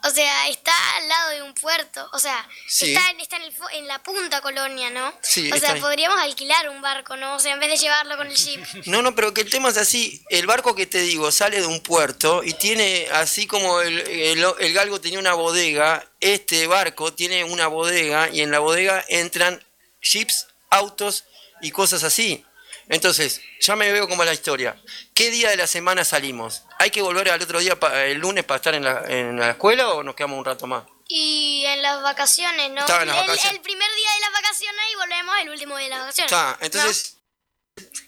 O 0.03 0.09
sea, 0.09 0.47
está 0.49 0.73
al 0.97 1.07
lado 1.09 1.29
de 1.29 1.41
un 1.43 1.53
puerto. 1.53 2.09
O 2.13 2.17
sea, 2.17 2.49
Sí. 2.67 2.91
está, 2.91 3.11
en, 3.11 3.19
está 3.19 3.35
en, 3.35 3.43
el 3.43 3.53
en 3.73 3.87
la 3.87 4.01
punta 4.01 4.41
Colonia, 4.41 4.89
¿no? 4.89 5.13
Sí, 5.21 5.51
o 5.51 5.57
sea, 5.57 5.73
ahí. 5.73 5.79
podríamos 5.79 6.19
alquilar 6.19 6.69
un 6.69 6.81
barco, 6.81 7.17
¿no? 7.17 7.35
O 7.35 7.39
sea, 7.39 7.53
en 7.53 7.59
vez 7.59 7.69
de 7.69 7.77
llevarlo 7.77 8.17
con 8.17 8.25
el 8.25 8.35
jeep. 8.35 8.65
No, 8.87 9.03
no, 9.03 9.13
pero 9.13 9.31
que 9.31 9.41
el 9.41 9.51
tema 9.51 9.69
es 9.69 9.77
así. 9.77 10.23
El 10.31 10.47
barco 10.47 10.73
que 10.73 10.87
te 10.87 11.01
digo 11.01 11.31
sale 11.31 11.59
de 11.61 11.67
un 11.67 11.81
puerto 11.81 12.41
y 12.43 12.53
tiene, 12.53 13.09
así 13.11 13.45
como 13.45 13.79
el, 13.81 13.99
el, 13.99 14.43
el 14.59 14.73
galgo 14.73 14.99
tenía 14.99 15.19
una 15.19 15.35
bodega, 15.35 16.03
este 16.19 16.65
barco 16.65 17.13
tiene 17.13 17.43
una 17.43 17.67
bodega 17.67 18.27
y 18.29 18.41
en 18.41 18.49
la 18.49 18.57
bodega 18.57 19.05
entran 19.07 19.63
jeeps, 20.01 20.47
autos 20.71 21.25
y 21.61 21.69
cosas 21.69 22.03
así. 22.03 22.43
Entonces, 22.89 23.41
ya 23.59 23.75
me 23.75 23.91
veo 23.91 24.07
como 24.07 24.23
la 24.23 24.33
historia. 24.33 24.75
¿Qué 25.13 25.29
día 25.29 25.49
de 25.49 25.57
la 25.57 25.67
semana 25.67 26.03
salimos? 26.03 26.63
¿Hay 26.79 26.91
que 26.91 27.01
volver 27.01 27.29
al 27.29 27.41
otro 27.41 27.59
día, 27.59 27.77
el 28.05 28.17
lunes, 28.17 28.43
para 28.43 28.57
estar 28.57 28.73
en 28.73 28.83
la, 28.83 29.03
en 29.07 29.39
la 29.39 29.51
escuela 29.51 29.89
o 29.89 30.03
nos 30.03 30.15
quedamos 30.15 30.37
un 30.37 30.45
rato 30.45 30.67
más? 30.67 30.83
Y 31.07 31.63
en 31.65 31.81
las 31.81 32.01
vacaciones, 32.01 32.71
¿no? 32.71 32.81
Estaba 32.81 33.01
en 33.01 33.09
las 33.09 33.17
el, 33.17 33.27
vacaciones. 33.27 33.57
el 33.57 33.61
primer 33.61 33.89
día 33.95 34.09
de 34.13 34.19
las 34.21 34.31
vacaciones 34.31 34.81
y 34.91 34.95
volvemos 34.95 35.35
el 35.39 35.49
último 35.49 35.77
día 35.77 35.85
de 35.85 35.89
las 35.89 35.99
vacaciones. 35.99 36.31
Está, 36.31 36.57
entonces, 36.61 37.17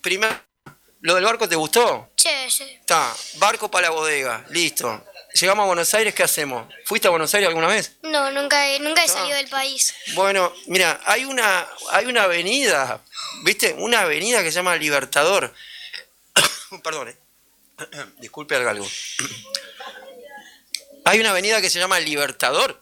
primero, 0.02 0.42
¿lo 1.02 1.16
del 1.16 1.26
barco 1.26 1.48
te 1.48 1.56
gustó? 1.56 2.12
Che, 2.16 2.48
che. 2.50 2.76
Está, 2.76 3.14
barco 3.36 3.70
para 3.70 3.88
la 3.88 3.94
bodega, 3.94 4.46
listo. 4.50 5.06
Llegamos 5.34 5.64
a 5.64 5.68
Buenos 5.68 5.94
Aires, 5.96 6.14
¿qué 6.14 6.22
hacemos? 6.22 6.72
¿Fuiste 6.86 7.08
a 7.08 7.12
Buenos 7.12 7.34
Aires 7.34 7.48
alguna 7.48 7.68
vez? 7.68 7.98
No, 8.04 8.30
nunca 8.32 8.68
he, 8.70 8.80
nunca 8.80 9.04
he 9.04 9.08
salido 9.08 9.36
del 9.36 9.48
país. 9.48 9.94
Bueno, 10.14 10.54
mira, 10.68 11.02
hay 11.06 11.26
una, 11.26 11.68
hay 11.92 12.06
una 12.06 12.24
avenida, 12.24 13.04
¿viste? 13.44 13.74
Una 13.80 14.02
avenida 14.02 14.44
que 14.44 14.52
se 14.52 14.58
llama 14.58 14.76
Libertador. 14.76 15.52
Perdón, 16.84 17.10
eh. 17.10 17.18
disculpe 18.20 18.56
al 18.56 18.64
galgo. 18.64 18.88
Hay 21.06 21.20
una 21.20 21.32
avenida 21.32 21.62
que 21.62 21.70
se 21.72 21.80
llama 21.80 22.00
Libertador, 22.00 22.82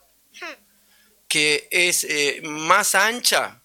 que 1.30 1.70
es 1.72 2.04
eh, 2.04 2.42
más 2.44 2.96
ancha 2.96 3.62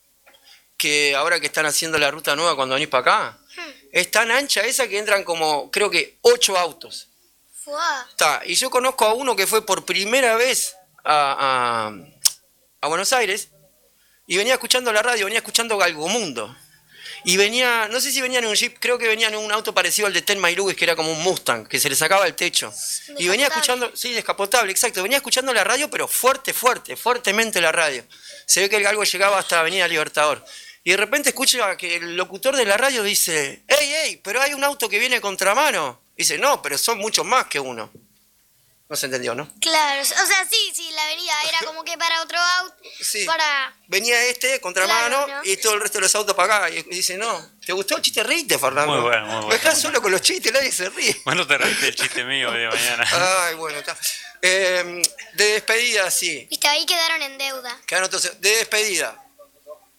que 0.76 1.16
ahora 1.16 1.40
que 1.40 1.46
están 1.46 1.66
haciendo 1.66 1.98
la 1.98 2.12
ruta 2.12 2.36
nueva 2.36 2.54
cuando 2.54 2.74
venís 2.74 2.88
para 2.88 3.00
acá. 3.00 3.38
Es 3.90 4.10
tan 4.12 4.30
ancha 4.30 4.60
esa 4.60 4.86
que 4.86 4.98
entran 4.98 5.24
como, 5.24 5.70
creo 5.72 5.90
que, 5.90 6.18
ocho 6.22 6.56
autos. 6.56 7.08
Está, 8.10 8.42
y 8.46 8.54
yo 8.54 8.70
conozco 8.70 9.04
a 9.06 9.14
uno 9.14 9.34
que 9.36 9.46
fue 9.46 9.64
por 9.66 9.84
primera 9.84 10.36
vez 10.36 10.76
a, 11.04 11.88
a- 11.88 11.92
a 12.80 12.88
Buenos 12.88 13.12
Aires 13.12 13.48
y 14.26 14.36
venía 14.36 14.54
escuchando 14.54 14.92
la 14.92 15.02
radio, 15.02 15.24
venía 15.24 15.38
escuchando 15.38 15.76
Galgomundo. 15.78 16.54
Y 17.24 17.36
venía, 17.36 17.88
no 17.88 18.00
sé 18.00 18.12
si 18.12 18.20
venía 18.20 18.38
en 18.38 18.46
un 18.46 18.54
jeep, 18.54 18.76
creo 18.78 18.98
que 18.98 19.08
venía 19.08 19.26
en 19.26 19.34
un 19.36 19.50
auto 19.50 19.74
parecido 19.74 20.06
al 20.06 20.12
de 20.12 20.22
Telma 20.22 20.48
y 20.48 20.54
Luis, 20.54 20.76
que 20.76 20.84
era 20.84 20.94
como 20.94 21.10
un 21.10 21.20
Mustang, 21.24 21.66
que 21.66 21.80
se 21.80 21.88
le 21.88 21.96
sacaba 21.96 22.24
el 22.24 22.36
techo. 22.36 22.72
Y 23.18 23.26
venía 23.26 23.46
escuchando, 23.48 23.90
sí, 23.96 24.12
descapotable, 24.12 24.70
exacto, 24.70 25.02
venía 25.02 25.16
escuchando 25.18 25.52
la 25.52 25.64
radio, 25.64 25.90
pero 25.90 26.06
fuerte, 26.06 26.52
fuerte, 26.52 26.96
fuertemente 26.96 27.60
la 27.60 27.72
radio. 27.72 28.04
Se 28.46 28.60
ve 28.60 28.68
que 28.70 28.76
el 28.76 28.84
galgo 28.84 29.02
llegaba 29.02 29.38
hasta 29.40 29.58
Avenida 29.58 29.88
Libertador. 29.88 30.44
Y 30.84 30.92
de 30.92 30.96
repente 30.98 31.30
escucha 31.30 31.76
que 31.76 31.96
el 31.96 32.16
locutor 32.16 32.54
de 32.54 32.64
la 32.64 32.76
radio 32.76 33.02
dice, 33.02 33.64
¡Ey, 33.66 33.92
ey! 33.92 34.16
Pero 34.18 34.40
hay 34.40 34.54
un 34.54 34.62
auto 34.62 34.88
que 34.88 35.00
viene 35.00 35.20
contramano. 35.20 36.00
Dice, 36.16 36.38
no, 36.38 36.62
pero 36.62 36.78
son 36.78 36.98
muchos 36.98 37.24
más 37.24 37.46
que 37.46 37.60
uno. 37.60 37.90
No 38.88 38.94
se 38.94 39.06
entendió, 39.06 39.34
¿no? 39.34 39.52
Claro, 39.60 40.00
o 40.00 40.04
sea, 40.04 40.46
sí, 40.48 40.72
sí, 40.72 40.88
la 40.92 41.02
avenida 41.06 41.32
era 41.48 41.58
como 41.66 41.82
que 41.82 41.98
para 41.98 42.22
otro 42.22 42.38
auto, 42.38 42.76
Sí. 43.00 43.24
para... 43.24 43.74
Venía 43.88 44.22
este 44.26 44.60
contramano 44.60 45.24
Claro, 45.24 45.42
¿no? 45.42 45.50
y 45.50 45.56
todo 45.56 45.74
el 45.74 45.80
resto 45.80 45.98
de 45.98 46.02
los 46.02 46.14
autos 46.14 46.36
para 46.36 46.66
acá. 46.66 46.70
Y 46.70 46.82
dice, 46.84 47.16
no, 47.16 47.50
¿te 47.66 47.72
gustó 47.72 47.96
el 47.96 48.02
chiste? 48.02 48.22
Reíte, 48.22 48.56
Fernando. 48.60 48.92
Muy 48.92 49.00
bueno, 49.02 49.26
muy 49.26 49.34
bueno. 49.46 49.48
Dejá 49.48 49.74
solo 49.74 50.00
con 50.00 50.12
los 50.12 50.20
chistes, 50.20 50.52
nadie 50.52 50.70
se 50.70 50.88
ríe. 50.88 51.20
Bueno, 51.24 51.44
te 51.48 51.58
reíste 51.58 51.88
el 51.88 51.94
chiste 51.96 52.22
mío 52.22 52.52
de 52.52 52.68
mañana. 52.68 53.04
Ay, 53.42 53.56
bueno, 53.56 53.76
está. 53.76 53.98
Eh, 54.40 55.02
de 55.34 55.44
despedida, 55.44 56.08
sí. 56.12 56.46
Viste, 56.48 56.68
ahí 56.68 56.86
quedaron 56.86 57.22
en 57.22 57.38
deuda. 57.38 57.80
Quedaron 57.86 58.06
entonces, 58.06 58.40
de 58.40 58.50
despedida. 58.50 59.20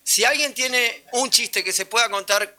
Si 0.02 0.24
alguien 0.24 0.54
tiene 0.54 1.04
un 1.12 1.30
chiste 1.30 1.62
que 1.62 1.74
se 1.74 1.86
pueda 1.86 2.08
contar 2.10 2.56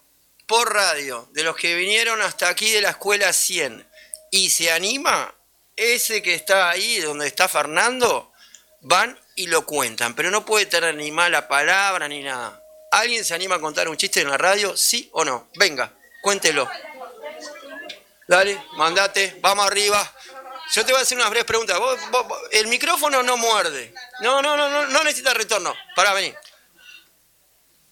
por 0.49 0.73
radio, 0.75 1.29
de 1.33 1.45
los 1.45 1.55
que 1.57 1.75
vinieron 1.77 2.21
hasta 2.23 2.49
aquí 2.49 2.71
de 2.73 2.81
la 2.81 2.91
escuela 2.91 3.33
100, 3.33 3.87
y 4.33 4.51
se 4.51 4.73
anima, 4.73 5.35
ese 5.77 6.23
que 6.23 6.35
está 6.35 6.71
ahí, 6.71 6.99
donde 7.01 7.27
está 7.29 7.49
Fernando, 7.49 8.33
van 8.81 9.19
y 9.37 9.47
lo 9.47 9.65
cuentan. 9.65 10.15
Pero 10.15 10.31
no 10.31 10.45
puede 10.45 10.67
tener 10.67 10.95
ni 10.97 11.13
mala 11.13 11.47
palabra 11.47 12.09
ni 12.09 12.23
nada. 12.23 12.61
¿Alguien 12.91 13.25
se 13.25 13.35
anima 13.35 13.57
a 13.57 13.61
contar 13.61 13.89
un 13.89 13.97
chiste 13.97 14.23
en 14.23 14.31
la 14.31 14.39
radio? 14.39 14.77
¿Sí 14.77 15.09
o 15.13 15.25
no? 15.25 15.49
Venga, 15.55 15.93
cuéntelo. 16.23 16.69
Dale, 18.27 18.61
mandate, 18.77 19.37
vamos 19.41 19.67
arriba. 19.67 20.13
Yo 20.73 20.85
te 20.85 20.93
voy 20.93 21.01
a 21.01 21.03
hacer 21.03 21.17
unas 21.17 21.31
breves 21.31 21.47
preguntas. 21.47 21.79
Vos- 21.79 21.99
vos- 22.11 22.27
el 22.53 22.67
micrófono 22.67 23.23
no 23.23 23.37
muerde. 23.37 23.95
No, 24.21 24.43
no, 24.43 24.57
no, 24.57 24.69
no, 24.69 24.87
no 24.87 25.05
necesita 25.05 25.33
retorno. 25.33 25.75
Pará, 25.95 26.13
vení. 26.13 26.35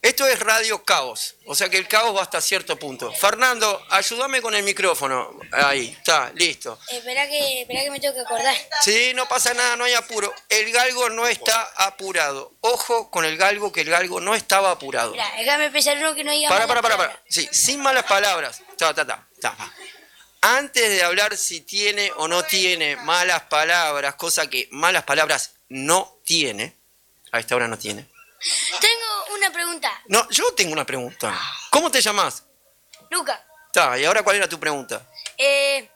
Esto 0.07 0.25
es 0.29 0.39
Radio 0.39 0.85
Caos, 0.85 1.35
o 1.47 1.57
sea 1.57 1.69
que 1.69 1.79
el 1.79 1.89
caos 1.89 2.17
va 2.17 2.23
hasta 2.23 2.41
cierto 2.41 2.79
punto. 2.79 3.11
Fernando, 3.11 3.85
ayúdame 3.91 4.41
con 4.41 4.55
el 4.55 4.63
micrófono. 4.63 5.37
Ahí, 5.51 5.97
está, 5.99 6.31
listo. 6.33 6.79
espera 6.89 7.27
que, 7.27 7.63
espera 7.63 7.83
que 7.83 7.91
me 7.91 7.99
tengo 7.99 8.15
que 8.15 8.21
acordar. 8.21 8.55
Sí, 8.83 9.11
no 9.17 9.27
pasa 9.27 9.53
nada, 9.53 9.75
no 9.75 9.83
hay 9.83 9.95
apuro. 9.95 10.33
El 10.49 10.71
galgo 10.71 11.11
no 11.11 11.27
está 11.27 11.61
apurado. 11.75 12.55
Ojo 12.61 13.11
con 13.11 13.25
el 13.25 13.37
galgo, 13.37 13.73
que 13.73 13.81
el 13.81 13.91
galgo 13.91 14.21
no 14.21 14.37
estaba 14.37 14.71
apurado. 14.71 15.13
Déjame 15.13 15.73
pensar 15.73 15.99
uno 15.99 16.15
que 16.15 16.23
no 16.23 16.31
diga 16.31 16.51
Para, 16.51 16.69
para, 16.69 16.83
para, 16.83 16.97
para. 16.97 17.23
Sí, 17.29 17.49
sin 17.51 17.81
malas 17.81 18.05
palabras. 18.05 18.63
Ta, 18.79 18.95
ta, 18.95 19.05
ta, 19.05 19.27
ta. 19.41 19.57
Antes 20.41 20.89
de 20.89 21.03
hablar 21.03 21.37
si 21.37 21.63
tiene 21.63 22.13
o 22.15 22.29
no 22.29 22.45
tiene 22.45 22.95
malas 22.95 23.43
palabras, 23.51 24.15
cosa 24.15 24.49
que 24.49 24.69
malas 24.71 25.03
palabras 25.03 25.55
no 25.69 26.21
tiene, 26.25 26.77
a 27.33 27.41
esta 27.41 27.57
hora 27.57 27.67
no 27.67 27.77
tiene. 27.77 28.07
Tengo 28.81 29.37
una 29.37 29.53
pregunta. 29.53 30.03
No, 30.07 30.29
yo 30.31 30.53
tengo 30.55 30.73
una 30.73 30.85
pregunta. 30.85 31.39
¿Cómo 31.71 31.91
te 31.91 32.01
llamas? 32.01 32.45
Luca, 33.11 33.45
Ta, 33.73 33.99
¿y 33.99 34.05
ahora 34.05 34.23
cuál 34.23 34.37
era 34.37 34.49
tu 34.49 34.59
pregunta? 34.59 35.07
eh, 35.39 35.89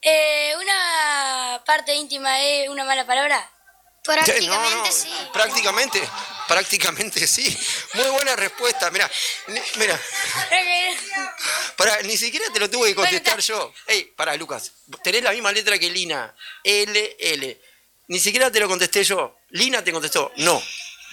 eh, 0.00 0.54
¿una 0.60 1.62
parte 1.64 1.94
íntima 1.94 2.40
es 2.40 2.68
una 2.68 2.84
mala 2.84 3.06
palabra? 3.06 3.48
Sí, 4.24 4.46
no, 4.46 4.70
no, 4.70 4.84
Prácticamente, 5.32 6.02
prácticamente 6.48 7.24
sí. 7.24 7.56
Muy 7.94 8.08
buena 8.10 8.34
respuesta. 8.34 8.90
Mira, 8.90 9.08
mira, 9.76 10.00
para, 11.76 12.02
ni 12.02 12.16
siquiera 12.16 12.46
te 12.52 12.58
lo 12.58 12.68
tuve 12.68 12.88
que 12.88 12.94
contestar 12.96 13.38
yo. 13.38 13.72
Ey, 13.86 14.04
para, 14.16 14.34
Lucas, 14.34 14.72
tenés 15.04 15.22
la 15.22 15.30
misma 15.30 15.52
letra 15.52 15.78
que 15.78 15.88
Lina. 15.88 16.34
L, 16.64 17.16
L. 17.20 17.60
Ni 18.08 18.18
siquiera 18.18 18.50
te 18.50 18.58
lo 18.58 18.66
contesté 18.68 19.04
yo. 19.04 19.36
Lina 19.50 19.84
te 19.84 19.92
contestó. 19.92 20.32
No, 20.38 20.60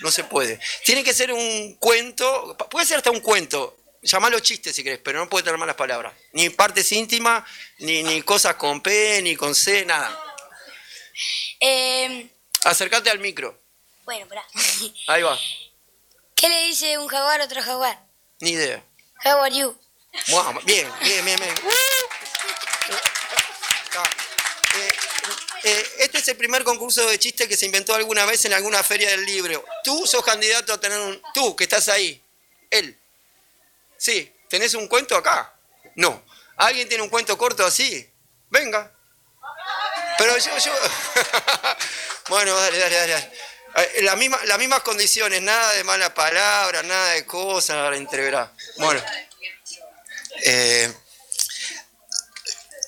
no 0.02 0.12
se 0.12 0.24
puede. 0.24 0.60
Tiene 0.86 1.04
que 1.04 1.14
ser 1.14 1.32
un 1.32 1.76
cuento, 1.76 2.56
puede 2.70 2.86
ser 2.86 2.98
hasta 2.98 3.12
un 3.12 3.20
cuento. 3.22 3.76
Llamalo 4.02 4.40
chiste 4.40 4.72
si 4.72 4.82
querés, 4.84 5.00
pero 5.04 5.20
no 5.20 5.30
puede 5.30 5.44
tener 5.44 5.58
malas 5.60 5.76
palabras. 5.76 6.14
Ni 6.32 6.50
partes 6.50 6.90
íntimas, 6.94 7.44
ni, 7.80 8.02
ni 8.04 8.22
cosas 8.22 8.56
con 8.56 8.82
P, 8.82 9.22
ni 9.22 9.36
con 9.36 9.54
C, 9.54 9.86
nada. 9.86 10.18
Eh, 11.60 12.30
Acércate 12.64 13.10
al 13.10 13.20
micro. 13.20 13.60
bueno, 14.06 14.26
pará. 14.28 14.46
Ahí 15.08 15.22
va. 15.22 15.38
¿Qué 16.36 16.48
le 16.48 16.68
dice 16.68 16.98
un 16.98 17.08
jaguar 17.10 17.42
a 17.42 17.46
otro 17.46 17.62
jaguar? 17.62 18.00
Ni 18.40 18.52
idea. 18.52 18.82
How 19.26 19.42
are 19.44 19.54
you? 19.54 19.78
Bien, 20.64 20.90
bien, 21.02 21.26
bien, 21.26 21.40
bien. 21.40 21.56
Está. 23.84 24.04
Eh, 24.78 24.92
eh, 25.70 25.88
este 26.00 26.18
es 26.20 26.28
el 26.28 26.38
primer 26.38 26.64
concurso 26.64 27.06
de 27.08 27.18
chistes 27.20 27.48
que 27.48 27.58
se 27.58 27.66
inventó 27.66 27.94
alguna 27.96 28.26
vez 28.26 28.44
en 28.46 28.54
alguna 28.54 28.84
feria 28.84 29.10
del 29.12 29.26
libro. 29.26 29.64
Tú 29.84 30.06
sos 30.08 30.24
candidato 30.24 30.74
a 30.74 30.80
tener 30.80 31.00
un... 31.00 31.22
Tú, 31.34 31.56
que 31.56 31.64
estás 31.66 31.88
ahí. 31.90 32.22
Él. 32.70 32.98
Sí, 33.98 34.34
¿tenés 34.50 34.74
un 34.76 34.88
cuento 34.88 35.16
acá? 35.16 35.54
No. 35.96 36.24
¿Alguien 36.58 36.88
tiene 36.88 37.04
un 37.04 37.10
cuento 37.10 37.38
corto 37.38 37.66
así? 37.66 38.10
Venga. 38.50 38.92
Pero 40.18 40.38
yo... 40.38 40.58
yo... 40.58 40.74
bueno, 42.30 42.56
dale, 42.56 42.78
dale, 42.80 42.96
dale. 42.96 43.32
Eh, 43.76 44.02
la 44.02 44.16
misma- 44.16 44.44
las 44.46 44.58
mismas 44.58 44.82
condiciones, 44.82 45.42
nada 45.42 45.74
de 45.74 45.84
malas 45.84 46.10
palabras, 46.12 46.84
nada 46.86 47.12
de 47.14 47.26
cosas, 47.26 47.76
nada 47.76 47.92
de 47.92 47.98
entreverá. 47.98 48.52
Bueno. 48.78 49.02
Eh, 50.44 50.94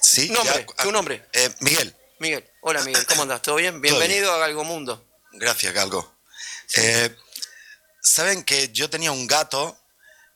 sí, 0.02 0.30
Nombre, 0.30 0.66
ya- 0.78 0.84
tu 0.84 0.92
nombre. 0.92 1.26
eh, 1.34 1.50
Miguel. 1.60 1.96
Miguel. 2.22 2.48
Hola 2.62 2.84
Miguel, 2.84 3.04
¿cómo 3.08 3.24
andás? 3.24 3.42
¿Todo 3.42 3.56
bien? 3.56 3.82
Bienvenido 3.82 4.32
a 4.32 4.38
Galgo 4.38 4.64
Mundo. 4.64 5.04
Gracias, 5.32 5.74
Galgo. 5.74 6.16
Eh, 6.76 7.10
Saben 8.00 8.44
que 8.44 8.70
yo 8.72 8.92
tenía 8.92 9.12
un 9.12 9.26
gato, 9.26 9.76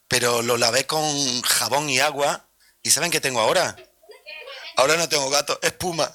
pero 0.08 0.42
lo 0.42 0.56
lavé 0.56 0.84
con 0.84 1.42
jabón 1.42 1.88
y 1.88 2.00
agua. 2.00 2.48
¿Y 2.82 2.90
saben 2.90 3.12
qué 3.12 3.20
tengo 3.20 3.38
ahora? 3.38 3.76
Ahora 4.74 4.96
no 4.96 5.08
tengo 5.08 5.30
gato, 5.30 5.60
espuma. 5.62 6.12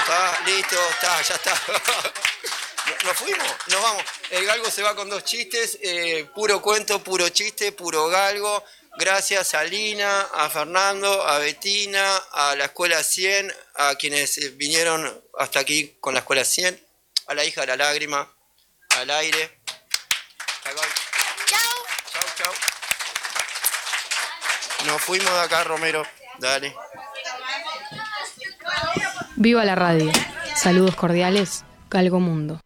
Está, 0.00 0.40
listo, 0.46 0.76
está, 0.90 1.20
ya 1.20 1.34
está. 1.34 1.52
¿Nos 3.04 3.16
fuimos? 3.18 3.46
Nos 3.66 3.82
vamos. 3.82 4.04
El 4.30 4.46
galgo 4.46 4.70
se 4.70 4.82
va 4.82 4.96
con 4.96 5.10
dos 5.10 5.22
chistes, 5.24 5.78
eh, 5.82 6.30
puro 6.34 6.62
cuento, 6.62 7.04
puro 7.04 7.28
chiste, 7.28 7.72
puro 7.72 8.08
galgo. 8.08 8.64
Gracias 8.98 9.54
a 9.54 9.64
Lina, 9.64 10.20
a 10.20 10.50
Fernando, 10.50 11.26
a 11.26 11.38
Betina, 11.38 12.16
a 12.32 12.54
la 12.56 12.66
Escuela 12.66 13.02
100, 13.02 13.52
a 13.76 13.94
quienes 13.94 14.56
vinieron 14.56 15.22
hasta 15.38 15.60
aquí 15.60 15.96
con 15.98 16.12
la 16.14 16.20
Escuela 16.20 16.44
100, 16.44 16.78
a 17.28 17.34
la 17.34 17.44
hija 17.44 17.62
de 17.62 17.68
la 17.68 17.76
lágrima, 17.76 18.30
al 18.96 19.10
aire. 19.10 19.60
Chao. 21.46 21.62
Chao, 22.12 22.22
chao. 22.36 22.52
Nos 24.86 25.00
fuimos 25.00 25.32
de 25.32 25.40
acá, 25.40 25.64
Romero. 25.64 26.06
Dale. 26.38 26.74
Viva 29.36 29.64
la 29.64 29.74
radio. 29.74 30.12
Saludos 30.54 30.94
cordiales, 30.94 31.64
Galgo 31.88 32.20
Mundo. 32.20 32.60